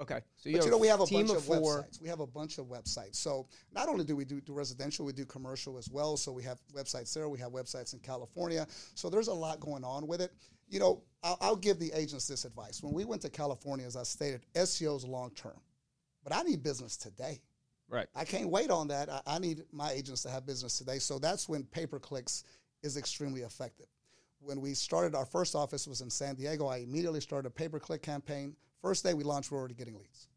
okay. 0.00 0.20
So 0.36 0.48
you 0.48 0.62
you 0.62 0.70
know, 0.70 0.78
we 0.78 0.88
have 0.88 1.00
a 1.00 1.06
team 1.06 1.26
bunch 1.26 1.30
of 1.30 1.36
of, 1.38 1.44
four. 1.44 1.82
websites. 1.82 2.00
We 2.00 2.08
have 2.08 2.20
a 2.20 2.26
bunch 2.26 2.58
of 2.58 2.66
websites. 2.66 3.16
So 3.16 3.46
not 3.72 3.88
only 3.88 4.04
do 4.04 4.16
we 4.16 4.24
do, 4.24 4.40
do 4.40 4.52
residential, 4.52 5.04
we 5.04 5.12
do 5.12 5.26
commercial 5.26 5.76
as 5.76 5.90
well. 5.90 6.16
So 6.16 6.32
we 6.32 6.42
have 6.44 6.58
websites 6.74 7.12
there. 7.12 7.28
We 7.28 7.38
have 7.38 7.52
websites 7.52 7.92
in 7.92 8.00
California. 8.00 8.66
So 8.94 9.10
there's 9.10 9.28
a 9.28 9.34
lot 9.34 9.60
going 9.60 9.84
on 9.84 10.06
with 10.06 10.20
it. 10.20 10.32
You 10.68 10.80
know, 10.80 11.02
I'll, 11.22 11.38
I'll 11.40 11.56
give 11.56 11.78
the 11.78 11.92
agents 11.92 12.26
this 12.26 12.44
advice. 12.44 12.82
When 12.82 12.92
we 12.92 13.04
went 13.04 13.22
to 13.22 13.30
California, 13.30 13.86
as 13.86 13.96
I 13.96 14.02
stated, 14.02 14.44
SEO 14.54 14.96
is 14.96 15.04
long 15.04 15.30
term, 15.30 15.60
but 16.24 16.34
I 16.34 16.42
need 16.42 16.62
business 16.62 16.96
today. 16.96 17.40
Right. 17.88 18.06
I 18.14 18.24
can't 18.24 18.48
wait 18.48 18.70
on 18.70 18.88
that. 18.88 19.08
I, 19.08 19.20
I 19.26 19.38
need 19.38 19.62
my 19.72 19.90
agents 19.92 20.22
to 20.22 20.30
have 20.30 20.44
business 20.46 20.76
today. 20.78 20.98
So 20.98 21.18
that's 21.18 21.48
when 21.48 21.64
pay 21.64 21.86
per 21.86 21.98
clicks 21.98 22.44
is 22.82 22.96
extremely 22.96 23.42
effective. 23.42 23.86
When 24.40 24.60
we 24.60 24.74
started, 24.74 25.14
our 25.14 25.24
first 25.24 25.54
office 25.54 25.86
was 25.86 26.00
in 26.00 26.10
San 26.10 26.34
Diego. 26.34 26.66
I 26.66 26.78
immediately 26.78 27.20
started 27.20 27.46
a 27.46 27.50
pay 27.50 27.68
per 27.68 27.78
click 27.78 28.02
campaign. 28.02 28.54
First 28.82 29.04
day 29.04 29.14
we 29.14 29.24
launched, 29.24 29.50
we're 29.50 29.58
already 29.58 29.74
getting 29.74 29.94
leads. 29.96 30.28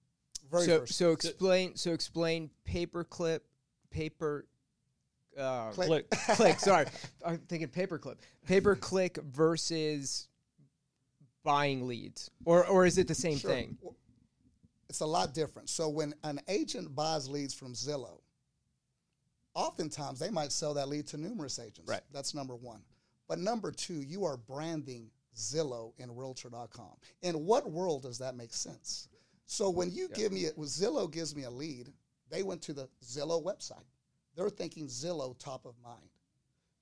Very 0.51 0.65
So 0.65 0.79
first. 0.79 0.93
so 0.95 1.12
explain 1.12 1.75
so 1.75 1.91
explain 1.91 2.49
paperclip 2.67 3.41
paper. 3.91 4.45
Uh, 5.38 5.69
Click. 5.71 6.09
Click. 6.09 6.09
click. 6.38 6.59
Sorry, 6.59 6.85
I'm 7.25 7.38
thinking 7.47 7.67
paperclip. 7.67 8.15
Paperclick 8.47 9.21
versus 9.23 10.27
buying 11.43 11.88
leads, 11.88 12.29
or 12.45 12.65
or 12.65 12.85
is 12.85 12.97
it 12.97 13.07
the 13.07 13.15
same 13.15 13.38
Sure. 13.38 13.51
thing? 13.51 13.77
It's 14.89 15.02
a 15.02 15.06
lot 15.06 15.34
different. 15.34 15.69
So 15.69 15.88
when 15.88 16.13
an 16.23 16.39
agent 16.47 16.95
buys 16.95 17.30
leads 17.30 17.54
from 17.54 17.73
Zillow, 17.73 18.21
oftentimes 19.54 20.19
they 20.19 20.32
might 20.32 20.52
sell 20.52 20.73
that 20.73 20.89
lead 20.89 21.08
to 21.08 21.17
numerous 21.17 21.60
agents. 21.60 21.89
Right. 21.89 22.02
That's 22.12 22.34
number 22.34 22.56
one. 22.56 22.82
But 23.28 23.39
number 23.39 23.71
two, 23.71 24.02
you 24.02 24.25
are 24.25 24.38
branding 24.38 25.12
Zillow 25.36 25.93
in 25.99 26.15
Realtor.com. 26.15 26.95
In 27.21 27.45
what 27.45 27.69
world 27.69 28.02
does 28.02 28.17
that 28.17 28.36
make 28.36 28.52
sense? 28.52 29.08
So 29.45 29.69
when 29.69 29.91
you 29.91 30.10
give 30.10 30.32
me 30.32 30.41
it, 30.41 30.58
when 30.58 30.67
Zillow 30.67 31.12
gives 31.12 31.36
me 31.36 31.43
a 31.43 31.49
lead, 31.49 31.89
they 32.30 32.43
went 32.43 32.62
to 32.63 32.73
the 32.73 32.89
Zillow 33.04 33.43
website. 33.43 33.86
They're 34.36 34.49
thinking 34.49 34.88
Zillow 34.88 35.38
top 35.38 35.65
of 35.65 35.73
mind. 35.84 36.10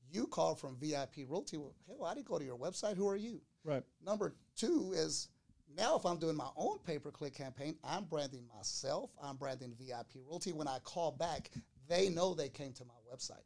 You 0.10 0.28
call 0.28 0.56
from 0.56 0.78
VIP 0.78 1.28
Realty. 1.28 1.58
Well, 1.58 1.74
hell, 1.88 2.06
I 2.06 2.14
didn't 2.14 2.28
go 2.28 2.40
to 2.40 2.46
your 2.46 2.58
website. 2.58 2.96
Who 2.96 3.08
are 3.08 3.18
you? 3.18 3.42
Right. 3.64 3.84
Number 4.06 4.36
two 4.56 4.94
is 4.96 5.30
now 5.78 5.96
if 5.96 6.06
I'm 6.06 6.18
doing 6.18 6.36
my 6.36 6.50
own 6.56 6.80
pay 6.86 7.00
per 7.00 7.12
click 7.12 7.36
campaign, 7.36 7.76
I'm 7.84 8.06
branding 8.06 8.44
myself, 8.56 9.12
I'm 9.22 9.36
branding 9.36 9.74
VIP 9.80 10.24
Realty. 10.28 10.52
When 10.52 10.68
I 10.68 10.80
call 10.80 11.12
back, 11.12 11.52
they 11.88 12.10
know 12.10 12.34
they 12.34 12.50
came 12.50 12.74
to 12.74 12.86
my 12.86 12.94
website. 13.14 13.44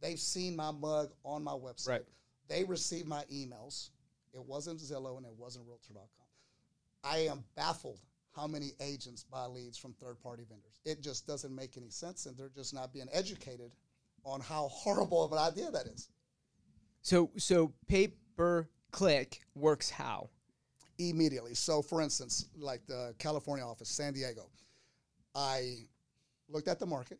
They've 0.00 0.18
seen 0.18 0.56
my 0.56 0.70
mug 0.70 1.12
on 1.24 1.44
my 1.44 1.52
website. 1.52 1.88
Right. 1.88 2.04
They 2.48 2.64
received 2.64 3.06
my 3.06 3.24
emails. 3.32 3.90
It 4.32 4.42
wasn't 4.42 4.80
Zillow 4.80 5.16
and 5.16 5.26
it 5.26 5.34
wasn't 5.36 5.66
Realtor.com. 5.66 6.08
I 7.04 7.18
am 7.18 7.44
baffled 7.56 8.00
how 8.34 8.46
many 8.46 8.72
agents 8.80 9.24
buy 9.24 9.46
leads 9.46 9.76
from 9.76 9.92
third 9.94 10.20
party 10.20 10.44
vendors. 10.48 10.80
It 10.84 11.02
just 11.02 11.26
doesn't 11.26 11.54
make 11.54 11.76
any 11.76 11.90
sense, 11.90 12.26
and 12.26 12.36
they're 12.36 12.50
just 12.54 12.72
not 12.74 12.92
being 12.92 13.08
educated 13.12 13.72
on 14.24 14.40
how 14.40 14.68
horrible 14.72 15.24
of 15.24 15.32
an 15.32 15.38
idea 15.38 15.70
that 15.70 15.86
is. 15.86 16.08
So 17.02 17.30
so 17.36 17.72
pay 17.88 18.14
per 18.36 18.68
click 18.90 19.40
works 19.54 19.90
how? 19.90 20.30
Immediately. 21.08 21.54
So, 21.54 21.80
for 21.82 22.00
instance, 22.02 22.46
like 22.56 22.86
the 22.86 23.14
California 23.18 23.64
office, 23.64 23.88
San 23.88 24.12
Diego, 24.12 24.50
I 25.34 25.86
looked 26.48 26.68
at 26.68 26.78
the 26.78 26.86
market. 26.86 27.18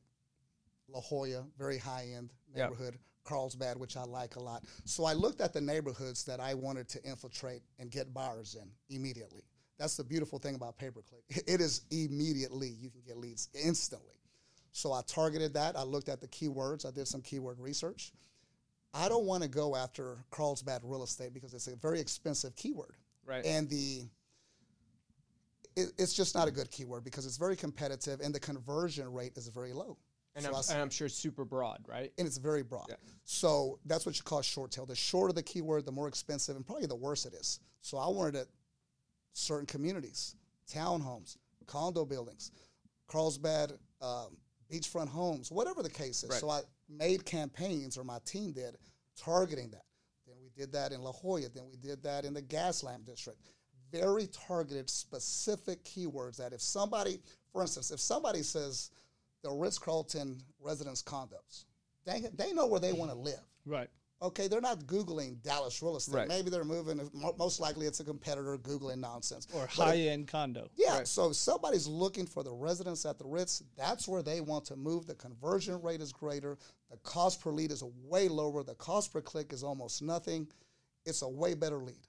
La 0.89 1.01
Jolla, 1.01 1.47
very 1.59 1.79
high 1.79 2.09
end 2.17 2.33
Yep. 2.55 2.71
neighborhood. 2.71 2.99
Carlsbad, 3.23 3.77
which 3.77 3.97
I 3.97 4.03
like 4.03 4.37
a 4.37 4.41
lot. 4.41 4.65
So 4.87 5.05
I 5.05 5.13
looked 5.13 5.41
at 5.41 5.53
the 5.53 5.61
neighborhoods 5.61 6.25
that 6.25 6.41
I 6.41 6.55
wanted 6.55 6.89
to 6.89 7.05
infiltrate 7.05 7.63
and 7.79 7.91
get 7.91 8.13
buyers 8.13 8.57
in 8.61 8.69
immediately. 8.89 9.43
That's 9.79 9.97
the 9.97 10.03
beautiful 10.05 10.39
thing 10.39 10.57
about 10.57 10.79
pay 10.79 10.91
per 10.91 11.03
click. 11.03 11.23
It 11.47 11.61
is 11.61 11.83
immediately 11.91 12.69
you 12.69 12.91
can 12.91 13.03
get 13.03 13.17
leads 13.19 13.49
instantly. 13.55 14.17
So 14.73 14.93
I 14.93 15.03
targeted 15.07 15.55
that. 15.55 15.77
I 15.77 15.83
looked 15.83 16.09
at 16.09 16.21
the 16.21 16.29
keywords. 16.29 16.85
I 16.87 16.91
did 16.91 17.07
some 17.07 17.23
keyword 17.23 17.61
research. 17.61 18.13
I 18.93 19.09
don't 19.09 19.27
want 19.27 19.43
to 19.45 19.49
go 19.49 19.77
after 19.77 20.25
Carlsbad 20.31 20.81
real 20.83 21.05
estate 21.05 21.33
because 21.33 21.55
it's 21.55 21.69
a 21.69 21.77
very 21.77 22.01
expensive 22.01 22.57
keyword 22.57 22.97
Right. 23.31 23.45
and 23.47 23.69
the 23.69 24.09
it, 25.77 25.93
it's 25.99 26.13
just 26.15 26.35
not 26.35 26.49
a 26.49 26.51
good 26.51 26.71
keyword 26.71 27.05
because 27.05 27.25
it's 27.27 27.37
very 27.37 27.55
competitive 27.57 28.21
and 28.21 28.35
the 28.35 28.41
conversion 28.41 29.13
rate 29.13 29.33
is 29.37 29.47
very 29.49 29.73
low. 29.73 29.97
And, 30.35 30.45
So 30.45 30.51
I'm, 30.55 30.63
and 30.71 30.83
I'm 30.83 30.91
sure 30.91 31.07
it's 31.07 31.17
super 31.17 31.45
broad, 31.45 31.79
right? 31.89 32.13
and 32.19 32.27
it's 32.27 32.39
very 32.39 32.63
broad. 32.63 32.87
So 33.25 33.79
that's 33.87 34.05
what 34.05 34.17
you 34.17 34.23
call 34.25 34.43
short 34.43 34.71
tail. 34.73 34.87
The 34.87 34.95
shorter 34.97 35.33
the 35.33 35.43
keyword 35.43 35.87
the 35.87 35.93
more 35.93 36.09
expensive 36.09 36.57
and 36.57 36.67
probably 36.67 36.87
the 36.87 36.97
worse 36.97 37.25
it 37.25 37.35
is. 37.35 37.61
So 37.83 37.97
i 37.99 38.09
wanted 38.09 38.35
it 38.35 38.49
certain 39.33 39.67
communities 39.67 40.35
townhomes 40.69 41.37
condo 41.67 42.05
buildings 42.05 42.51
carlsbad 43.09 43.73
um, 44.03 44.37
beachfront 44.73 45.09
homes 45.09 45.51
whatever 45.53 45.83
the 45.83 45.91
case 45.91 46.25
is. 46.25 46.31
Right. 46.31 46.41
so 46.41 46.51
i 46.51 46.61
made 46.89 47.25
campaigns 47.25 47.97
or 47.97 48.03
my 48.05 48.19
team 48.25 48.53
did 48.53 48.77
targeting 49.17 49.71
that 49.71 49.85
did 50.57 50.73
that 50.73 50.93
in 50.93 51.03
la 51.03 51.13
jolla 51.13 51.49
then 51.55 51.65
we 51.71 51.77
did 51.77 52.03
that 52.03 52.25
in 52.25 52.35
the 52.35 52.43
gaslamp 52.43 53.05
district 53.05 53.39
very 53.93 54.29
targeted 54.29 54.89
specific 54.89 55.83
keywords 55.85 56.37
that 56.37 56.53
if 56.53 56.61
somebody 56.61 57.21
for 57.53 57.63
instance 57.63 57.91
if 57.91 58.01
somebody 58.01 58.43
says 58.43 58.91
the 59.43 59.51
ritz-carlton 59.51 60.39
residence 60.61 61.03
condos 61.03 61.65
they, 62.07 62.25
they 62.35 62.53
know 62.53 62.67
where 62.67 62.81
they 62.81 62.93
want 62.93 63.11
to 63.11 63.17
live 63.17 63.41
Right. 63.67 63.89
Okay, 64.23 64.49
they're 64.49 64.61
not 64.61 64.81
Googling 64.81 65.41
Dallas 65.43 65.83
real 65.83 65.97
estate. 65.97 66.15
Right. 66.15 66.29
Maybe 66.29 66.51
they're 66.51 66.63
moving. 66.65 67.01
Most 67.39 67.59
likely, 67.59 67.87
it's 67.87 68.01
a 68.01 68.05
competitor 68.05 68.59
Googling 68.59 68.99
nonsense. 68.99 69.47
Or 69.55 69.67
high 69.67 69.97
end 69.97 70.29
condo. 70.29 70.69
yeah. 70.77 70.99
Right. 70.99 71.09
So 71.09 71.31
if 71.31 71.37
somebody's 71.37 71.87
looking 71.87 72.27
for 72.27 72.43
the 72.43 72.53
residence 72.53 73.07
at 73.07 73.19
the 73.19 73.25
Ritz, 73.25 73.63
that's 73.79 74.07
where 74.07 74.23
they 74.23 74.43
want 74.43 74.67
to 74.67 74.77
move. 74.77 75.07
The 75.07 75.15
conversion 75.15 75.81
rate 75.81 76.03
is 76.03 76.13
greater. 76.13 76.59
The 76.91 76.99
cost 76.99 77.41
per 77.41 77.51
lead 77.51 77.71
is 77.73 77.83
way 78.05 78.29
lower. 78.29 78.63
The 78.63 78.75
cost 78.75 79.11
per 79.11 79.23
click 79.23 79.55
is 79.55 79.63
almost 79.65 80.03
nothing. 80.03 80.49
It's 81.07 81.23
a 81.23 81.29
way 81.29 81.55
better 81.55 81.79
lead. 81.79 82.07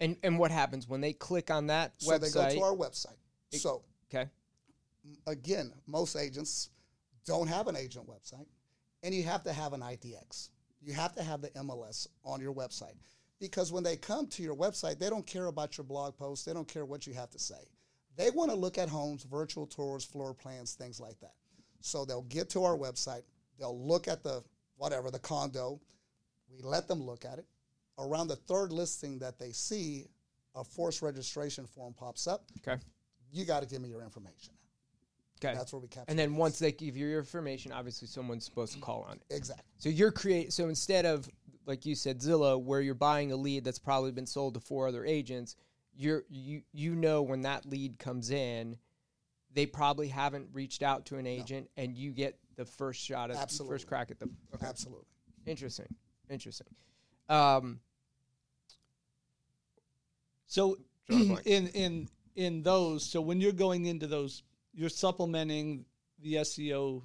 And 0.00 0.16
and 0.24 0.40
what 0.40 0.50
happens 0.50 0.88
when 0.88 1.00
they 1.00 1.12
click 1.12 1.48
on 1.48 1.68
that 1.68 1.92
So 1.98 2.10
website? 2.12 2.20
they 2.20 2.30
go 2.30 2.54
to 2.54 2.60
our 2.62 2.74
website. 2.76 3.16
so 3.52 3.82
okay. 4.12 4.28
again, 5.28 5.72
most 5.86 6.16
agents 6.16 6.70
don't 7.24 7.46
have 7.46 7.68
an 7.68 7.76
agent 7.76 8.08
website, 8.08 8.46
and 9.04 9.14
you 9.14 9.22
have 9.22 9.44
to 9.44 9.52
have 9.52 9.74
an 9.74 9.80
IDX. 9.80 10.48
You 10.84 10.92
have 10.92 11.14
to 11.14 11.22
have 11.22 11.40
the 11.40 11.50
MLS 11.50 12.08
on 12.24 12.40
your 12.40 12.52
website 12.52 12.96
because 13.40 13.72
when 13.72 13.82
they 13.84 13.96
come 13.96 14.26
to 14.28 14.42
your 14.42 14.56
website, 14.56 14.98
they 14.98 15.08
don't 15.08 15.26
care 15.26 15.46
about 15.46 15.76
your 15.76 15.84
blog 15.84 16.16
posts. 16.16 16.44
They 16.44 16.52
don't 16.52 16.66
care 16.66 16.84
what 16.84 17.06
you 17.06 17.14
have 17.14 17.30
to 17.30 17.38
say. 17.38 17.68
They 18.16 18.30
want 18.30 18.50
to 18.50 18.56
look 18.56 18.78
at 18.78 18.88
homes, 18.88 19.24
virtual 19.24 19.66
tours, 19.66 20.04
floor 20.04 20.34
plans, 20.34 20.74
things 20.74 21.00
like 21.00 21.18
that. 21.20 21.34
So 21.80 22.04
they'll 22.04 22.22
get 22.22 22.50
to 22.50 22.64
our 22.64 22.76
website. 22.76 23.22
They'll 23.58 23.78
look 23.78 24.08
at 24.08 24.22
the 24.22 24.42
whatever 24.76 25.10
the 25.10 25.18
condo. 25.18 25.80
We 26.50 26.62
let 26.62 26.88
them 26.88 27.02
look 27.02 27.24
at 27.24 27.38
it. 27.38 27.46
Around 27.98 28.28
the 28.28 28.36
third 28.36 28.72
listing 28.72 29.18
that 29.20 29.38
they 29.38 29.50
see, 29.52 30.06
a 30.54 30.64
forced 30.64 31.02
registration 31.02 31.66
form 31.66 31.94
pops 31.94 32.26
up. 32.26 32.44
Okay. 32.66 32.80
You 33.30 33.44
got 33.44 33.62
to 33.62 33.68
give 33.68 33.80
me 33.80 33.88
your 33.88 34.02
information. 34.02 34.52
Okay. 35.44 35.54
That's 35.54 35.72
where 35.72 35.80
we 35.80 35.88
capture. 35.88 36.10
And 36.10 36.18
then 36.18 36.36
once 36.36 36.58
they 36.58 36.72
give 36.72 36.96
you 36.96 37.06
your 37.06 37.18
information, 37.18 37.72
obviously 37.72 38.06
someone's 38.08 38.44
supposed 38.44 38.74
to 38.74 38.78
call 38.80 39.06
on 39.08 39.16
it. 39.16 39.22
exactly. 39.30 39.64
So 39.78 39.88
you're 39.88 40.12
create. 40.12 40.52
So 40.52 40.68
instead 40.68 41.04
of 41.06 41.28
like 41.66 41.86
you 41.86 41.94
said, 41.94 42.20
Zillow, 42.20 42.60
where 42.60 42.80
you're 42.80 42.94
buying 42.94 43.32
a 43.32 43.36
lead 43.36 43.64
that's 43.64 43.78
probably 43.78 44.12
been 44.12 44.26
sold 44.26 44.54
to 44.54 44.60
four 44.60 44.88
other 44.88 45.04
agents, 45.04 45.56
you're 45.96 46.24
you 46.28 46.62
you 46.72 46.94
know 46.94 47.22
when 47.22 47.42
that 47.42 47.66
lead 47.66 47.98
comes 47.98 48.30
in, 48.30 48.76
they 49.52 49.66
probably 49.66 50.08
haven't 50.08 50.48
reached 50.52 50.82
out 50.82 51.06
to 51.06 51.16
an 51.18 51.26
agent, 51.26 51.68
and 51.76 51.96
you 51.96 52.12
get 52.12 52.38
the 52.56 52.64
first 52.64 53.00
shot 53.00 53.30
at 53.30 53.36
Absolutely. 53.36 53.74
first 53.74 53.86
crack 53.86 54.10
at 54.10 54.18
them. 54.18 54.36
Okay. 54.54 54.66
Absolutely. 54.66 55.06
Interesting. 55.46 55.86
Interesting. 56.30 56.66
Um, 57.28 57.80
So 60.46 60.78
Drawing 61.08 61.22
a 61.22 61.26
blank. 61.26 61.46
in 61.46 61.66
in 61.68 62.08
in 62.34 62.62
those, 62.62 63.04
so 63.04 63.20
when 63.20 63.40
you're 63.40 63.52
going 63.52 63.84
into 63.86 64.06
those, 64.06 64.42
you're 64.72 64.88
supplementing 64.88 65.84
the 66.20 66.34
SEO 66.34 67.02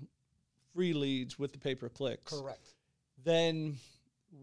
free 0.74 0.94
leads 0.94 1.40
with 1.40 1.52
the 1.52 1.58
pay 1.58 1.76
per 1.76 1.90
clicks. 1.90 2.34
Correct. 2.34 2.74
Then 3.24 3.78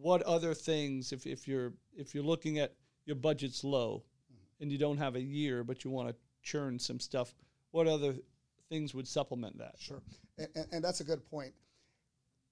what 0.01 0.23
other 0.23 0.55
things 0.55 1.13
if, 1.13 1.27
if 1.27 1.47
you're 1.47 1.73
if 1.97 2.15
you're 2.15 2.25
looking 2.25 2.59
at 2.59 2.75
your 3.07 3.17
budget's 3.17 3.65
low 3.65 4.03
mm-hmm. 4.33 4.63
and 4.63 4.73
you 4.73 4.79
don't 4.79 4.99
have 4.99 5.15
a 5.15 5.21
year 5.21 5.63
but 5.63 5.85
you 5.85 5.91
want 5.91 6.09
to 6.09 6.15
churn 6.43 6.79
some 6.79 7.01
stuff, 7.01 7.35
what 7.71 7.87
other 7.87 8.15
things 8.69 8.95
would 8.95 9.07
supplement 9.07 9.59
that? 9.59 9.75
Sure. 9.79 10.03
And, 10.39 10.49
and, 10.55 10.67
and 10.73 10.85
that's 10.85 11.01
a 11.01 11.05
good 11.05 11.25
point. 11.31 11.53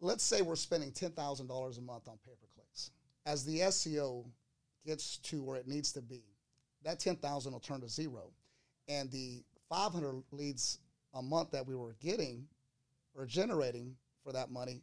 Let's 0.01 0.25
say 0.25 0.43
we're 0.43 0.57
spending 0.57 0.91
$10,000 0.91 1.15
a 1.15 1.81
month 1.81 2.09
on 2.09 2.19
pay 2.25 2.33
per 2.33 2.47
clicks. 2.55 2.91
As 3.25 3.45
the 3.45 3.61
SEO 3.61 4.25
gets 4.85 5.19
to 5.19 5.43
where 5.43 5.57
it 5.57 5.69
needs 5.69 5.93
to 5.93 6.03
be, 6.03 6.25
that 6.85 6.99
10000 6.99 7.53
will 7.53 7.61
turn 7.61 7.81
to 7.81 7.89
zero. 7.89 8.33
And 8.89 9.11
the 9.11 9.45
500 9.73 10.23
leads 10.33 10.79
a 11.15 11.23
month 11.23 11.51
that 11.53 11.67
we 11.67 11.75
were 11.75 11.97
getting 12.01 12.47
or 13.15 13.25
generating 13.27 13.97
for 14.23 14.33
that 14.33 14.51
money 14.51 14.83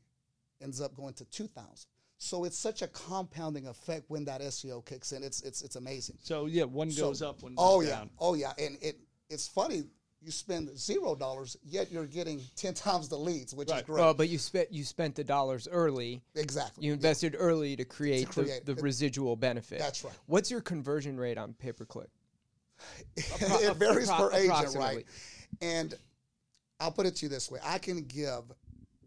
ends 0.62 0.82
up 0.82 0.96
going 0.96 1.14
to 1.14 1.26
2000 1.26 1.88
so 2.18 2.44
it's 2.44 2.58
such 2.58 2.82
a 2.82 2.88
compounding 2.88 3.68
effect 3.68 4.06
when 4.10 4.26
that 4.26 4.42
SEO 4.42 4.86
kicks 4.86 5.14
in. 5.14 5.24
It's 5.24 5.42
it's 5.42 5.62
it's 5.62 5.78
amazing. 5.78 6.18
So 6.22 6.48
yeah, 6.48 6.66
one 6.66 6.92
So- 6.92 7.04
goes 7.08 7.22
up, 7.22 7.42
one 7.42 7.56
goes 7.56 7.66
Oh 7.66 7.80
yeah, 7.80 7.90
down. 7.92 8.10
oh 8.20 8.34
yeah, 8.34 8.52
and 8.60 8.78
it 8.82 9.00
it's 9.30 9.48
funny. 9.48 9.84
You 10.22 10.32
spend 10.32 10.78
zero 10.78 11.16
dollars, 11.16 11.56
yet 11.64 11.94
you're 11.94 12.06
getting 12.06 12.42
ten 12.58 12.74
times 12.74 13.08
the 13.08 13.16
leads, 13.18 13.56
which 13.56 13.72
is 13.72 13.82
great. 13.84 14.00
well, 14.02 14.14
but 14.14 14.28
you 14.28 14.38
spent 14.38 14.70
you 14.74 14.84
spent 14.84 15.16
the 15.16 15.24
dollars 15.24 15.66
early. 15.72 16.22
exactly. 16.36 16.86
You 16.86 16.92
invested 16.92 17.38
early 17.40 17.78
to 17.78 17.86
create, 17.86 18.28
create 18.28 18.66
the, 18.66 18.74
the 18.74 18.80
it. 18.80 18.84
residual 18.84 19.38
benefit. 19.38 19.80
That's 19.80 20.04
right. 20.04 20.14
What's 20.26 20.52
your 20.52 20.60
conversion 20.60 21.18
rate 21.18 21.38
on 21.38 21.54
pay 21.54 21.72
per 21.72 21.86
click? 21.86 22.10
it 23.16 23.76
varies 23.78 24.10
appro- 24.10 24.32
per 24.32 24.36
agent, 24.38 24.76
right? 24.76 25.06
And 25.62 25.94
I'll 26.80 26.92
put 26.92 27.06
it 27.06 27.16
to 27.18 27.26
you 27.26 27.30
this 27.30 27.52
way: 27.52 27.60
I 27.64 27.78
can 27.78 28.04
give 28.04 28.44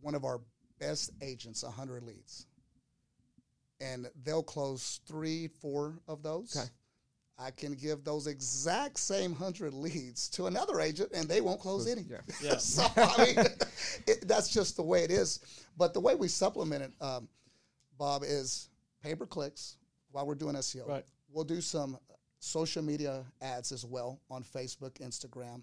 one 0.01 0.15
of 0.15 0.25
our 0.25 0.41
best 0.79 1.11
agents 1.23 1.63
hundred 1.63 2.03
leads, 2.03 2.47
and 3.81 4.09
they'll 4.25 4.43
close 4.43 5.01
three, 5.07 5.49
four 5.61 5.99
of 6.09 6.23
those. 6.23 6.57
Okay. 6.57 6.69
I 7.39 7.51
can 7.51 7.75
give 7.75 8.05
those 8.05 8.27
exact 8.27 8.99
same 8.99 9.35
hundred 9.35 9.75
leads 9.75 10.29
to 10.31 10.47
another 10.47 10.81
agent, 10.81 11.11
and 11.15 11.29
they 11.29 11.41
won't 11.41 11.61
close 11.61 11.89
any. 11.89 12.03
yeah. 12.03 12.19
Yeah. 12.43 12.57
so 12.59 12.85
I 12.97 13.25
mean, 13.25 13.47
it, 14.07 14.29
that's 14.29 14.49
just 14.49 14.77
the 14.77 14.83
way 14.83 15.03
it 15.03 15.11
is. 15.11 15.41
But 15.77 15.95
the 15.95 16.01
way 16.01 16.15
we 16.15 16.29
supplement 16.29 16.83
it, 16.83 16.93
um, 17.01 17.29
Bob, 17.99 18.23
is 18.23 18.69
pay 19.03 19.15
per 19.15 19.27
clicks 19.27 19.77
while 20.13 20.27
we're 20.27 20.35
doing 20.35 20.55
SEO. 20.57 20.87
Right. 20.87 21.05
We'll 21.31 21.45
do 21.45 21.61
some 21.61 21.99
social 22.47 22.83
media 22.83 23.25
ads 23.41 23.71
as 23.71 23.85
well 23.85 24.21
on 24.29 24.43
Facebook, 24.43 24.95
Instagram. 25.01 25.63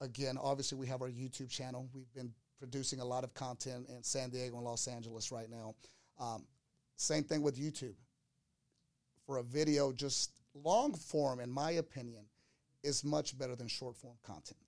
Again, 0.00 0.36
obviously, 0.42 0.76
we 0.76 0.88
have 0.88 1.02
our 1.02 1.08
YouTube 1.08 1.48
channel. 1.48 1.88
We've 1.94 2.12
been 2.14 2.32
producing 2.58 3.00
a 3.00 3.04
lot 3.04 3.22
of 3.22 3.32
content 3.32 3.86
in 3.88 4.02
San 4.02 4.30
Diego 4.30 4.56
and 4.56 4.64
Los 4.64 4.88
Angeles 4.88 5.30
right 5.30 5.48
now. 5.48 5.74
Um, 6.18 6.44
same 6.96 7.22
thing 7.22 7.42
with 7.42 7.56
YouTube. 7.56 7.94
For 9.24 9.38
a 9.38 9.42
video, 9.42 9.92
just 9.92 10.32
long 10.54 10.94
form, 10.94 11.38
in 11.38 11.48
my 11.48 11.72
opinion, 11.72 12.24
is 12.82 13.04
much 13.04 13.38
better 13.38 13.54
than 13.54 13.68
short 13.68 13.96
form 13.96 14.16
content 14.24 14.58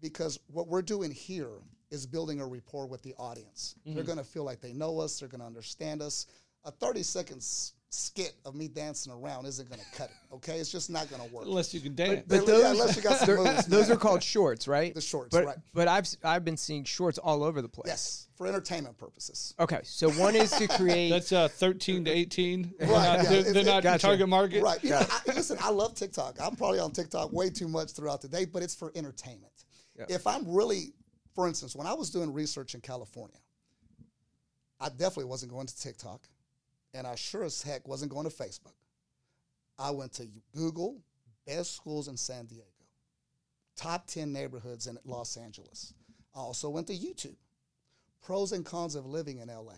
because 0.00 0.38
what 0.46 0.66
we're 0.68 0.82
doing 0.82 1.10
here 1.10 1.50
is 1.90 2.06
building 2.06 2.40
a 2.40 2.46
rapport 2.46 2.86
with 2.86 3.02
the 3.02 3.12
audience. 3.18 3.74
They're 3.84 4.02
going 4.04 4.18
to 4.18 4.24
feel 4.24 4.44
like 4.44 4.60
they 4.60 4.72
know 4.72 4.98
us, 5.00 5.18
they're 5.20 5.28
going 5.28 5.40
to 5.40 5.46
understand 5.46 6.00
us. 6.00 6.26
A 6.64 6.70
30 6.70 7.02
second 7.02 7.36
s- 7.38 7.72
skit 7.96 8.34
of 8.44 8.54
me 8.54 8.68
dancing 8.68 9.12
around 9.12 9.46
isn't 9.46 9.68
going 9.68 9.80
to 9.80 9.86
cut 9.98 10.10
it, 10.10 10.34
okay? 10.36 10.58
It's 10.58 10.70
just 10.70 10.90
not 10.90 11.08
going 11.10 11.26
to 11.26 11.34
work. 11.34 11.46
Unless 11.46 11.72
you 11.74 11.80
can 11.80 11.94
dance. 11.94 12.22
But 12.26 12.40
Yeah, 12.40 12.40
those, 12.46 12.64
unless 12.72 12.96
you 12.96 13.02
got 13.02 13.18
some 13.18 13.26
they're- 13.26 13.38
moves, 13.44 13.66
those 13.66 13.90
are 13.90 13.96
called 13.96 14.22
shorts, 14.22 14.68
right? 14.68 14.94
The 14.94 15.00
shorts, 15.00 15.30
but, 15.30 15.44
right. 15.46 15.56
But 15.74 15.88
I've 15.88 16.04
s- 16.04 16.16
I've 16.22 16.44
been 16.44 16.56
seeing 16.56 16.84
shorts 16.84 17.18
all 17.18 17.42
over 17.42 17.62
the 17.62 17.68
place. 17.68 17.86
Yes, 17.88 18.26
for 18.36 18.46
entertainment 18.46 18.98
purposes. 18.98 19.54
Okay, 19.58 19.80
so 19.84 20.10
one 20.12 20.36
is 20.36 20.50
to 20.52 20.68
create. 20.68 21.10
That's 21.10 21.32
uh, 21.32 21.48
13 21.48 22.04
to 22.04 22.10
18. 22.10 22.74
They're 22.78 22.88
Right, 22.88 22.94
not, 22.94 23.02
yeah, 23.16 23.22
they're, 23.30 23.38
it- 23.40 23.52
they're 23.54 23.62
it- 23.62 23.66
not 23.66 23.82
Gotcha. 23.82 24.02
target 24.06 24.28
market. 24.28 24.62
Right. 24.62 24.82
You 24.84 24.90
know, 24.90 25.00
I, 25.10 25.20
listen, 25.34 25.56
I 25.60 25.70
love 25.70 25.94
TikTok. 25.94 26.36
I'm 26.40 26.56
probably 26.56 26.78
on 26.80 26.90
TikTok 26.92 27.32
way 27.32 27.50
too 27.50 27.68
much 27.68 27.92
throughout 27.92 28.20
the 28.22 28.28
day, 28.28 28.44
but 28.44 28.62
it's 28.62 28.74
for 28.74 28.92
entertainment. 28.94 29.52
Yeah. 29.98 30.04
If 30.08 30.26
I'm 30.26 30.44
really, 30.46 30.92
for 31.34 31.48
instance, 31.48 31.74
when 31.74 31.86
I 31.86 31.94
was 31.94 32.10
doing 32.10 32.32
research 32.32 32.74
in 32.74 32.80
California, 32.82 33.38
I 34.78 34.90
definitely 34.90 35.24
wasn't 35.24 35.52
going 35.52 35.66
to 35.66 35.74
TikTok, 35.80 36.20
and 36.96 37.06
I 37.06 37.14
sure 37.14 37.44
as 37.44 37.62
heck 37.62 37.86
wasn't 37.86 38.10
going 38.10 38.28
to 38.28 38.34
Facebook. 38.34 38.74
I 39.78 39.90
went 39.90 40.12
to 40.14 40.28
Google, 40.54 41.02
best 41.46 41.76
schools 41.76 42.08
in 42.08 42.16
San 42.16 42.46
Diego, 42.46 42.64
top 43.76 44.06
10 44.06 44.32
neighborhoods 44.32 44.86
in 44.86 44.98
Los 45.04 45.36
Angeles. 45.36 45.92
I 46.34 46.38
also 46.38 46.70
went 46.70 46.86
to 46.86 46.94
YouTube, 46.94 47.36
pros 48.22 48.52
and 48.52 48.64
cons 48.64 48.94
of 48.94 49.06
living 49.06 49.38
in 49.38 49.48
LA, 49.48 49.74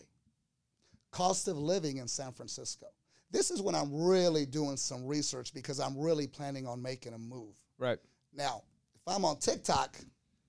cost 1.11 1.49
of 1.49 1.59
living 1.59 1.97
in 1.97 2.07
San 2.07 2.33
Francisco. 2.33 2.87
This 3.31 3.51
is 3.51 3.61
when 3.61 3.75
I'm 3.75 4.05
really 4.05 4.47
doing 4.47 4.77
some 4.77 5.07
research 5.07 5.53
because 5.53 5.81
I'm 5.81 5.99
really 5.99 6.27
planning 6.27 6.67
on 6.67 6.81
making 6.81 7.13
a 7.13 7.19
move. 7.19 7.55
right. 7.79 7.99
Now, 8.35 8.63
if 8.95 9.03
I'm 9.07 9.25
on 9.25 9.39
TikTok, 9.39 9.97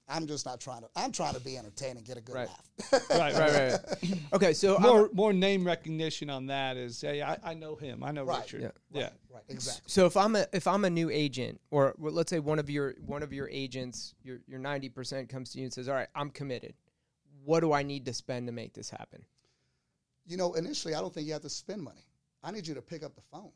I'm 0.10 0.26
just 0.28 0.46
not 0.46 0.60
trying 0.60 0.82
to. 0.82 0.90
I'm 0.96 1.12
trying 1.12 1.34
to 1.36 1.40
be 1.40 1.58
entertaining, 1.58 2.04
get 2.04 2.18
a 2.18 2.22
good 2.22 2.36
Right. 2.36 2.48
laugh. 2.48 3.10
Right, 3.10 3.34
Right, 3.34 3.36
right, 3.36 3.72
right. 4.04 4.20
Okay, 4.34 4.54
so 4.54 4.74
I'm- 4.74 4.82
More 4.84 5.10
more 5.14 5.34
name 5.34 5.66
recognition 5.66 6.30
on 6.30 6.48
that 6.48 6.78
is 6.78 7.00
hey, 7.00 7.22
I, 7.22 7.38
I 7.44 7.54
know 7.54 7.76
him. 7.76 8.04
I 8.04 8.12
know 8.12 8.24
Right. 8.24 8.42
Richard. 8.42 8.62
Yeah. 8.62 9.02
Yeah. 9.02 9.10
right, 9.34 9.44
exactly. 9.50 9.84
So 9.88 10.06
if 10.06 10.18
I'm 10.18 10.36
a 10.36 10.46
if 10.54 10.68
I'm 10.68 10.86
a 10.86 10.90
new 10.90 11.10
agent, 11.10 11.62
or 11.72 11.94
well, 11.98 12.12
let's 12.14 12.30
say 12.30 12.40
one 12.40 12.60
of 12.60 12.70
your 12.70 12.96
one 13.06 13.24
of 13.24 13.32
your 13.34 13.48
agents, 13.50 14.16
your 14.24 14.40
your 14.48 14.60
ninety 14.60 14.90
percent 14.90 15.30
comes 15.30 15.52
to 15.52 15.60
you 15.60 15.66
and 15.66 15.74
says, 15.74 15.88
"All 15.88 15.96
right, 15.96 16.10
I'm 16.16 16.30
committed. 16.32 16.74
What 17.46 17.60
do 17.62 17.72
I 17.74 17.84
need 17.84 18.06
to 18.06 18.14
spend 18.14 18.48
to 18.48 18.54
make 18.54 18.74
this 18.74 18.90
happen?" 18.90 19.24
You 20.26 20.38
know, 20.38 20.54
initially, 20.54 20.94
I 20.96 21.02
don't 21.02 21.14
think 21.14 21.28
you 21.28 21.34
have 21.34 21.42
to 21.44 21.50
spend 21.50 21.82
money. 21.82 22.06
I 22.44 22.52
need 22.52 22.68
you 22.68 22.76
to 22.76 22.82
pick 22.82 23.04
up 23.04 23.16
the 23.16 23.22
phone. 23.32 23.52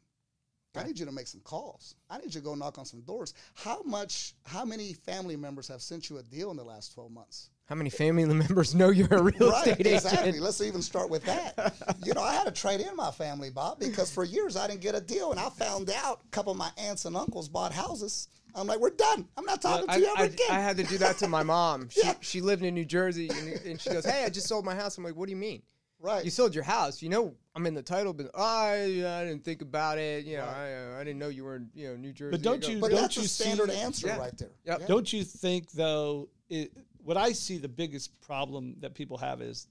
I 0.76 0.84
need 0.84 0.98
you 0.98 1.06
to 1.06 1.12
make 1.12 1.28
some 1.28 1.42
calls. 1.42 1.96
I 2.10 2.18
need 2.18 2.26
you 2.34 2.42
to 2.42 2.42
go 2.42 2.56
knock 2.56 2.78
on 2.80 2.86
some 2.86 3.02
doors. 3.02 3.34
How 3.54 3.84
much? 3.84 4.34
How 4.46 4.66
many 4.66 4.94
family 4.94 5.36
members 5.36 5.68
have 5.68 5.82
sent 5.82 6.10
you 6.10 6.18
a 6.18 6.24
deal 6.24 6.50
in 6.52 6.58
the 6.58 6.64
last 6.64 6.94
twelve 6.94 7.12
months? 7.12 7.50
How 7.66 7.76
many 7.76 7.90
family 7.90 8.26
members 8.34 8.74
know 8.74 8.90
you're 8.90 9.08
a 9.14 9.22
real 9.22 9.52
right, 9.52 9.68
estate 9.68 9.86
exactly. 9.88 10.30
agent? 10.30 10.44
Let's 10.44 10.62
even 10.62 10.82
start 10.82 11.10
with 11.10 11.24
that. 11.26 11.76
you 12.04 12.14
know, 12.14 12.22
I 12.22 12.34
had 12.34 12.46
to 12.46 12.52
trade 12.52 12.82
in 12.82 12.96
my 12.96 13.12
family, 13.12 13.50
Bob, 13.52 13.80
because 13.80 14.12
for 14.12 14.24
years 14.24 14.58
I 14.58 14.68
didn't 14.68 14.82
get 14.82 14.96
a 14.96 15.02
deal, 15.02 15.32
and 15.32 15.40
I 15.40 15.50
found 15.50 15.90
out 15.92 16.22
a 16.26 16.30
couple 16.30 16.52
of 16.52 16.58
my 16.58 16.72
aunts 16.78 17.06
and 17.06 17.16
uncles 17.16 17.48
bought 17.50 17.72
houses. 17.72 18.28
I'm 18.56 18.68
like, 18.68 18.80
we're 18.80 18.92
done. 18.92 19.28
I'm 19.38 19.46
not 19.46 19.62
talking 19.62 19.86
I, 19.90 19.96
to 19.96 20.00
you 20.02 20.14
I, 20.18 20.24
again. 20.26 20.48
I 20.52 20.60
had 20.60 20.78
to 20.78 20.84
do 20.84 20.98
that 21.00 21.18
to 21.20 21.28
my 21.28 21.42
mom. 21.44 21.90
She, 21.92 22.02
Yeah. 22.04 22.14
she 22.22 22.42
lived 22.42 22.64
in 22.64 22.74
New 22.76 22.86
Jersey, 22.86 23.30
and, 23.30 23.50
and 23.66 23.82
she 23.82 23.90
goes, 23.92 24.06
"Hey, 24.06 24.26
I 24.26 24.30
just 24.30 24.48
sold 24.48 24.66
my 24.66 24.76
house." 24.76 24.98
I'm 24.98 25.04
like, 25.04 25.16
"What 25.16 25.26
do 25.28 25.32
you 25.32 25.38
mean? 25.38 25.62
right. 26.00 26.24
You 26.26 26.30
sold 26.32 26.54
your 26.54 26.64
house? 26.66 27.02
You 27.02 27.10
know, 27.10 27.36
I'm 27.56 27.66
in 27.68 27.74
the 27.76 27.84
title, 27.84 28.14
but 28.14 28.32
I, 28.36 28.74
I 29.06 29.26
didn't 29.26 29.44
think 29.44 29.62
about 29.62 29.98
it. 30.00 30.26
You 30.26 30.38
know, 30.38 30.46
I, 30.46 30.74
uh, 30.74 31.00
I 31.00 31.04
didn't 31.04 31.20
know 31.20 31.28
you 31.30 31.44
were 31.44 31.58
in 31.58 31.70
you 31.76 31.90
know 31.90 31.96
New 31.96 32.12
Jersey." 32.12 32.32
But 32.32 32.42
don't 32.42 32.68
you- 32.68 32.80
but 32.80 32.92
don't 32.92 33.02
that's 33.02 33.16
you 33.18 33.24
a 33.24 33.28
standard 33.28 33.70
see- 33.72 33.78
answer 33.78 34.08
Yeah. 34.08 34.18
right 34.18 34.38
there. 34.38 34.50
Yep. 34.66 34.80
Yeah. 34.82 34.88
Don't 34.88 35.14
you 35.14 35.24
think 35.24 35.72
though? 35.72 36.30
It, 36.50 36.72
what 37.04 37.18
I 37.18 37.32
see 37.34 37.58
the 37.58 37.68
biggest 37.70 38.20
problem 38.22 38.76
that 38.80 38.94
people 38.94 39.18
have 39.18 39.42
is 39.42 39.68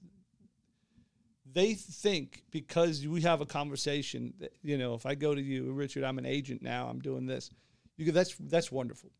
they 1.51 1.73
think 1.73 2.43
because 2.51 3.05
we 3.05 3.21
have 3.21 3.41
a 3.41 3.45
conversation 3.45 4.33
that 4.39 4.53
you 4.63 4.77
know 4.77 4.93
if 4.93 5.05
I 5.05 5.15
go 5.15 5.35
to 5.35 5.41
you, 5.41 5.71
Richard, 5.71 6.03
I'm 6.03 6.17
an 6.17 6.25
agent 6.25 6.61
now. 6.61 6.87
I'm 6.87 6.99
doing 6.99 7.25
this. 7.25 7.49
You 7.97 8.05
go, 8.07 8.11
that's 8.11 8.35
that's 8.39 8.71
wonderful, 8.71 9.11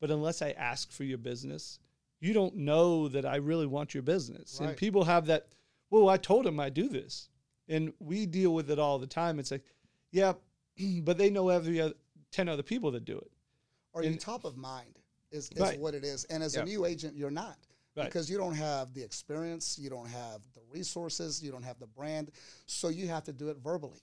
but 0.00 0.10
unless 0.10 0.42
I 0.42 0.50
ask 0.50 0.92
for 0.92 1.04
your 1.04 1.18
business, 1.18 1.78
you 2.20 2.32
don't 2.34 2.56
know 2.56 3.08
that 3.08 3.24
I 3.24 3.36
really 3.36 3.66
want 3.66 3.94
your 3.94 4.02
business. 4.02 4.60
And 4.60 4.76
people 4.76 5.04
have 5.04 5.26
that. 5.26 5.48
Well, 5.90 6.08
I 6.08 6.16
told 6.18 6.46
him 6.46 6.60
I 6.60 6.70
do 6.70 6.88
this, 6.88 7.28
and 7.72 7.92
we 7.98 8.26
deal 8.26 8.52
with 8.52 8.70
it 8.70 8.78
all 8.78 8.98
the 8.98 9.06
time. 9.06 9.38
It's 9.38 9.50
like, 9.50 9.64
yeah, 10.10 10.34
but 11.02 11.18
they 11.18 11.30
know 11.30 11.48
every 11.48 11.80
other, 11.80 11.94
ten 12.30 12.48
other 12.48 12.62
people 12.62 12.90
that 12.92 13.04
do 13.04 13.18
it. 13.18 13.30
Are 13.94 14.02
you 14.02 14.16
top 14.16 14.44
of 14.44 14.56
mind? 14.56 14.98
Is, 15.30 15.48
is 15.54 15.60
Right. 15.60 15.80
what 15.80 15.94
it 15.94 16.04
is. 16.04 16.24
And 16.24 16.42
as 16.42 16.54
Yeah. 16.54 16.62
a 16.62 16.64
new 16.64 16.84
agent, 16.84 17.16
you're 17.16 17.30
not. 17.30 17.56
Right. 17.96 18.04
Because 18.06 18.30
you 18.30 18.36
don't 18.38 18.54
have 18.54 18.92
the 18.94 19.02
experience, 19.02 19.78
you 19.78 19.90
don't 19.90 20.08
have 20.08 20.40
the 20.54 20.60
resources, 20.70 21.42
you 21.42 21.50
don't 21.50 21.62
have 21.62 21.78
the 21.78 21.86
brand. 21.86 22.30
So 22.66 22.88
you 22.88 23.08
have 23.08 23.24
to 23.24 23.32
do 23.32 23.48
it 23.48 23.58
verbally. 23.58 24.00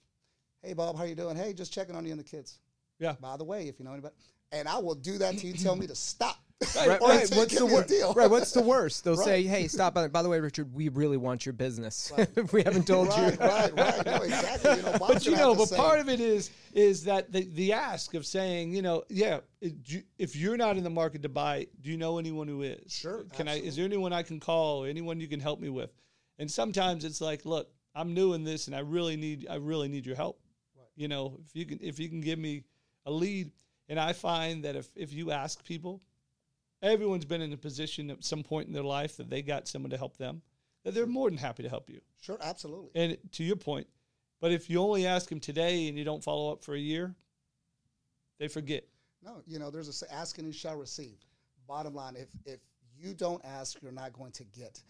Hey 0.61 0.73
Bob, 0.73 0.95
how 0.95 1.03
are 1.03 1.07
you 1.07 1.15
doing? 1.15 1.35
Hey, 1.35 1.53
just 1.53 1.71
checking 1.73 1.95
on 1.95 2.05
you 2.05 2.11
and 2.11 2.19
the 2.19 2.23
kids. 2.23 2.59
Yeah. 2.99 3.15
By 3.19 3.37
the 3.37 3.43
way, 3.43 3.67
if 3.67 3.79
you 3.79 3.85
know 3.85 3.93
anybody. 3.93 4.13
And 4.51 4.67
I 4.67 4.77
will 4.79 4.95
do 4.95 5.17
that 5.19 5.37
till 5.37 5.49
you 5.49 5.55
tell 5.55 5.75
me 5.75 5.87
to 5.87 5.95
stop. 5.95 6.37
Right, 6.75 6.99
right. 7.01 7.29
What's 7.35 7.57
the 7.57 7.65
worst? 7.65 7.87
deal. 7.87 8.13
Right. 8.13 8.29
What's 8.29 8.51
the 8.51 8.61
worst? 8.61 9.05
They'll 9.05 9.15
say, 9.15 9.43
"Hey, 9.43 9.69
stop 9.69 9.93
by. 9.93 10.09
By 10.09 10.21
the 10.21 10.27
way, 10.27 10.41
Richard, 10.41 10.73
we 10.73 10.89
really 10.89 11.15
want 11.15 11.45
your 11.45 11.53
business. 11.53 12.11
if 12.17 12.51
we 12.53 12.63
haven't 12.63 12.85
told 12.85 13.07
right, 13.07 13.31
you." 13.31 13.39
right, 13.39 13.73
right. 13.77 14.05
No, 14.05 14.15
exactly. 14.17 14.75
You 14.75 14.81
know, 14.81 14.97
but 14.99 15.25
you 15.25 15.35
know, 15.37 15.55
but 15.55 15.71
part 15.71 15.99
of 15.99 16.09
it 16.09 16.19
is 16.19 16.51
is 16.73 17.05
that 17.05 17.31
the 17.31 17.45
the 17.45 17.71
ask 17.71 18.13
of 18.13 18.25
saying, 18.25 18.73
you 18.73 18.81
know, 18.81 19.03
yeah, 19.07 19.39
if 19.61 20.35
you're 20.35 20.57
not 20.57 20.75
in 20.75 20.83
the 20.83 20.89
market 20.89 21.21
to 21.21 21.29
buy, 21.29 21.65
do 21.79 21.89
you 21.89 21.97
know 21.97 22.17
anyone 22.17 22.49
who 22.49 22.63
is? 22.63 22.91
Sure, 22.91 23.23
Can 23.33 23.47
I? 23.47 23.59
Is 23.59 23.77
there 23.77 23.85
anyone 23.85 24.11
I 24.11 24.23
can 24.23 24.41
call? 24.41 24.83
Anyone 24.83 25.21
you 25.21 25.29
can 25.29 25.39
help 25.39 25.61
me 25.61 25.69
with? 25.69 25.91
And 26.39 26.51
sometimes 26.51 27.05
it's 27.05 27.21
like, 27.21 27.45
look, 27.45 27.71
I'm 27.95 28.13
new 28.13 28.33
in 28.33 28.43
this, 28.43 28.67
and 28.67 28.75
I 28.75 28.79
really 28.79 29.15
need 29.15 29.47
I 29.49 29.55
really 29.55 29.87
need 29.87 30.05
your 30.05 30.17
help. 30.17 30.41
You 30.97 31.07
know, 31.07 31.39
if 31.45 31.55
you 31.55 31.65
can 31.65 31.79
if 31.81 31.99
you 31.99 32.09
can 32.09 32.19
give 32.19 32.37
me 32.37 32.63
a 33.05 33.11
lead, 33.11 33.51
and 33.87 33.97
I 33.97 34.11
find 34.11 34.65
that 34.65 34.75
if 34.75 34.89
if 34.97 35.13
you 35.13 35.31
ask 35.31 35.63
people, 35.63 36.01
everyone's 36.81 37.25
been 37.25 37.41
in 37.41 37.53
a 37.53 37.57
position 37.57 38.09
at 38.09 38.23
some 38.23 38.43
point 38.43 38.67
in 38.67 38.73
their 38.73 38.83
life 38.83 39.17
that 39.17 39.29
they 39.29 39.41
got 39.41 39.67
someone 39.67 39.89
to 39.91 39.97
help 39.97 40.17
them, 40.17 40.41
that 40.83 40.93
they're 40.93 41.05
more 41.05 41.29
than 41.29 41.37
happy 41.37 41.63
to 41.63 41.69
help 41.69 41.89
you. 41.89 42.01
Sure, 42.21 42.37
absolutely. 42.41 42.89
And 42.95 43.17
to 43.33 43.43
your 43.43 43.55
point, 43.55 43.87
but 44.39 44.51
if 44.51 44.69
you 44.69 44.79
only 44.79 45.05
ask 45.05 45.29
them 45.29 45.39
today 45.39 45.87
and 45.87 45.97
you 45.97 46.03
don't 46.03 46.23
follow 46.23 46.51
up 46.51 46.63
for 46.63 46.73
a 46.75 46.79
year, 46.79 47.13
they 48.39 48.47
forget. 48.47 48.85
No, 49.21 49.41
you 49.45 49.59
know, 49.59 49.69
there's 49.69 50.01
a 50.01 50.13
ask 50.13 50.37
and 50.37 50.47
you 50.47 50.53
shall 50.53 50.77
receive. 50.77 51.17
Bottom 51.67 51.93
line, 51.93 52.15
if 52.15 52.29
if 52.45 52.59
you 52.97 53.13
don't 53.13 53.43
ask, 53.45 53.81
you're 53.81 53.91
not 53.91 54.13
going 54.13 54.31
to 54.33 54.43
get. 54.45 54.81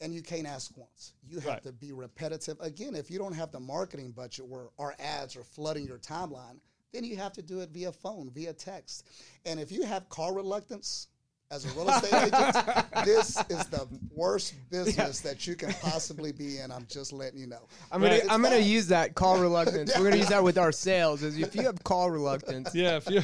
And 0.00 0.14
you 0.14 0.22
can't 0.22 0.46
ask 0.46 0.76
once. 0.76 1.14
You 1.26 1.40
have 1.40 1.46
Right. 1.46 1.62
to 1.64 1.72
be 1.72 1.92
repetitive. 1.92 2.56
Again, 2.60 2.94
if 2.94 3.10
you 3.10 3.18
don't 3.18 3.32
have 3.32 3.50
the 3.50 3.58
marketing 3.58 4.12
budget 4.12 4.46
where 4.46 4.68
our 4.78 4.94
ads 5.00 5.34
are 5.36 5.42
flooding 5.42 5.84
your 5.86 5.98
timeline, 5.98 6.60
then 6.92 7.02
you 7.02 7.16
have 7.16 7.32
to 7.32 7.42
do 7.42 7.60
it 7.60 7.70
via 7.70 7.90
phone, 7.90 8.30
via 8.30 8.52
text. 8.52 9.08
And 9.44 9.58
if 9.58 9.72
you 9.72 9.82
have 9.82 10.08
call 10.08 10.32
reluctance 10.32 11.08
as 11.50 11.64
a 11.64 11.68
real 11.68 11.88
estate 11.88 12.12
agent, 12.12 13.04
this 13.06 13.42
is 13.48 13.66
the 13.68 13.88
worst 14.14 14.54
business 14.70 15.20
that 15.20 15.46
you 15.46 15.56
can 15.56 15.72
possibly 15.80 16.30
be 16.30 16.58
in. 16.58 16.70
I'm 16.70 16.86
just 16.90 17.12
letting 17.12 17.38
you 17.38 17.46
know. 17.46 17.68
I'm 17.90 18.02
gonna 18.02 18.16
It's 18.16 18.30
I'm 18.30 18.42
gonna 18.42 18.58
use 18.58 18.88
that 18.88 19.14
call 19.14 19.38
reluctance. 19.38 19.96
We're 19.96 20.04
gonna 20.04 20.16
use 20.16 20.28
that 20.28 20.42
with 20.42 20.58
our 20.58 20.72
sales. 20.72 21.22
Is 21.22 21.38
if 21.38 21.54
you 21.56 21.62
have 21.62 21.82
call 21.84 22.10
reluctance, 22.10 22.74
Yeah, 22.74 23.00
if 23.02 23.08
you 23.08 23.22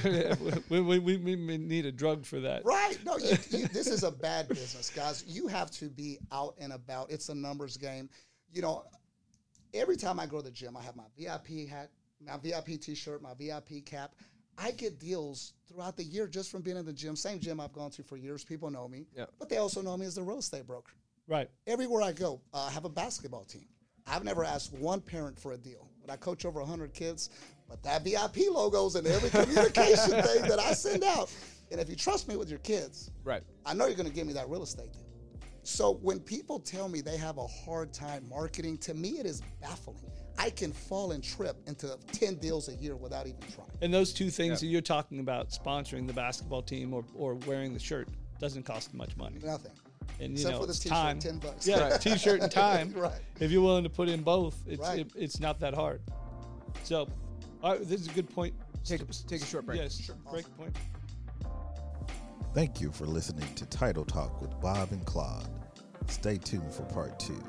we, 0.70 0.80
we, 0.80 0.98
we, 0.98 1.16
we 1.18 1.36
need 1.36 1.84
a 1.84 1.92
drug 1.92 2.24
for 2.24 2.40
that. 2.40 2.64
Right. 2.64 2.98
No, 3.04 3.18
you, 3.18 3.36
you, 3.50 3.68
this 3.68 3.88
is 3.88 4.04
a 4.04 4.10
bad 4.10 4.48
business, 4.48 4.90
guys. 4.94 5.24
You 5.26 5.46
have 5.48 5.70
to 5.72 5.90
be 5.90 6.18
out 6.32 6.54
and 6.58 6.72
about. 6.72 7.10
It's 7.10 7.28
a 7.28 7.34
numbers 7.34 7.76
game. 7.76 8.08
You 8.52 8.62
know, 8.62 8.84
every 9.74 9.96
time 9.96 10.18
I 10.18 10.26
go 10.26 10.38
to 10.38 10.44
the 10.44 10.50
gym, 10.50 10.76
I 10.76 10.82
have 10.82 10.96
my 10.96 11.04
VIP 11.18 11.68
hat, 11.68 11.90
my 12.24 12.38
VIP 12.38 12.80
t-shirt, 12.80 13.20
my 13.20 13.34
VIP 13.34 13.84
cap. 13.84 14.14
I 14.58 14.70
get 14.70 14.98
deals 14.98 15.52
throughout 15.68 15.96
the 15.96 16.04
year 16.04 16.26
just 16.26 16.50
from 16.50 16.62
being 16.62 16.76
in 16.76 16.84
the 16.84 16.92
gym. 16.92 17.16
Same 17.16 17.40
gym 17.40 17.60
I've 17.60 17.72
gone 17.72 17.90
to 17.92 18.02
for 18.02 18.16
years. 18.16 18.44
People 18.44 18.70
know 18.70 18.86
me, 18.88 19.06
Yep. 19.16 19.30
but 19.38 19.48
they 19.48 19.56
also 19.56 19.82
know 19.82 19.96
me 19.96 20.06
as 20.06 20.14
the 20.14 20.22
real 20.22 20.38
estate 20.38 20.66
broker. 20.66 20.92
Right. 21.26 21.48
Everywhere 21.66 22.02
I 22.02 22.12
go, 22.12 22.40
uh, 22.52 22.66
I 22.68 22.70
have 22.70 22.84
a 22.84 22.88
basketball 22.90 23.44
team. 23.44 23.66
I've 24.06 24.24
never 24.24 24.44
asked 24.44 24.72
one 24.74 25.00
parent 25.00 25.38
for 25.38 25.52
a 25.52 25.56
deal, 25.56 25.88
but 26.00 26.12
I 26.12 26.16
coach 26.16 26.44
over 26.44 26.60
100 26.60 26.92
kids. 26.92 27.30
But 27.68 27.82
that 27.82 28.04
VIP 28.04 28.50
logo's 28.50 28.94
in 28.96 29.06
every 29.06 29.30
communication 29.30 30.10
thing 30.22 30.42
that 30.42 30.58
I 30.60 30.74
send 30.74 31.02
out. 31.02 31.32
And 31.72 31.80
if 31.80 31.88
you 31.88 31.96
trust 31.96 32.28
me 32.28 32.36
with 32.36 32.50
your 32.50 32.58
kids, 32.58 33.10
right? 33.24 33.42
I 33.64 33.72
know 33.72 33.86
you're 33.86 33.96
going 33.96 34.08
to 34.08 34.14
give 34.14 34.26
me 34.26 34.34
that 34.34 34.48
real 34.50 34.62
estate 34.62 34.92
deal. 34.92 35.02
So 35.62 35.94
when 36.02 36.20
people 36.20 36.58
tell 36.60 36.90
me 36.90 37.00
they 37.00 37.16
have 37.16 37.38
a 37.38 37.46
hard 37.46 37.94
time 37.94 38.28
marketing, 38.28 38.76
to 38.78 38.92
me 38.92 39.18
it 39.18 39.24
is 39.24 39.40
baffling. 39.62 40.10
I 40.38 40.50
can 40.50 40.72
fall 40.72 41.12
and 41.12 41.22
trip 41.22 41.56
into 41.66 41.96
10 42.12 42.36
deals 42.36 42.68
a 42.68 42.74
year 42.74 42.96
without 42.96 43.26
even 43.26 43.40
trying. 43.54 43.68
And 43.82 43.92
those 43.94 44.12
two 44.12 44.30
things 44.30 44.60
that 44.60 44.66
you're 44.66 44.80
talking 44.80 45.20
about, 45.20 45.50
sponsoring 45.50 46.06
the 46.06 46.12
basketball 46.12 46.62
team 46.62 46.92
or, 46.92 47.04
or 47.14 47.34
wearing 47.46 47.72
the 47.72 47.78
shirt, 47.80 48.08
doesn't 48.40 48.64
cost 48.64 48.92
much 48.94 49.16
money. 49.16 49.38
Nothing. 49.44 49.72
And 50.20 50.30
you 50.30 50.34
Except 50.34 50.54
know, 50.54 50.60
for 50.60 50.66
this 50.66 50.78
t-shirt, 50.80 50.96
time. 50.96 51.18
10 51.18 51.38
bucks. 51.38 51.66
Yeah, 51.66 51.88
Right. 51.90 52.00
t-shirt 52.00 52.40
and 52.40 52.50
time. 52.52 52.92
Right. 52.94 53.20
If 53.40 53.50
you're 53.50 53.62
willing 53.62 53.84
to 53.84 53.90
put 53.90 54.08
in 54.08 54.22
both, 54.22 54.56
it's 54.66 54.80
Right. 54.80 55.00
it, 55.00 55.12
it's 55.16 55.40
not 55.40 55.60
that 55.60 55.74
hard. 55.74 56.00
So, 56.82 57.08
all 57.62 57.72
right, 57.72 57.88
this 57.88 58.00
is 58.00 58.08
a 58.08 58.12
good 58.12 58.28
point. 58.28 58.54
Take 58.84 59.00
a- 59.02 59.04
take 59.06 59.40
a 59.42 59.46
short 59.46 59.64
break. 59.66 59.80
Yes, 59.80 60.10
break 60.30 60.44
point. 60.56 60.76
Thank 62.54 62.80
you 62.80 62.92
for 62.92 63.06
listening 63.06 63.52
to 63.54 63.66
Title 63.66 64.04
Talk 64.04 64.40
with 64.40 64.50
Bob 64.60 64.92
and 64.92 65.04
Claude. 65.04 65.48
Stay 66.08 66.36
tuned 66.38 66.72
for 66.72 66.82
part 66.84 67.18
two. 67.18 67.42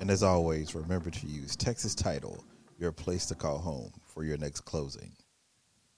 And 0.00 0.10
as 0.10 0.22
always, 0.22 0.74
remember 0.74 1.10
to 1.10 1.26
use 1.26 1.56
Texas 1.56 1.94
Title, 1.94 2.44
your 2.78 2.92
place 2.92 3.26
to 3.26 3.34
call 3.34 3.58
home, 3.58 3.92
for 4.06 4.22
your 4.24 4.36
next 4.36 4.60
closing. 4.60 5.12